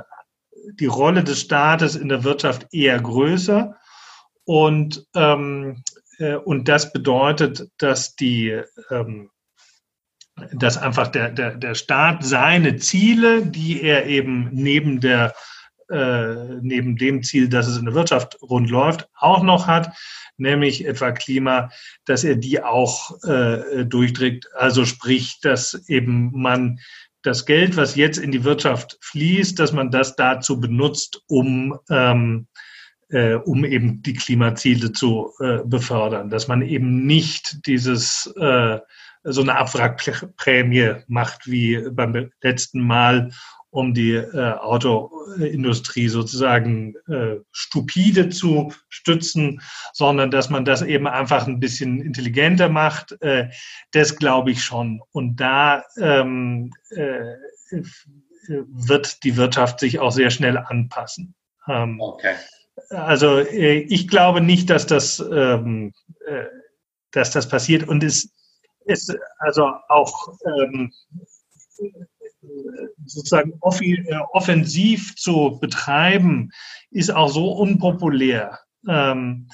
die 0.80 0.86
Rolle 0.86 1.22
des 1.22 1.40
Staates 1.40 1.94
in 1.94 2.08
der 2.08 2.24
Wirtschaft 2.24 2.66
eher 2.72 3.00
größer. 3.00 3.76
Und, 4.44 5.06
ähm, 5.14 5.82
äh, 6.18 6.34
und 6.34 6.68
das 6.68 6.92
bedeutet, 6.92 7.70
dass 7.78 8.16
die, 8.16 8.60
ähm, 8.90 9.30
dass 10.52 10.76
einfach 10.76 11.08
der, 11.08 11.30
der, 11.30 11.54
der 11.56 11.74
Staat 11.76 12.24
seine 12.24 12.76
Ziele, 12.76 13.46
die 13.46 13.82
er 13.82 14.06
eben 14.06 14.50
neben 14.52 15.00
der 15.00 15.32
äh, 15.90 16.60
neben 16.60 16.96
dem 16.96 17.22
Ziel, 17.22 17.48
dass 17.48 17.66
es 17.66 17.78
in 17.78 17.84
der 17.84 17.94
Wirtschaft 17.94 18.38
rund 18.42 18.70
läuft, 18.70 19.08
auch 19.18 19.42
noch 19.42 19.66
hat, 19.66 19.96
nämlich 20.36 20.86
etwa 20.86 21.12
Klima, 21.12 21.70
dass 22.04 22.24
er 22.24 22.36
die 22.36 22.62
auch 22.62 23.22
äh, 23.24 23.84
durchdrückt. 23.84 24.48
Also 24.56 24.84
sprich, 24.84 25.40
dass 25.40 25.88
eben 25.88 26.30
man 26.32 26.80
das 27.22 27.46
Geld, 27.46 27.76
was 27.76 27.96
jetzt 27.96 28.18
in 28.18 28.32
die 28.32 28.44
Wirtschaft 28.44 28.98
fließt, 29.00 29.58
dass 29.58 29.72
man 29.72 29.90
das 29.90 30.14
dazu 30.16 30.60
benutzt, 30.60 31.22
um, 31.26 31.78
ähm, 31.90 32.46
äh, 33.08 33.34
um 33.34 33.64
eben 33.64 34.02
die 34.02 34.12
Klimaziele 34.12 34.92
zu 34.92 35.32
äh, 35.40 35.58
befördern. 35.64 36.30
Dass 36.30 36.48
man 36.48 36.62
eben 36.62 37.06
nicht 37.06 37.66
dieses 37.66 38.26
äh, 38.36 38.78
so 39.24 39.40
eine 39.40 39.56
Abwrackprämie 39.56 40.96
macht 41.08 41.46
wie 41.46 41.82
beim 41.90 42.30
letzten 42.42 42.80
Mal, 42.80 43.30
um 43.74 43.92
die 43.92 44.12
äh, 44.12 44.52
Autoindustrie 44.52 46.06
sozusagen 46.06 46.94
äh, 47.08 47.40
stupide 47.50 48.28
zu 48.28 48.72
stützen, 48.88 49.60
sondern 49.92 50.30
dass 50.30 50.48
man 50.48 50.64
das 50.64 50.80
eben 50.82 51.08
einfach 51.08 51.48
ein 51.48 51.58
bisschen 51.58 52.00
intelligenter 52.00 52.68
macht. 52.68 53.20
Äh, 53.20 53.50
das 53.90 54.14
glaube 54.14 54.52
ich 54.52 54.62
schon. 54.62 55.02
Und 55.10 55.40
da 55.40 55.82
ähm, 55.98 56.72
äh, 56.90 57.34
wird 58.46 59.24
die 59.24 59.36
Wirtschaft 59.36 59.80
sich 59.80 59.98
auch 59.98 60.12
sehr 60.12 60.30
schnell 60.30 60.56
anpassen. 60.56 61.34
Ähm, 61.66 62.00
okay. 62.00 62.34
Also 62.90 63.38
äh, 63.38 63.78
ich 63.78 64.06
glaube 64.06 64.40
nicht, 64.40 64.70
dass 64.70 64.86
das, 64.86 65.18
ähm, 65.18 65.92
äh, 66.26 66.44
dass 67.10 67.32
das 67.32 67.48
passiert. 67.48 67.88
Und 67.88 68.04
es 68.04 68.30
ist 68.84 69.16
also 69.38 69.72
auch 69.88 70.32
ähm, 70.46 70.92
sozusagen 73.06 73.52
äh, 73.52 74.16
offensiv 74.32 75.16
zu 75.16 75.58
betreiben, 75.60 76.50
ist 76.90 77.10
auch 77.10 77.28
so 77.28 77.52
unpopulär, 77.52 78.60
ähm, 78.88 79.48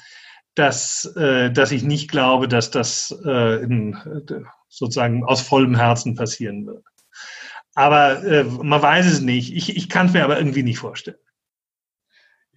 dass, 0.55 1.05
äh, 1.15 1.51
dass 1.51 1.71
ich 1.71 1.83
nicht 1.83 2.09
glaube, 2.09 2.47
dass 2.47 2.71
das 2.71 3.15
äh, 3.25 3.63
in, 3.63 3.97
sozusagen 4.67 5.23
aus 5.23 5.41
vollem 5.41 5.75
Herzen 5.75 6.15
passieren 6.15 6.65
wird. 6.65 6.83
Aber 7.73 8.43
man 8.61 8.81
weiß 8.81 9.05
es 9.05 9.21
nicht. 9.21 9.55
Ich, 9.55 9.77
ich 9.77 9.87
kann 9.87 10.07
es 10.07 10.13
mir 10.13 10.25
aber 10.25 10.37
irgendwie 10.37 10.63
nicht 10.63 10.79
vorstellen. 10.79 11.17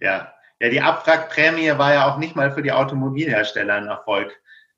Ja. 0.01 0.33
ja, 0.59 0.69
die 0.69 0.81
Abwrackprämie 0.81 1.77
war 1.77 1.93
ja 1.93 2.11
auch 2.11 2.17
nicht 2.17 2.35
mal 2.35 2.51
für 2.51 2.61
die 2.61 2.73
Automobilhersteller 2.73 3.75
ein 3.75 3.87
Erfolg 3.87 4.37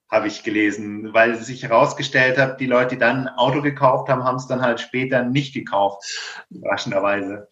habe 0.09 0.27
ich 0.27 0.43
gelesen, 0.43 1.13
weil 1.13 1.35
sich 1.35 1.63
herausgestellt 1.63 2.37
hat, 2.37 2.61
die 2.61 2.65
Leute, 2.65 2.95
die 2.95 2.99
dann 2.99 3.27
ein 3.27 3.35
Auto 3.35 3.61
gekauft 3.61 4.07
haben, 4.07 4.23
haben 4.23 4.37
es 4.37 4.47
dann 4.47 4.61
halt 4.61 4.79
später 4.79 5.23
nicht 5.23 5.53
gekauft, 5.53 6.45
überraschenderweise. 6.49 7.47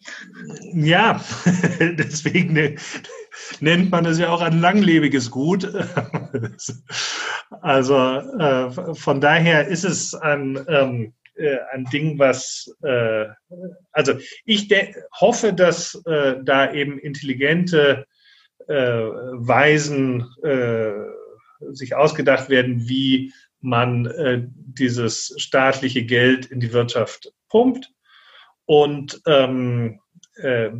Ja, 0.72 1.20
deswegen 1.80 2.54
ne, 2.54 2.76
nennt 3.60 3.90
man 3.90 4.06
es 4.06 4.18
ja 4.18 4.30
auch 4.30 4.40
ein 4.40 4.60
langlebiges 4.60 5.30
Gut. 5.30 5.70
Also 7.62 7.96
äh, 7.96 8.94
von 8.94 9.20
daher 9.20 9.68
ist 9.68 9.84
es 9.84 10.14
ein, 10.14 10.58
ähm, 10.68 11.14
äh, 11.36 11.58
ein 11.72 11.84
Ding, 11.84 12.18
was, 12.18 12.74
äh, 12.82 13.26
also 13.92 14.14
ich 14.44 14.68
hoffe, 15.20 15.52
dass 15.52 15.94
äh, 16.06 16.36
da 16.42 16.72
eben 16.72 16.98
intelligente 16.98 18.06
äh, 18.66 18.74
Weisen 18.74 20.28
äh, 20.42 20.90
sich 21.72 21.94
ausgedacht 21.94 22.48
werden, 22.48 22.88
wie 22.88 23.32
man 23.60 24.06
äh, 24.06 24.42
dieses 24.54 25.34
staatliche 25.38 26.04
Geld 26.04 26.46
in 26.46 26.60
die 26.60 26.72
Wirtschaft 26.72 27.32
pumpt 27.48 27.92
und 28.64 29.20
ähm, 29.26 30.00
äh, 30.36 30.70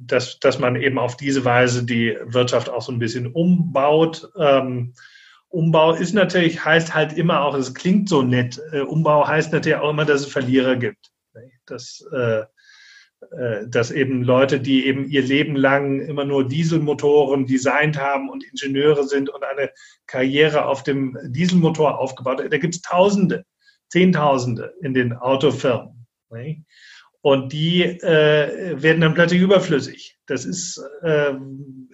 dass, 0.00 0.40
dass 0.40 0.58
man 0.58 0.76
eben 0.76 0.98
auf 0.98 1.16
diese 1.16 1.44
Weise 1.44 1.84
die 1.84 2.16
Wirtschaft 2.24 2.68
auch 2.68 2.82
so 2.82 2.92
ein 2.92 2.98
bisschen 2.98 3.28
umbaut. 3.28 4.30
Ähm, 4.36 4.94
Umbau 5.48 5.92
ist 5.92 6.14
natürlich, 6.14 6.64
heißt 6.64 6.94
halt 6.94 7.12
immer 7.12 7.42
auch, 7.42 7.54
es 7.54 7.74
klingt 7.74 8.08
so 8.08 8.22
nett, 8.22 8.60
äh, 8.72 8.80
Umbau 8.80 9.26
heißt 9.26 9.52
natürlich 9.52 9.78
auch 9.78 9.90
immer, 9.90 10.04
dass 10.04 10.22
es 10.22 10.32
Verlierer 10.32 10.76
gibt. 10.76 11.12
Das 11.66 12.04
äh, 12.12 12.42
dass 13.68 13.90
eben 13.90 14.22
Leute, 14.22 14.60
die 14.60 14.86
eben 14.86 15.08
ihr 15.08 15.22
Leben 15.22 15.56
lang 15.56 16.00
immer 16.00 16.24
nur 16.24 16.46
Dieselmotoren 16.46 17.46
designt 17.46 17.98
haben 17.98 18.28
und 18.28 18.44
Ingenieure 18.44 19.04
sind 19.04 19.30
und 19.30 19.42
eine 19.44 19.70
Karriere 20.06 20.66
auf 20.66 20.82
dem 20.82 21.16
Dieselmotor 21.28 21.98
aufgebaut 21.98 22.40
haben, 22.40 22.50
da 22.50 22.58
gibt 22.58 22.74
es 22.74 22.82
Tausende, 22.82 23.44
Zehntausende 23.88 24.74
in 24.82 24.92
den 24.92 25.12
Autofirmen. 25.14 26.06
Und 27.20 27.52
die 27.52 27.82
äh, 27.82 28.82
werden 28.82 29.00
dann 29.00 29.14
plötzlich 29.14 29.40
überflüssig. 29.40 30.18
Das 30.26 30.44
ist, 30.44 30.82
äh, 31.02 31.34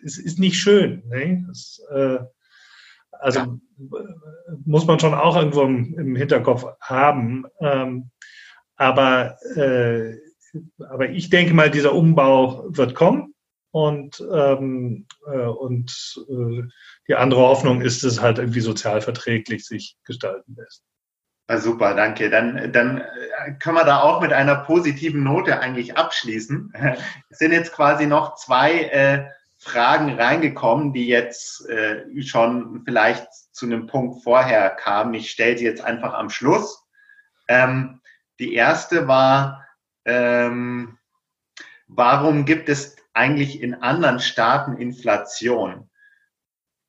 ist, 0.03 0.19
ist 0.19 0.39
nicht 0.39 0.57
schön. 0.57 1.03
Das, 1.47 1.83
äh, 1.91 2.19
also 3.11 3.41
ja. 3.41 3.59
muss 4.65 4.87
man 4.87 4.99
schon 4.99 5.13
auch 5.13 5.37
irgendwo 5.37 5.63
im, 5.63 5.99
im 5.99 6.17
Hinterkopf 6.17 6.65
haben. 6.81 7.45
Ähm, 7.61 8.11
aber 8.77 9.37
äh, 9.57 10.15
aber 10.89 11.11
ich 11.11 11.31
denke 11.31 11.55
mal, 11.55 11.71
dieser 11.71 11.95
Umbau 11.95 12.65
wird 12.69 12.95
kommen. 12.95 13.35
Und, 13.71 14.25
ähm, 14.33 15.07
äh, 15.27 15.41
und 15.41 16.25
äh, 16.29 16.63
die 17.07 17.15
andere 17.15 17.41
Hoffnung 17.41 17.83
ist, 17.83 18.03
dass 18.03 18.13
es 18.13 18.23
halt 18.23 18.39
irgendwie 18.39 18.61
sozial 18.61 19.03
verträglich 19.03 19.67
sich 19.67 19.97
gestalten 20.05 20.57
lässt. 20.57 20.83
Ja, 21.51 21.59
super, 21.59 21.95
danke. 21.95 22.31
Dann, 22.31 22.73
dann 22.73 22.99
äh, 22.99 23.53
können 23.59 23.77
wir 23.77 23.85
da 23.85 24.01
auch 24.01 24.21
mit 24.21 24.33
einer 24.33 24.57
positiven 24.57 25.23
Note 25.23 25.61
eigentlich 25.61 25.97
abschließen. 25.97 26.73
Es 27.31 27.39
sind 27.39 27.53
jetzt 27.53 27.73
quasi 27.73 28.07
noch 28.07 28.37
zwei 28.37 28.85
äh, 28.85 29.27
Fragen 29.59 30.15
reingekommen, 30.15 30.93
die 30.93 31.07
jetzt 31.07 31.69
äh, 31.69 32.23
schon 32.23 32.83
vielleicht 32.85 33.27
zu 33.53 33.67
einem 33.67 33.87
Punkt 33.87 34.23
vorher 34.23 34.71
kamen. 34.71 35.15
Ich 35.15 35.31
stelle 35.31 35.59
sie 35.59 35.65
jetzt 35.65 35.83
einfach 35.83 36.15
am 36.15 36.31
Schluss. 36.31 36.85
Ähm, 37.49 38.01
die 38.39 38.55
erste 38.55 39.09
war, 39.09 39.67
ähm, 40.09 40.99
warum 41.87 42.47
gibt 42.47 42.71
es 42.71 42.97
eigentlich 43.13 43.61
in 43.61 43.75
anderen 43.75 44.21
Staaten 44.21 44.79
Inflation? 44.79 45.91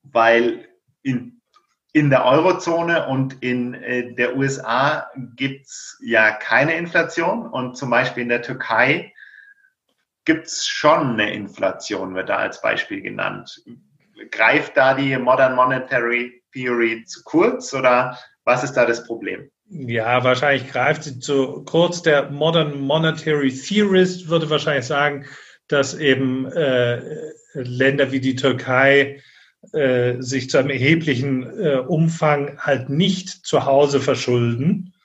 Weil 0.04 0.70
in, 1.04 1.42
in 1.92 2.10
der 2.10 2.24
Eurozone 2.24 3.08
und 3.08 3.44
in 3.44 3.74
äh, 3.74 4.14
der 4.16 4.38
USA 4.38 5.12
gibt 5.36 5.66
es 5.66 6.00
ja 6.02 6.32
keine 6.32 6.76
Inflation 6.76 7.46
und 7.46 7.76
zum 7.76 7.90
Beispiel 7.90 8.24
in 8.24 8.30
der 8.30 8.42
Türkei 8.42 9.14
gibt 10.24 10.48
es 10.48 10.66
schon 10.66 11.14
eine 11.14 11.34
Inflation, 11.34 12.16
wird 12.16 12.30
da 12.30 12.38
als 12.38 12.62
Beispiel 12.62 13.02
genannt. 13.02 13.62
Greift 14.32 14.78
da 14.78 14.94
die 14.94 15.18
Modern 15.18 15.56
Monetary 15.56 16.42
Theory 16.54 17.04
zu 17.04 17.24
kurz 17.24 17.74
oder 17.74 18.18
was 18.46 18.64
ist 18.64 18.74
da 18.74 18.86
das 18.86 19.04
Problem? 19.06 19.52
Ja, 19.72 20.24
wahrscheinlich 20.24 20.72
greift 20.72 21.04
sie 21.04 21.20
zu 21.20 21.64
kurz. 21.64 22.02
Der 22.02 22.32
Modern 22.32 22.80
Monetary 22.80 23.54
Theorist 23.54 24.28
würde 24.28 24.50
wahrscheinlich 24.50 24.86
sagen, 24.86 25.26
dass 25.68 25.94
eben 25.94 26.48
äh, 26.48 27.02
Länder 27.54 28.12
wie 28.12 28.20
die 28.20 28.36
Türkei 28.36 29.22
äh, 29.74 30.16
sich 30.20 30.50
zu 30.50 30.58
einem 30.58 30.72
erheblichen 30.72 31.44
äh, 31.60 31.76
Umfang 31.76 32.58
halt 32.60 32.90
nicht 32.90 33.30
zu 33.30 33.66
Hause 33.66 34.00
verschulden, 34.00 34.96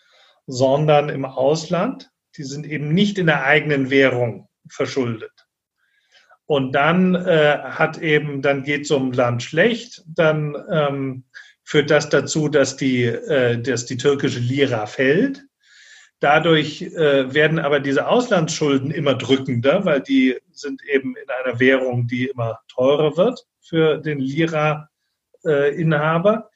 sondern 0.47 1.11
im 1.11 1.27
Ausland. 1.27 2.11
Die 2.37 2.45
sind 2.45 2.65
eben 2.65 2.95
nicht 2.95 3.19
in 3.19 3.27
der 3.27 3.45
eigenen 3.45 3.91
Währung 3.91 4.49
verschuldet. 4.69 5.47
Und 6.47 6.73
dann 6.73 7.15
äh, 7.15 7.59
hat 7.63 7.99
eben, 7.99 8.41
dann 8.41 8.63
geht 8.63 8.87
so 8.87 8.97
ein 8.99 9.13
Land 9.13 9.43
schlecht, 9.43 10.03
dann 10.07 10.57
ähm, 10.71 11.25
führt 11.65 11.91
das 11.91 12.09
dazu, 12.09 12.49
dass 12.49 12.77
die, 12.77 13.05
äh, 13.05 13.61
dass 13.61 13.87
die 13.87 13.97
türkische 13.97 14.39
Lira 14.39 14.87
fällt. 14.87 15.43
Dadurch 16.21 16.83
äh, 16.83 17.35
werden 17.35 17.59
aber 17.59 17.81
diese 17.81 18.07
Auslandsschulden 18.07 18.91
immer 18.91 19.15
drückender, 19.15 19.85
weil 19.85 20.01
die 20.01 20.39
sind 20.53 20.83
eben 20.85 21.17
in 21.17 21.29
einer 21.29 21.59
Währung, 21.61 22.07
die 22.07 22.27
immer 22.27 22.61
teurer 22.69 23.17
wird 23.17 23.45
für 23.61 23.99
den 23.99 24.21
Lira-Inhaber. 24.21 26.51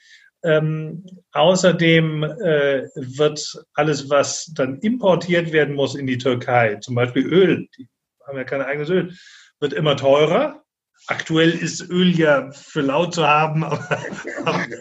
Ähm, 0.44 1.04
außerdem 1.32 2.22
äh, 2.22 2.84
wird 2.94 3.64
alles, 3.74 4.08
was 4.08 4.52
dann 4.54 4.78
importiert 4.78 5.50
werden 5.52 5.74
muss 5.74 5.96
in 5.96 6.06
die 6.06 6.18
Türkei, 6.18 6.76
zum 6.76 6.94
Beispiel 6.94 7.26
Öl, 7.26 7.66
die 7.76 7.88
haben 8.24 8.38
ja 8.38 8.44
kein 8.44 8.62
eigenes 8.62 8.88
Öl, 8.88 9.12
wird 9.58 9.72
immer 9.72 9.96
teurer. 9.96 10.62
Aktuell 11.08 11.50
ist 11.50 11.88
Öl 11.88 12.18
ja 12.18 12.50
für 12.52 12.82
laut 12.82 13.14
zu 13.14 13.26
haben. 13.26 13.64
Aber, 13.64 13.78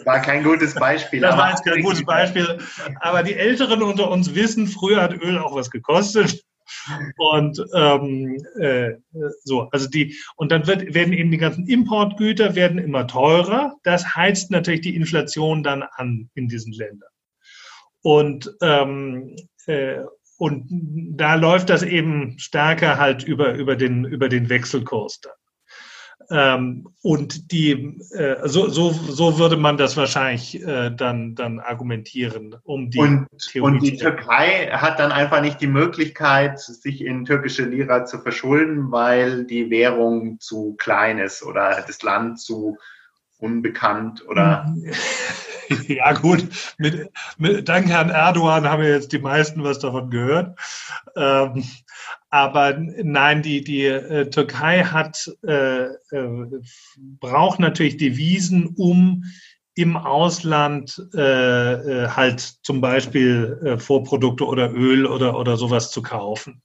war 0.04 0.22
kein 0.22 0.44
gutes 0.44 0.76
Beispiel. 0.76 1.22
Das 1.22 1.38
war 1.38 1.52
jetzt 1.52 1.64
kein 1.64 1.82
gutes 1.82 2.04
Beispiel. 2.04 2.60
Aber 3.00 3.24
die 3.24 3.34
Älteren 3.34 3.82
unter 3.82 4.12
uns 4.12 4.36
wissen, 4.36 4.68
früher 4.68 5.02
hat 5.02 5.14
Öl 5.14 5.38
auch 5.38 5.56
was 5.56 5.72
gekostet. 5.72 6.44
Und 7.16 7.64
ähm, 7.74 8.38
äh, 8.60 8.96
so, 9.46 9.70
also 9.72 9.90
die, 9.90 10.18
und 10.36 10.52
dann 10.52 10.68
wird, 10.68 10.94
werden 10.94 11.14
eben 11.14 11.32
die 11.32 11.38
ganzen 11.38 11.66
Importgüter 11.66 12.56
werden 12.56 12.78
immer 12.78 13.08
teurer. 13.08 13.78
Das 13.84 14.16
heizt 14.16 14.52
natürlich 14.52 14.82
die 14.82 14.98
Inflation 14.98 15.64
dann 15.64 15.84
an 15.96 16.30
in 16.36 16.50
diesen 16.50 16.74
Ländern. 16.74 17.10
Und 18.02 18.54
ähm, 18.62 19.36
äh, 19.66 20.02
und 20.38 20.68
da 21.16 21.34
läuft 21.34 21.70
das 21.70 21.82
eben 21.82 22.38
stärker 22.38 22.98
halt 22.98 23.24
über, 23.24 23.54
über, 23.54 23.76
den, 23.76 24.06
über 24.06 24.30
den 24.30 24.50
Wechselkurs 24.50 25.20
dann. 25.22 25.34
Ähm, 26.30 26.90
und 27.02 27.52
die, 27.54 28.00
äh, 28.12 28.48
so, 28.48 28.68
so, 28.68 28.92
so 28.92 29.40
würde 29.40 29.56
man 29.56 29.78
das 29.78 29.96
wahrscheinlich 29.96 30.62
äh, 30.62 30.92
dann, 30.92 31.36
dann 31.36 31.60
argumentieren, 31.60 32.56
um 32.64 32.90
die 32.90 33.00
und, 33.00 33.28
und 33.62 33.80
die 33.80 33.96
Türkei 33.96 34.70
hat 34.72 35.00
dann 35.00 35.14
einfach 35.14 35.42
nicht 35.42 35.62
die 35.62 35.68
Möglichkeit, 35.68 36.60
sich 36.60 37.02
in 37.02 37.24
türkische 37.24 37.64
Lira 37.64 38.04
zu 38.04 38.20
verschulden, 38.20 38.92
weil 38.92 39.46
die 39.46 39.70
Währung 39.70 40.40
zu 40.42 40.76
klein 40.78 41.18
ist 41.18 41.44
oder 41.44 41.82
das 41.88 42.02
Land 42.02 42.42
zu 42.42 42.78
unbekannt 43.38 44.28
oder. 44.28 44.76
ja, 45.88 46.12
gut. 46.14 46.48
Mit, 46.78 47.10
mit, 47.38 47.70
dank 47.70 47.88
Herrn 47.88 48.10
Erdogan 48.10 48.68
haben 48.68 48.82
wir 48.82 48.90
jetzt 48.90 49.12
die 49.12 49.20
meisten 49.20 49.64
was 49.64 49.80
davon 49.80 50.10
gehört. 50.10 50.60
Ähm, 51.16 51.64
aber 52.30 52.78
nein, 52.78 53.42
die, 53.42 53.64
die 53.64 53.86
äh, 53.86 54.30
Türkei 54.30 54.84
hat, 54.84 55.32
äh, 55.46 55.86
äh, 55.86 56.62
braucht 57.20 57.60
natürlich 57.60 57.98
Devisen, 57.98 58.76
um 58.76 59.24
im 59.76 59.96
Ausland 59.96 61.02
äh, 61.14 61.74
äh, 61.74 62.08
halt 62.10 62.40
zum 62.64 62.82
Beispiel 62.82 63.60
äh, 63.64 63.78
Vorprodukte 63.78 64.46
oder 64.46 64.74
Öl 64.74 65.06
oder, 65.06 65.38
oder 65.38 65.56
sowas 65.56 65.92
zu 65.92 66.02
kaufen. 66.02 66.62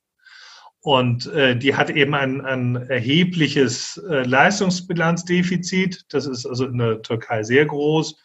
Und 0.81 1.27
äh, 1.27 1.57
die 1.57 1.77
hat 1.77 1.91
eben 1.91 2.15
ein, 2.15 2.41
ein 2.41 2.75
erhebliches 2.75 4.03
äh, 4.09 4.23
Leistungsbilanzdefizit. 4.25 6.07
Das 6.09 6.27
ist 6.27 6.45
also 6.45 6.67
in 6.67 6.79
der 6.79 7.03
Türkei 7.03 7.45
sehr 7.45 7.67
groß. 7.67 8.19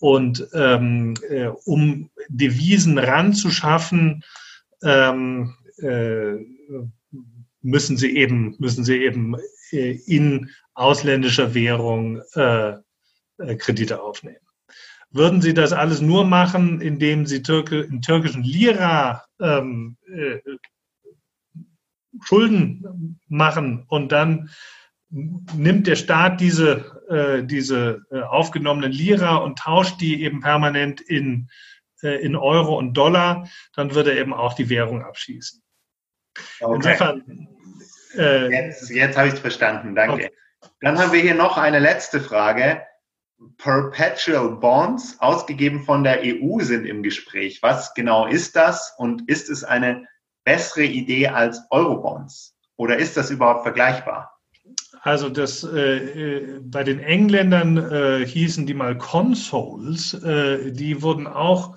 Und 0.00 0.48
ähm, 0.52 1.14
äh, 1.28 1.46
um 1.64 2.10
Devisen 2.28 2.98
ranzuschaffen, 2.98 4.24
ähm, 4.82 5.54
äh, 5.78 6.38
müssen 7.60 7.96
sie 7.96 8.16
eben, 8.16 8.56
müssen 8.58 8.84
sie 8.84 9.02
eben 9.02 9.36
äh, 9.70 9.98
in 10.06 10.50
ausländischer 10.74 11.54
Währung 11.54 12.22
äh, 12.34 12.76
äh, 13.38 13.56
Kredite 13.56 14.02
aufnehmen. 14.02 14.38
Würden 15.10 15.42
Sie 15.42 15.52
das 15.52 15.74
alles 15.74 16.00
nur 16.00 16.24
machen, 16.24 16.80
indem 16.80 17.26
Sie 17.26 17.42
Türke, 17.42 17.80
in 17.80 18.00
türkischen 18.00 18.42
Lira 18.42 19.24
ähm, 19.40 19.98
äh, 20.06 20.38
Schulden 22.22 23.18
machen 23.28 23.84
und 23.88 24.10
dann 24.10 24.50
nimmt 25.10 25.86
der 25.86 25.96
Staat 25.96 26.40
diese, 26.40 27.02
äh, 27.08 27.44
diese 27.44 28.02
äh, 28.10 28.20
aufgenommenen 28.20 28.92
Lira 28.92 29.36
und 29.36 29.58
tauscht 29.58 30.00
die 30.00 30.22
eben 30.22 30.40
permanent 30.40 31.02
in, 31.02 31.50
äh, 32.02 32.22
in 32.24 32.34
Euro 32.34 32.78
und 32.78 32.94
Dollar, 32.94 33.48
dann 33.74 33.94
würde 33.94 34.12
er 34.12 34.20
eben 34.20 34.32
auch 34.32 34.54
die 34.54 34.70
Währung 34.70 35.02
abschießen. 35.02 35.61
Okay. 36.60 36.74
Insofern. 36.74 37.48
Äh, 38.16 38.50
jetzt 38.50 38.90
jetzt 38.90 39.16
habe 39.16 39.28
ich 39.28 39.34
es 39.34 39.40
verstanden, 39.40 39.94
danke. 39.94 40.14
Okay. 40.14 40.30
Dann 40.80 40.98
haben 40.98 41.12
wir 41.12 41.20
hier 41.20 41.34
noch 41.34 41.56
eine 41.56 41.78
letzte 41.78 42.20
Frage. 42.20 42.82
Perpetual 43.58 44.56
Bonds, 44.56 45.16
ausgegeben 45.18 45.82
von 45.82 46.04
der 46.04 46.20
EU, 46.22 46.60
sind 46.60 46.86
im 46.86 47.02
Gespräch. 47.02 47.60
Was 47.62 47.92
genau 47.94 48.26
ist 48.26 48.54
das 48.54 48.94
und 48.98 49.28
ist 49.28 49.50
es 49.50 49.64
eine 49.64 50.06
bessere 50.44 50.84
Idee 50.84 51.28
als 51.28 51.60
Eurobonds? 51.70 52.54
Oder 52.76 52.98
ist 52.98 53.16
das 53.16 53.30
überhaupt 53.30 53.62
vergleichbar? 53.62 54.38
Also 55.00 55.28
das 55.28 55.64
äh, 55.64 55.96
äh 55.96 56.60
bei 56.62 56.84
den 56.84 57.00
Engländern 57.00 57.76
äh, 57.76 58.26
hießen 58.26 58.66
die 58.66 58.74
mal 58.74 58.96
Consoles. 58.96 60.14
Äh, 60.14 60.70
die 60.72 61.02
wurden 61.02 61.26
auch 61.26 61.76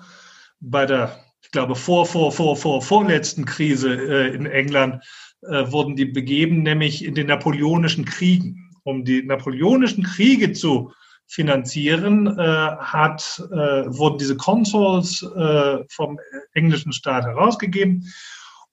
bei 0.60 0.86
der 0.86 1.16
ich 1.42 1.50
glaube, 1.50 1.76
vor, 1.76 2.06
vor, 2.06 2.32
vor, 2.32 2.56
vor, 2.56 2.82
vorletzten 2.82 3.44
Krise 3.44 3.94
äh, 3.94 4.34
in 4.34 4.46
England 4.46 5.04
äh, 5.42 5.70
wurden 5.70 5.96
die 5.96 6.06
begeben, 6.06 6.62
nämlich 6.62 7.04
in 7.04 7.14
den 7.14 7.28
napoleonischen 7.28 8.04
Kriegen. 8.04 8.70
Um 8.82 9.04
die 9.04 9.22
napoleonischen 9.22 10.04
Kriege 10.04 10.52
zu 10.52 10.92
finanzieren, 11.26 12.26
äh, 12.38 12.42
hat, 12.78 13.42
äh, 13.50 13.56
wurden 13.86 14.18
diese 14.18 14.36
Consols 14.36 15.22
äh, 15.22 15.78
vom 15.88 16.18
englischen 16.54 16.92
Staat 16.92 17.24
herausgegeben 17.24 18.12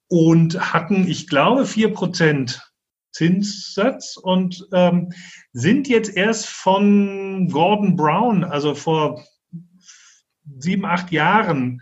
und 0.07 0.74
hatten, 0.74 1.07
ich 1.07 1.28
glaube, 1.28 1.66
vier 1.66 1.91
Prozent 1.93 2.61
Zinssatz 3.11 4.18
und 4.18 4.68
ähm, 4.74 5.14
sind 5.53 5.88
jetzt 5.88 6.16
erst 6.16 6.47
von 6.47 7.47
Gordon 7.49 7.95
Brown, 7.95 8.43
also 8.43 8.74
vor 8.76 9.24
sieben, 10.59 10.86
acht 10.86 11.11
Jahren, 11.11 11.82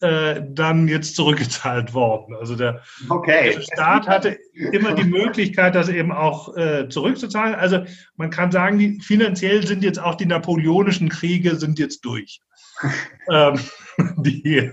äh, 0.00 0.42
dann 0.48 0.88
jetzt 0.88 1.14
zurückgezahlt 1.14 1.92
worden. 1.92 2.34
Also 2.34 2.56
der, 2.56 2.82
okay. 3.08 3.54
der 3.54 3.60
Staat 3.60 4.08
hatte 4.08 4.38
immer 4.54 4.94
die 4.94 5.04
Möglichkeit, 5.04 5.74
das 5.74 5.88
eben 5.88 6.12
auch 6.12 6.56
äh, 6.56 6.88
zurückzuzahlen. 6.88 7.54
Also 7.54 7.84
man 8.16 8.30
kann 8.30 8.50
sagen, 8.50 8.78
die, 8.78 9.00
finanziell 9.00 9.66
sind 9.66 9.84
jetzt 9.84 9.98
auch 9.98 10.14
die 10.14 10.26
napoleonischen 10.26 11.08
Kriege 11.08 11.56
sind 11.56 11.78
jetzt 11.78 12.04
durch. 12.04 12.40
ähm, 13.30 13.60
die, 14.16 14.72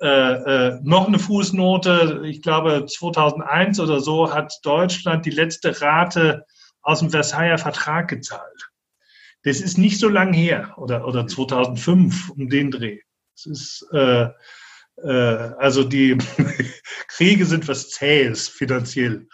äh, 0.00 0.06
äh, 0.06 0.78
noch 0.82 1.08
eine 1.08 1.18
Fußnote, 1.18 2.22
ich 2.26 2.42
glaube 2.42 2.84
2001 2.86 3.80
oder 3.80 4.00
so 4.00 4.34
hat 4.34 4.52
Deutschland 4.62 5.24
die 5.24 5.30
letzte 5.30 5.80
Rate 5.80 6.44
aus 6.82 7.00
dem 7.00 7.10
Versailler 7.10 7.58
Vertrag 7.58 8.08
gezahlt. 8.08 8.70
Das 9.42 9.60
ist 9.60 9.78
nicht 9.78 9.98
so 9.98 10.08
lang 10.08 10.34
her 10.34 10.74
oder, 10.76 11.06
oder 11.06 11.26
2005 11.26 12.30
um 12.30 12.50
den 12.50 12.70
Dreh. 12.70 13.00
Es 13.46 13.82
ist, 13.82 13.86
äh, 13.92 14.28
äh, 15.02 15.54
also 15.58 15.84
die 15.84 16.18
Kriege 17.08 17.46
sind 17.46 17.68
was 17.68 17.90
Zähes 17.90 18.48
finanziell. 18.48 19.26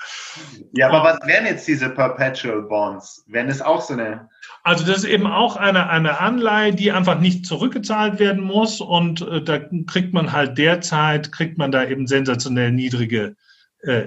Ja, 0.72 0.90
aber 0.90 1.02
was 1.02 1.26
wären 1.26 1.46
jetzt 1.46 1.66
diese 1.66 1.90
Perpetual 1.90 2.62
Bonds? 2.62 3.24
Wären 3.26 3.48
es 3.48 3.62
auch 3.62 3.80
so 3.80 3.94
eine? 3.94 4.28
Also 4.62 4.86
das 4.86 4.98
ist 4.98 5.04
eben 5.04 5.26
auch 5.26 5.57
eine, 5.57 5.88
eine 5.88 6.20
Anleihe, 6.20 6.74
die 6.74 6.92
einfach 6.92 7.18
nicht 7.18 7.46
zurückgezahlt 7.46 8.18
werden 8.18 8.42
muss 8.42 8.80
und 8.80 9.22
äh, 9.22 9.42
da 9.42 9.59
kriegt 9.86 10.12
man 10.12 10.32
halt 10.32 10.59
derzeit, 10.59 11.32
kriegt 11.32 11.59
man 11.59 11.72
da 11.72 11.84
eben 11.84 12.07
sensationell 12.07 12.72
niedrige 12.72 13.36
äh, 13.82 14.07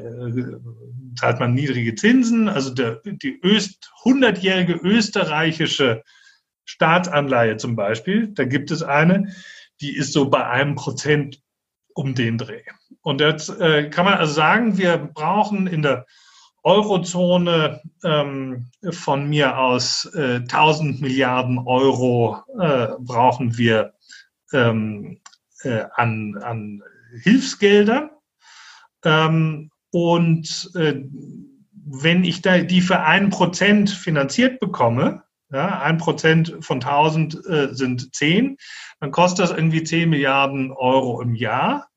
zahlt 1.16 1.40
man 1.40 1.54
niedrige 1.54 1.96
Zinsen. 1.96 2.50
Also 2.50 2.74
der, 2.74 3.02
die 3.06 3.40
Öst, 3.44 3.92
100-jährige 4.04 4.74
österreichische 4.74 6.04
Staatsanleihe 6.66 7.58
zum 7.58 7.76
Beispiel, 7.76 8.28
da 8.28 8.46
gibt 8.46 8.72
es 8.72 8.84
eine, 8.84 9.34
die 9.82 9.96
ist 9.96 10.14
so 10.14 10.30
bei 10.30 10.46
einem 10.48 10.76
Prozent 10.76 11.42
um 11.94 12.16
den 12.16 12.38
Dreh. 12.38 12.64
Und 13.02 13.22
jetzt 13.22 13.50
äh, 13.60 13.90
kann 13.90 14.06
man 14.06 14.16
also 14.16 14.34
sagen, 14.34 14.78
wir 14.78 14.98
brauchen 14.98 15.68
in 15.68 15.82
der 15.82 16.06
Eurozone 16.64 17.82
ähm, 18.04 18.68
von 18.92 19.30
mir 19.30 19.58
aus 19.58 20.06
äh, 20.14 20.38
1000 20.38 21.02
Milliarden 21.02 21.58
Euro 21.60 22.44
äh, 22.60 22.90
brauchen 23.00 23.58
wir 23.58 23.94
ähm, 24.52 25.20
äh, 25.64 25.86
an, 25.96 26.38
an 26.42 26.84
Hilfsgelder. 27.24 28.12
Ähm, 29.04 29.72
und 29.92 30.70
äh, 30.76 31.02
wenn 31.72 32.24
ich 32.24 32.42
da 32.42 32.60
die 32.60 32.82
für 32.82 33.00
ein 33.00 33.30
Prozent 33.30 33.90
finanziert 33.90 34.60
bekomme, 34.60 35.24
ja, 35.52 35.82
ein 35.82 35.98
Prozent 35.98 36.56
von 36.62 36.78
1000 36.78 37.46
äh, 37.48 37.68
sind 37.72 38.14
10, 38.16 38.58
dann 39.00 39.12
kostet 39.12 39.46
das 39.46 39.52
irgendwie 39.52 39.84
10 39.84 40.10
Milliarden 40.10 40.72
Euro 40.72 41.22
im 41.22 41.36
Jahr. 41.36 41.90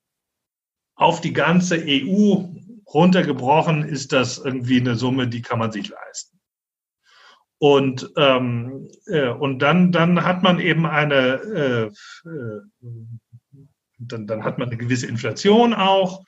Auf 0.95 1.21
die 1.21 1.33
ganze 1.33 1.83
EU 1.85 2.45
runtergebrochen 2.93 3.83
ist 3.83 4.13
das 4.13 4.39
irgendwie 4.39 4.81
eine 4.81 4.95
Summe, 4.97 5.29
die 5.29 5.43
kann 5.43 5.59
man 5.59 5.73
sich 5.73 5.89
leisten. 5.89 6.39
Und, 7.59 8.11
ähm, 8.17 8.89
äh, 9.07 9.29
und 9.29 9.61
dann, 9.61 9.93
dann 9.93 10.25
hat 10.25 10.43
man 10.43 10.59
eben 10.59 10.85
eine, 10.85 11.15
äh, 11.15 12.29
äh, 12.29 12.61
dann, 13.99 14.27
dann 14.27 14.45
hat 14.45 14.59
man 14.59 14.69
eine 14.69 14.77
gewisse 14.77 15.07
Inflation 15.07 15.73
auch. 15.73 16.25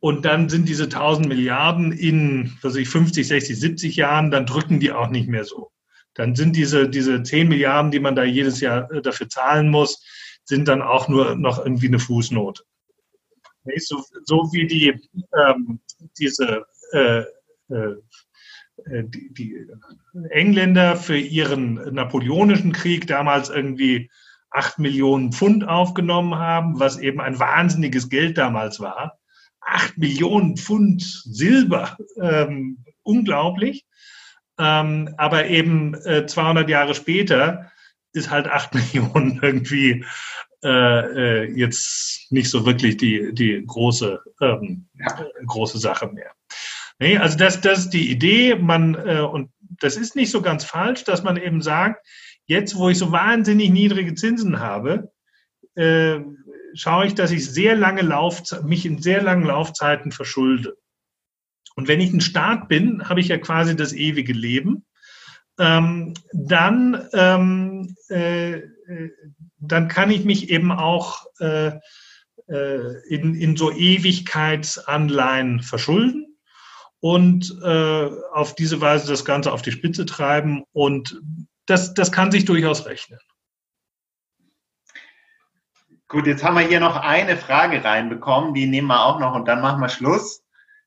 Und 0.00 0.24
dann 0.24 0.48
sind 0.48 0.68
diese 0.68 0.84
1000 0.84 1.26
Milliarden 1.26 1.90
in, 1.90 2.56
was 2.62 2.76
ich, 2.76 2.88
50, 2.88 3.26
60, 3.26 3.58
70 3.58 3.96
Jahren, 3.96 4.30
dann 4.30 4.46
drücken 4.46 4.78
die 4.78 4.92
auch 4.92 5.08
nicht 5.08 5.28
mehr 5.28 5.44
so 5.44 5.72
dann 6.18 6.34
sind 6.34 6.56
diese, 6.56 6.88
diese 6.88 7.22
10 7.22 7.48
Milliarden, 7.48 7.92
die 7.92 8.00
man 8.00 8.16
da 8.16 8.24
jedes 8.24 8.60
Jahr 8.60 8.90
äh, 8.90 9.00
dafür 9.00 9.28
zahlen 9.28 9.70
muss, 9.70 10.04
sind 10.44 10.66
dann 10.66 10.82
auch 10.82 11.06
nur 11.08 11.36
noch 11.36 11.64
irgendwie 11.64 11.86
eine 11.86 12.00
Fußnote. 12.00 12.64
So, 13.76 14.02
so 14.24 14.50
wie 14.52 14.66
die, 14.66 15.00
ähm, 15.36 15.78
diese, 16.18 16.66
äh, 16.92 17.22
äh, 17.70 17.94
äh, 18.86 19.04
die, 19.04 19.32
die 19.32 19.66
Engländer 20.30 20.96
für 20.96 21.18
ihren 21.18 21.74
napoleonischen 21.94 22.72
Krieg 22.72 23.06
damals 23.06 23.48
irgendwie 23.48 24.10
8 24.50 24.80
Millionen 24.80 25.30
Pfund 25.32 25.68
aufgenommen 25.68 26.34
haben, 26.34 26.80
was 26.80 26.98
eben 26.98 27.20
ein 27.20 27.38
wahnsinniges 27.38 28.08
Geld 28.08 28.38
damals 28.38 28.80
war. 28.80 29.20
8 29.60 29.98
Millionen 29.98 30.56
Pfund 30.56 31.02
Silber, 31.02 31.96
ähm, 32.20 32.84
unglaublich. 33.04 33.86
Ähm, 34.58 35.14
aber 35.16 35.46
eben 35.46 35.94
äh, 35.94 36.26
200 36.26 36.68
Jahre 36.68 36.94
später 36.94 37.70
ist 38.12 38.30
halt 38.30 38.48
8 38.48 38.74
Millionen 38.94 39.40
irgendwie 39.42 40.04
äh, 40.64 41.44
äh, 41.44 41.52
jetzt 41.52 42.32
nicht 42.32 42.50
so 42.50 42.66
wirklich 42.66 42.96
die, 42.96 43.32
die 43.32 43.64
große, 43.64 44.20
ähm, 44.40 44.88
ja. 44.94 45.24
große 45.46 45.78
Sache 45.78 46.08
mehr. 46.08 46.32
Nee, 46.98 47.16
also 47.16 47.38
das, 47.38 47.60
das 47.60 47.78
ist 47.78 47.90
die 47.90 48.10
Idee. 48.10 48.56
Man, 48.56 48.94
äh, 48.94 49.20
und 49.20 49.50
das 49.60 49.96
ist 49.96 50.16
nicht 50.16 50.32
so 50.32 50.42
ganz 50.42 50.64
falsch, 50.64 51.04
dass 51.04 51.22
man 51.22 51.36
eben 51.36 51.62
sagt, 51.62 52.04
jetzt, 52.46 52.76
wo 52.76 52.88
ich 52.88 52.98
so 52.98 53.12
wahnsinnig 53.12 53.70
niedrige 53.70 54.14
Zinsen 54.14 54.58
habe, 54.58 55.12
äh, 55.76 56.18
schaue 56.74 57.06
ich, 57.06 57.14
dass 57.14 57.30
ich 57.30 57.48
sehr 57.48 57.76
lange 57.76 58.02
Laufze 58.02 58.64
mich 58.64 58.84
in 58.84 59.00
sehr 59.00 59.22
langen 59.22 59.46
Laufzeiten 59.46 60.10
verschulde. 60.10 60.76
Und 61.74 61.88
wenn 61.88 62.00
ich 62.00 62.12
ein 62.12 62.20
Staat 62.20 62.68
bin, 62.68 63.08
habe 63.08 63.20
ich 63.20 63.28
ja 63.28 63.38
quasi 63.38 63.76
das 63.76 63.92
ewige 63.92 64.32
Leben. 64.32 64.84
Ähm, 65.58 66.14
dann, 66.32 67.08
ähm, 67.12 67.94
äh, 68.08 68.60
dann 69.58 69.88
kann 69.88 70.10
ich 70.10 70.24
mich 70.24 70.50
eben 70.50 70.70
auch 70.72 71.26
äh, 71.40 71.72
äh, 72.48 73.06
in, 73.08 73.34
in 73.34 73.56
so 73.56 73.70
Ewigkeitsanleihen 73.70 75.60
verschulden 75.60 76.38
und 77.00 77.54
äh, 77.62 78.10
auf 78.32 78.54
diese 78.54 78.80
Weise 78.80 79.08
das 79.08 79.24
Ganze 79.24 79.52
auf 79.52 79.62
die 79.62 79.72
Spitze 79.72 80.06
treiben. 80.06 80.64
Und 80.72 81.20
das, 81.66 81.94
das 81.94 82.10
kann 82.12 82.30
sich 82.30 82.44
durchaus 82.44 82.86
rechnen. 82.86 83.18
Gut, 86.08 86.26
jetzt 86.26 86.42
haben 86.42 86.56
wir 86.56 86.66
hier 86.66 86.80
noch 86.80 86.96
eine 86.96 87.36
Frage 87.36 87.84
reinbekommen, 87.84 88.54
die 88.54 88.66
nehmen 88.66 88.88
wir 88.88 89.04
auch 89.04 89.20
noch 89.20 89.34
und 89.34 89.46
dann 89.46 89.60
machen 89.60 89.80
wir 89.80 89.90
Schluss. 89.90 90.42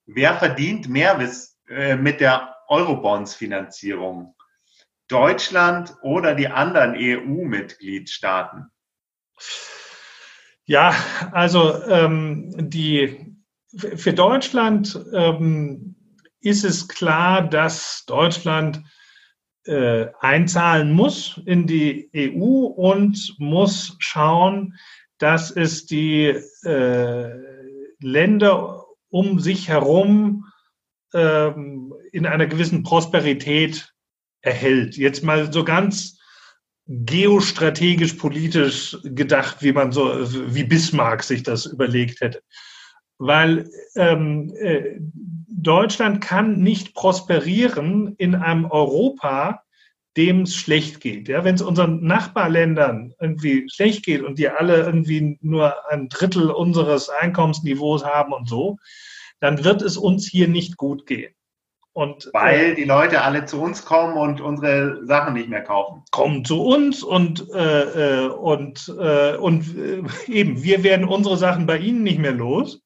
Wer 0.06 0.36
verdient 0.36 0.90
mehr 0.90 1.20
äh, 1.68 1.96
mit 1.96 2.20
der 2.20 2.56
Eurobonds-Finanzierung? 2.68 4.36
Deutschland 5.08 5.94
oder 6.02 6.36
die 6.36 6.48
anderen 6.48 6.96
EU-Mitgliedstaaten? 6.96 8.72
Ja, 10.66 10.96
also 11.32 11.84
ähm, 11.84 12.70
die, 12.70 13.36
für 13.76 14.14
Deutschland 14.14 14.98
ähm, 15.14 15.96
ist 16.40 16.64
es 16.64 16.88
klar, 16.88 17.48
dass 17.48 18.06
Deutschland 18.06 18.82
äh, 19.66 20.08
einzahlen 20.20 20.92
muss 20.92 21.42
in 21.46 21.68
die 21.68 22.10
EU 22.16 22.66
und 22.68 23.36
muss 23.38 23.96
schauen, 24.00 24.78
dass 25.18 25.52
es 25.52 25.86
die 25.86 26.28
äh, 26.64 27.30
Länder 28.00 28.81
um 29.12 29.40
sich 29.40 29.68
herum 29.68 30.46
ähm, 31.14 31.94
in 32.12 32.26
einer 32.26 32.48
gewissen 32.48 32.84
Prosperität 32.84 33.94
erhält. 34.42 34.98
Jetzt 34.98 35.24
mal 35.24 35.54
so 35.54 35.64
ganz 35.64 36.18
geostrategisch 36.88 38.14
politisch 38.14 38.98
gedacht, 39.04 39.62
wie 39.62 39.72
man 39.72 39.92
so, 39.92 40.12
wie 40.54 40.64
Bismarck 40.64 41.24
sich 41.24 41.44
das 41.44 41.66
überlegt 41.66 42.22
hätte. 42.22 42.42
Weil 43.18 43.70
ähm, 43.96 44.52
äh, 44.58 44.98
Deutschland 45.48 46.22
kann 46.22 46.60
nicht 46.60 46.96
prosperieren 46.96 48.16
in 48.18 48.34
einem 48.34 48.66
Europa, 48.66 49.64
dem 50.18 50.42
es 50.42 50.56
schlecht 50.56 51.00
geht. 51.00 51.28
Ja, 51.28 51.44
wenn 51.44 51.56
es 51.56 51.62
unseren 51.62 52.04
Nachbarländern 52.04 53.14
irgendwie 53.20 53.70
schlecht 53.70 54.04
geht 54.04 54.22
und 54.22 54.38
die 54.38 54.50
alle 54.50 54.84
irgendwie 54.84 55.38
nur 55.42 55.76
ein 55.90 56.10
Drittel 56.10 56.52
unseres 56.52 57.10
Einkommensniveaus 57.10 58.04
haben 58.04 58.34
und 58.34 58.50
so, 58.50 58.78
dann 59.40 59.64
wird 59.64 59.82
es 59.82 59.98
uns 59.98 60.28
hier 60.28 60.48
nicht 60.48 60.78
gut 60.78 61.06
gehen. 61.06 61.34
Und, 61.94 62.30
Weil 62.32 62.72
äh, 62.72 62.76
die 62.76 62.86
Leute 62.86 63.22
alle 63.22 63.46
zu 63.46 63.62
uns 63.62 63.84
kommen 63.84 64.16
und 64.16 64.40
unsere 64.40 65.06
Sachen 65.06 65.34
nicht 65.34 65.50
mehr 65.50 65.64
kaufen. 65.64 66.04
Kommen 66.12 66.46
zu 66.46 66.62
uns 66.62 67.04
und, 67.04 67.50
äh, 67.54 68.26
äh 68.26 68.28
und, 68.28 68.94
äh, 68.98 69.36
und 69.36 69.78
äh, 69.78 70.02
eben, 70.32 70.64
wir 70.64 70.84
werden 70.84 71.06
unsere 71.06 71.36
Sachen 71.36 71.66
bei 71.66 71.78
ihnen 71.78 72.04
nicht 72.04 72.20
mehr 72.20 72.32
los. 72.32 72.82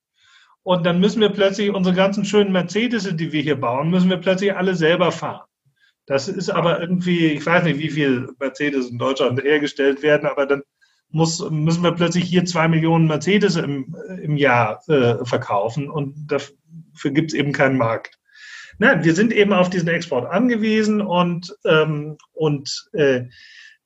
Und 0.64 0.88
dann 0.88 1.00
müssen 1.00 1.22
wir 1.22 1.30
plötzlich 1.30 1.70
unsere 1.70 1.96
ganzen 1.96 2.26
schönen 2.26 2.52
Mercedes, 2.52 3.08
die 3.16 3.32
wir 3.32 3.44
hier 3.44 3.60
bauen, 3.60 3.92
müssen 3.92 4.10
wir 4.10 4.18
plötzlich 4.18 4.56
alle 4.56 4.74
selber 4.74 5.12
fahren. 5.12 5.46
Das 6.06 6.28
ist 6.28 6.50
aber 6.50 6.80
irgendwie, 6.80 7.28
ich 7.28 7.46
weiß 7.46 7.64
nicht, 7.64 7.80
wie 7.80 7.90
viel 7.90 8.30
Mercedes 8.40 8.90
in 8.90 8.98
Deutschland 8.98 9.42
hergestellt 9.42 10.04
werden, 10.04 10.28
aber 10.28 10.46
dann 10.46 10.62
muss, 11.10 11.50
müssen 11.50 11.84
wir 11.84 11.94
plötzlich 11.94 12.26
hier 12.26 12.46
zwei 12.46 12.68
Millionen 12.68 13.08
Mercedes 13.08 13.56
im, 13.56 13.96
im 14.22 14.38
Jahr 14.38 14.84
äh, 14.88 15.24
verkaufen 15.26 15.90
und 15.90 16.14
dafür 16.28 17.12
gibt 17.12 17.32
es 17.32 17.38
eben 17.38 17.54
keinen 17.54 17.78
Markt. 17.78 18.20
Nein, 18.78 19.04
wir 19.04 19.16
sind 19.16 19.32
eben 19.32 19.54
auf 19.54 19.70
diesen 19.70 19.88
Export 19.88 20.30
angewiesen 20.30 21.02
und, 21.02 21.56
ähm, 21.66 22.18
und 22.34 22.90
äh, 22.94 23.24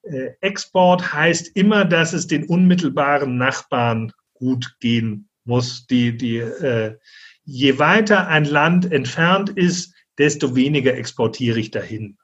äh, 0.04 0.32
Export 0.42 1.14
heißt 1.14 1.56
immer, 1.56 1.86
dass 1.86 2.14
es 2.14 2.28
den 2.28 2.46
unmittelbaren 2.46 3.38
Nachbarn 3.38 4.12
gut 4.34 4.76
gehen 4.80 5.30
muss. 5.46 5.86
Die, 5.88 6.18
die, 6.18 6.38
äh, 6.38 6.98
je 7.44 7.78
weiter 7.78 8.28
ein 8.28 8.46
Land 8.46 8.92
entfernt 8.92 9.50
ist, 9.52 9.94
desto 10.20 10.56
weniger 10.56 10.96
exportiere 10.96 11.60
ich 11.60 11.72
dahin. 11.72 12.18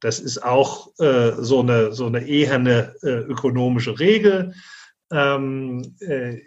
Das 0.00 0.20
ist 0.20 0.44
auch 0.44 0.92
äh, 0.98 1.32
so, 1.38 1.60
eine, 1.60 1.92
so 1.92 2.06
eine 2.06 2.26
eherne 2.26 2.94
äh, 3.02 3.08
ökonomische 3.08 3.98
Regel. 3.98 4.54
Ähm, 5.10 5.96
äh, 6.00 6.38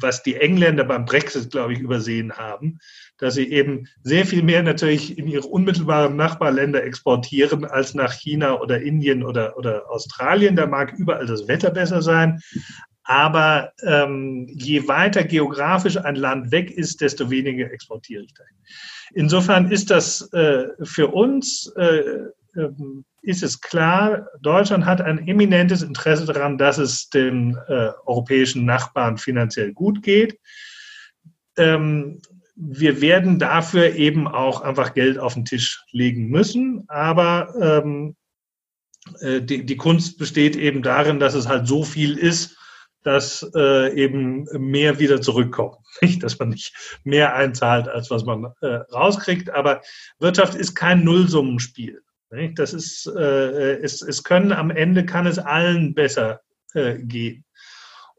was 0.00 0.22
die 0.22 0.36
Engländer 0.36 0.84
beim 0.84 1.04
Brexit, 1.04 1.50
glaube 1.50 1.74
ich, 1.74 1.78
übersehen 1.78 2.32
haben, 2.32 2.78
dass 3.18 3.34
sie 3.34 3.50
eben 3.50 3.86
sehr 4.02 4.26
viel 4.26 4.42
mehr 4.42 4.62
natürlich 4.62 5.16
in 5.16 5.28
ihre 5.28 5.46
unmittelbaren 5.46 6.16
Nachbarländer 6.16 6.82
exportieren 6.82 7.64
als 7.64 7.94
nach 7.94 8.12
China 8.12 8.60
oder 8.60 8.82
Indien 8.82 9.22
oder, 9.22 9.56
oder 9.56 9.88
Australien. 9.90 10.56
Da 10.56 10.66
mag 10.66 10.94
überall 10.98 11.26
das 11.26 11.46
Wetter 11.46 11.70
besser 11.70 12.02
sein. 12.02 12.40
Aber 13.04 13.72
ähm, 13.82 14.46
je 14.48 14.86
weiter 14.86 15.24
geografisch 15.24 15.96
ein 15.96 16.16
Land 16.16 16.52
weg 16.52 16.70
ist, 16.70 17.00
desto 17.00 17.30
weniger 17.30 17.70
exportiere 17.70 18.22
ich 18.22 18.34
dahin. 18.34 18.56
Insofern 19.14 19.70
ist 19.70 19.90
das 19.90 20.32
äh, 20.32 20.66
für 20.82 21.08
uns, 21.08 21.72
äh, 21.76 22.02
ähm, 22.56 23.04
ist 23.22 23.42
es 23.42 23.60
klar, 23.60 24.28
Deutschland 24.40 24.84
hat 24.84 25.00
ein 25.00 25.26
eminentes 25.26 25.82
Interesse 25.82 26.26
daran, 26.26 26.58
dass 26.58 26.78
es 26.78 27.08
den 27.08 27.56
äh, 27.68 27.90
europäischen 28.06 28.64
Nachbarn 28.64 29.18
finanziell 29.18 29.72
gut 29.72 30.02
geht. 30.02 30.38
Ähm, 31.56 32.20
wir 32.54 33.00
werden 33.00 33.38
dafür 33.38 33.94
eben 33.94 34.28
auch 34.28 34.60
einfach 34.60 34.94
Geld 34.94 35.18
auf 35.18 35.34
den 35.34 35.44
Tisch 35.44 35.82
legen 35.90 36.28
müssen. 36.28 36.84
Aber 36.88 37.54
ähm, 37.60 38.16
äh, 39.20 39.40
die, 39.40 39.64
die 39.64 39.76
Kunst 39.76 40.18
besteht 40.18 40.56
eben 40.56 40.82
darin, 40.82 41.18
dass 41.18 41.34
es 41.34 41.48
halt 41.48 41.66
so 41.66 41.84
viel 41.84 42.16
ist, 42.16 42.56
dass 43.02 43.48
äh, 43.54 43.94
eben 43.94 44.44
mehr 44.52 44.98
wieder 44.98 45.20
zurückkommt. 45.20 45.76
Nicht, 46.00 46.22
dass 46.22 46.38
man 46.38 46.50
nicht 46.50 47.00
mehr 47.04 47.34
einzahlt, 47.34 47.88
als 47.88 48.10
was 48.10 48.24
man 48.24 48.52
äh, 48.60 48.66
rauskriegt. 48.92 49.50
Aber 49.50 49.82
Wirtschaft 50.18 50.54
ist 50.54 50.74
kein 50.74 51.04
Nullsummenspiel. 51.04 52.00
Nicht? 52.30 52.58
Das 52.58 52.72
ist, 52.72 53.06
äh, 53.06 53.76
es, 53.78 54.02
es 54.02 54.22
können 54.24 54.52
am 54.52 54.70
Ende 54.70 55.04
kann 55.04 55.26
es 55.26 55.38
allen 55.38 55.94
besser 55.94 56.40
äh, 56.74 56.98
gehen. 56.98 57.44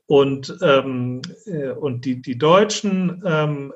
Und, 0.06 0.56
ähm, 0.62 1.22
äh, 1.46 1.70
und 1.70 2.06
die, 2.06 2.22
die 2.22 2.38
Deutschen 2.38 3.24
ähm, 3.26 3.74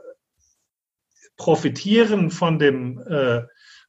profitieren 1.37 2.29
von 2.29 2.59
dem 2.59 2.99
äh, 3.07 3.43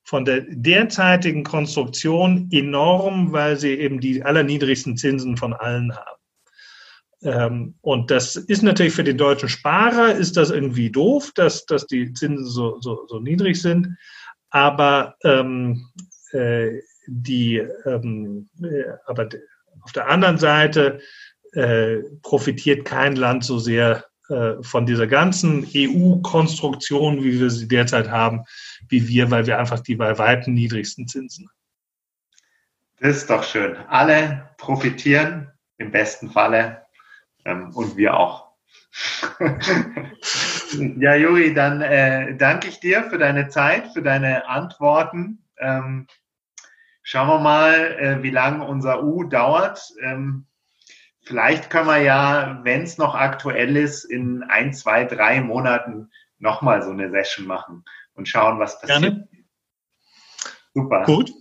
von 0.09 0.25
der 0.25 0.41
derzeitigen 0.49 1.45
Konstruktion 1.45 2.49
enorm, 2.51 3.31
weil 3.33 3.59
sie 3.59 3.75
eben 3.75 4.01
die 4.01 4.23
allerniedrigsten 4.23 4.97
Zinsen 4.97 5.37
von 5.37 5.53
allen 5.53 5.95
haben. 5.95 6.18
Ähm, 7.23 7.75
und 7.81 8.11
das 8.11 8.37
ist 8.37 8.63
natürlich 8.63 8.95
für 8.95 9.05
den 9.05 9.19
deutschen 9.19 9.49
Sparer 9.49 10.15
ist 10.15 10.37
das 10.37 10.51
irgendwie 10.51 10.91
doof, 10.91 11.33
dass, 11.35 11.67
dass 11.67 11.87
die 11.87 12.13
Zinsen 12.13 12.45
so, 12.45 12.81
so, 12.81 13.07
so 13.09 13.19
niedrig 13.19 13.61
sind. 13.61 13.97
Aber 14.51 15.17
ähm, 15.25 15.89
äh, 16.33 16.81
die, 17.07 17.57
ähm, 17.87 18.49
äh, 18.63 18.85
aber 19.07 19.29
auf 19.83 19.93
der 19.93 20.09
anderen 20.09 20.39
Seite 20.39 21.01
äh, 21.53 21.99
profitiert 22.23 22.85
kein 22.85 23.17
Land 23.17 23.45
so 23.45 23.59
sehr 23.59 24.05
äh, 24.29 24.63
von 24.63 24.87
dieser 24.87 25.07
ganzen 25.07 25.67
EU-Konstruktion, 25.75 27.25
wie 27.25 27.41
wir 27.41 27.51
sie 27.51 27.67
derzeit 27.67 28.09
haben, 28.11 28.45
wie 28.89 29.09
wir, 29.09 29.31
weil 29.31 29.47
wir 29.47 29.59
einfach 29.59 29.81
die 29.81 29.97
bei 29.97 30.19
weitem 30.19 30.55
niedrigsten 30.55 31.09
Zinsen 31.09 31.49
haben. 31.49 31.55
Das 33.01 33.17
ist 33.17 33.31
doch 33.31 33.45
schön. 33.45 33.77
Alle 33.89 34.51
profitieren 34.59 35.51
im 35.79 35.91
besten 35.91 36.31
Falle 36.31 36.83
ähm, 37.49 37.71
und 37.75 37.97
wir 37.97 38.17
auch. 38.17 38.49
ja, 40.99 41.15
Juri, 41.15 41.55
dann 41.55 41.81
äh, 41.81 42.37
danke 42.37 42.69
ich 42.69 42.81
dir 42.81 43.05
für 43.05 43.19
deine 43.19 43.49
Zeit, 43.49 43.89
für 43.93 44.03
deine 44.03 44.49
Antworten. 44.49 45.45
Ähm, 45.59 46.07
schauen 47.03 47.29
wir 47.29 47.39
mal, 47.39 47.97
äh, 47.99 48.23
wie 48.23 48.31
lange 48.31 48.67
unser 48.67 49.03
U 49.03 49.25
dauert. 49.25 49.93
Ähm, 50.03 50.47
vielleicht 51.23 51.71
können 51.71 51.87
wir 51.87 51.99
ja, 51.99 52.61
wenn 52.65 52.83
es 52.83 52.99
noch 52.99 53.15
aktuell 53.15 53.77
ist, 53.77 54.05
in 54.05 54.43
ein, 54.43 54.75
zwei, 54.75 55.05
drei 55.05 55.41
Monaten 55.41 56.11
nochmal 56.39 56.83
so 56.83 56.91
eine 56.91 57.11
Session 57.11 57.47
machen 57.47 57.85
und 58.15 58.29
schauen, 58.29 58.59
was 58.59 58.81
passiert. 58.81 59.01
Gerne. 59.01 59.29
Super. 60.75 61.05
Gut. 61.05 61.33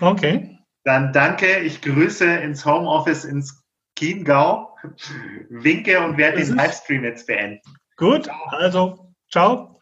Okay. 0.00 0.58
Dann 0.84 1.12
danke. 1.12 1.58
Ich 1.58 1.82
grüße 1.82 2.24
ins 2.24 2.64
Homeoffice 2.64 3.24
ins 3.24 3.67
Chiemgau, 3.98 4.76
winke 5.48 5.98
und 6.00 6.16
werde 6.18 6.38
den 6.38 6.54
Livestream 6.56 7.02
jetzt 7.02 7.26
beenden. 7.26 7.60
Gut. 7.96 8.28
Also, 8.50 9.12
ciao. 9.28 9.77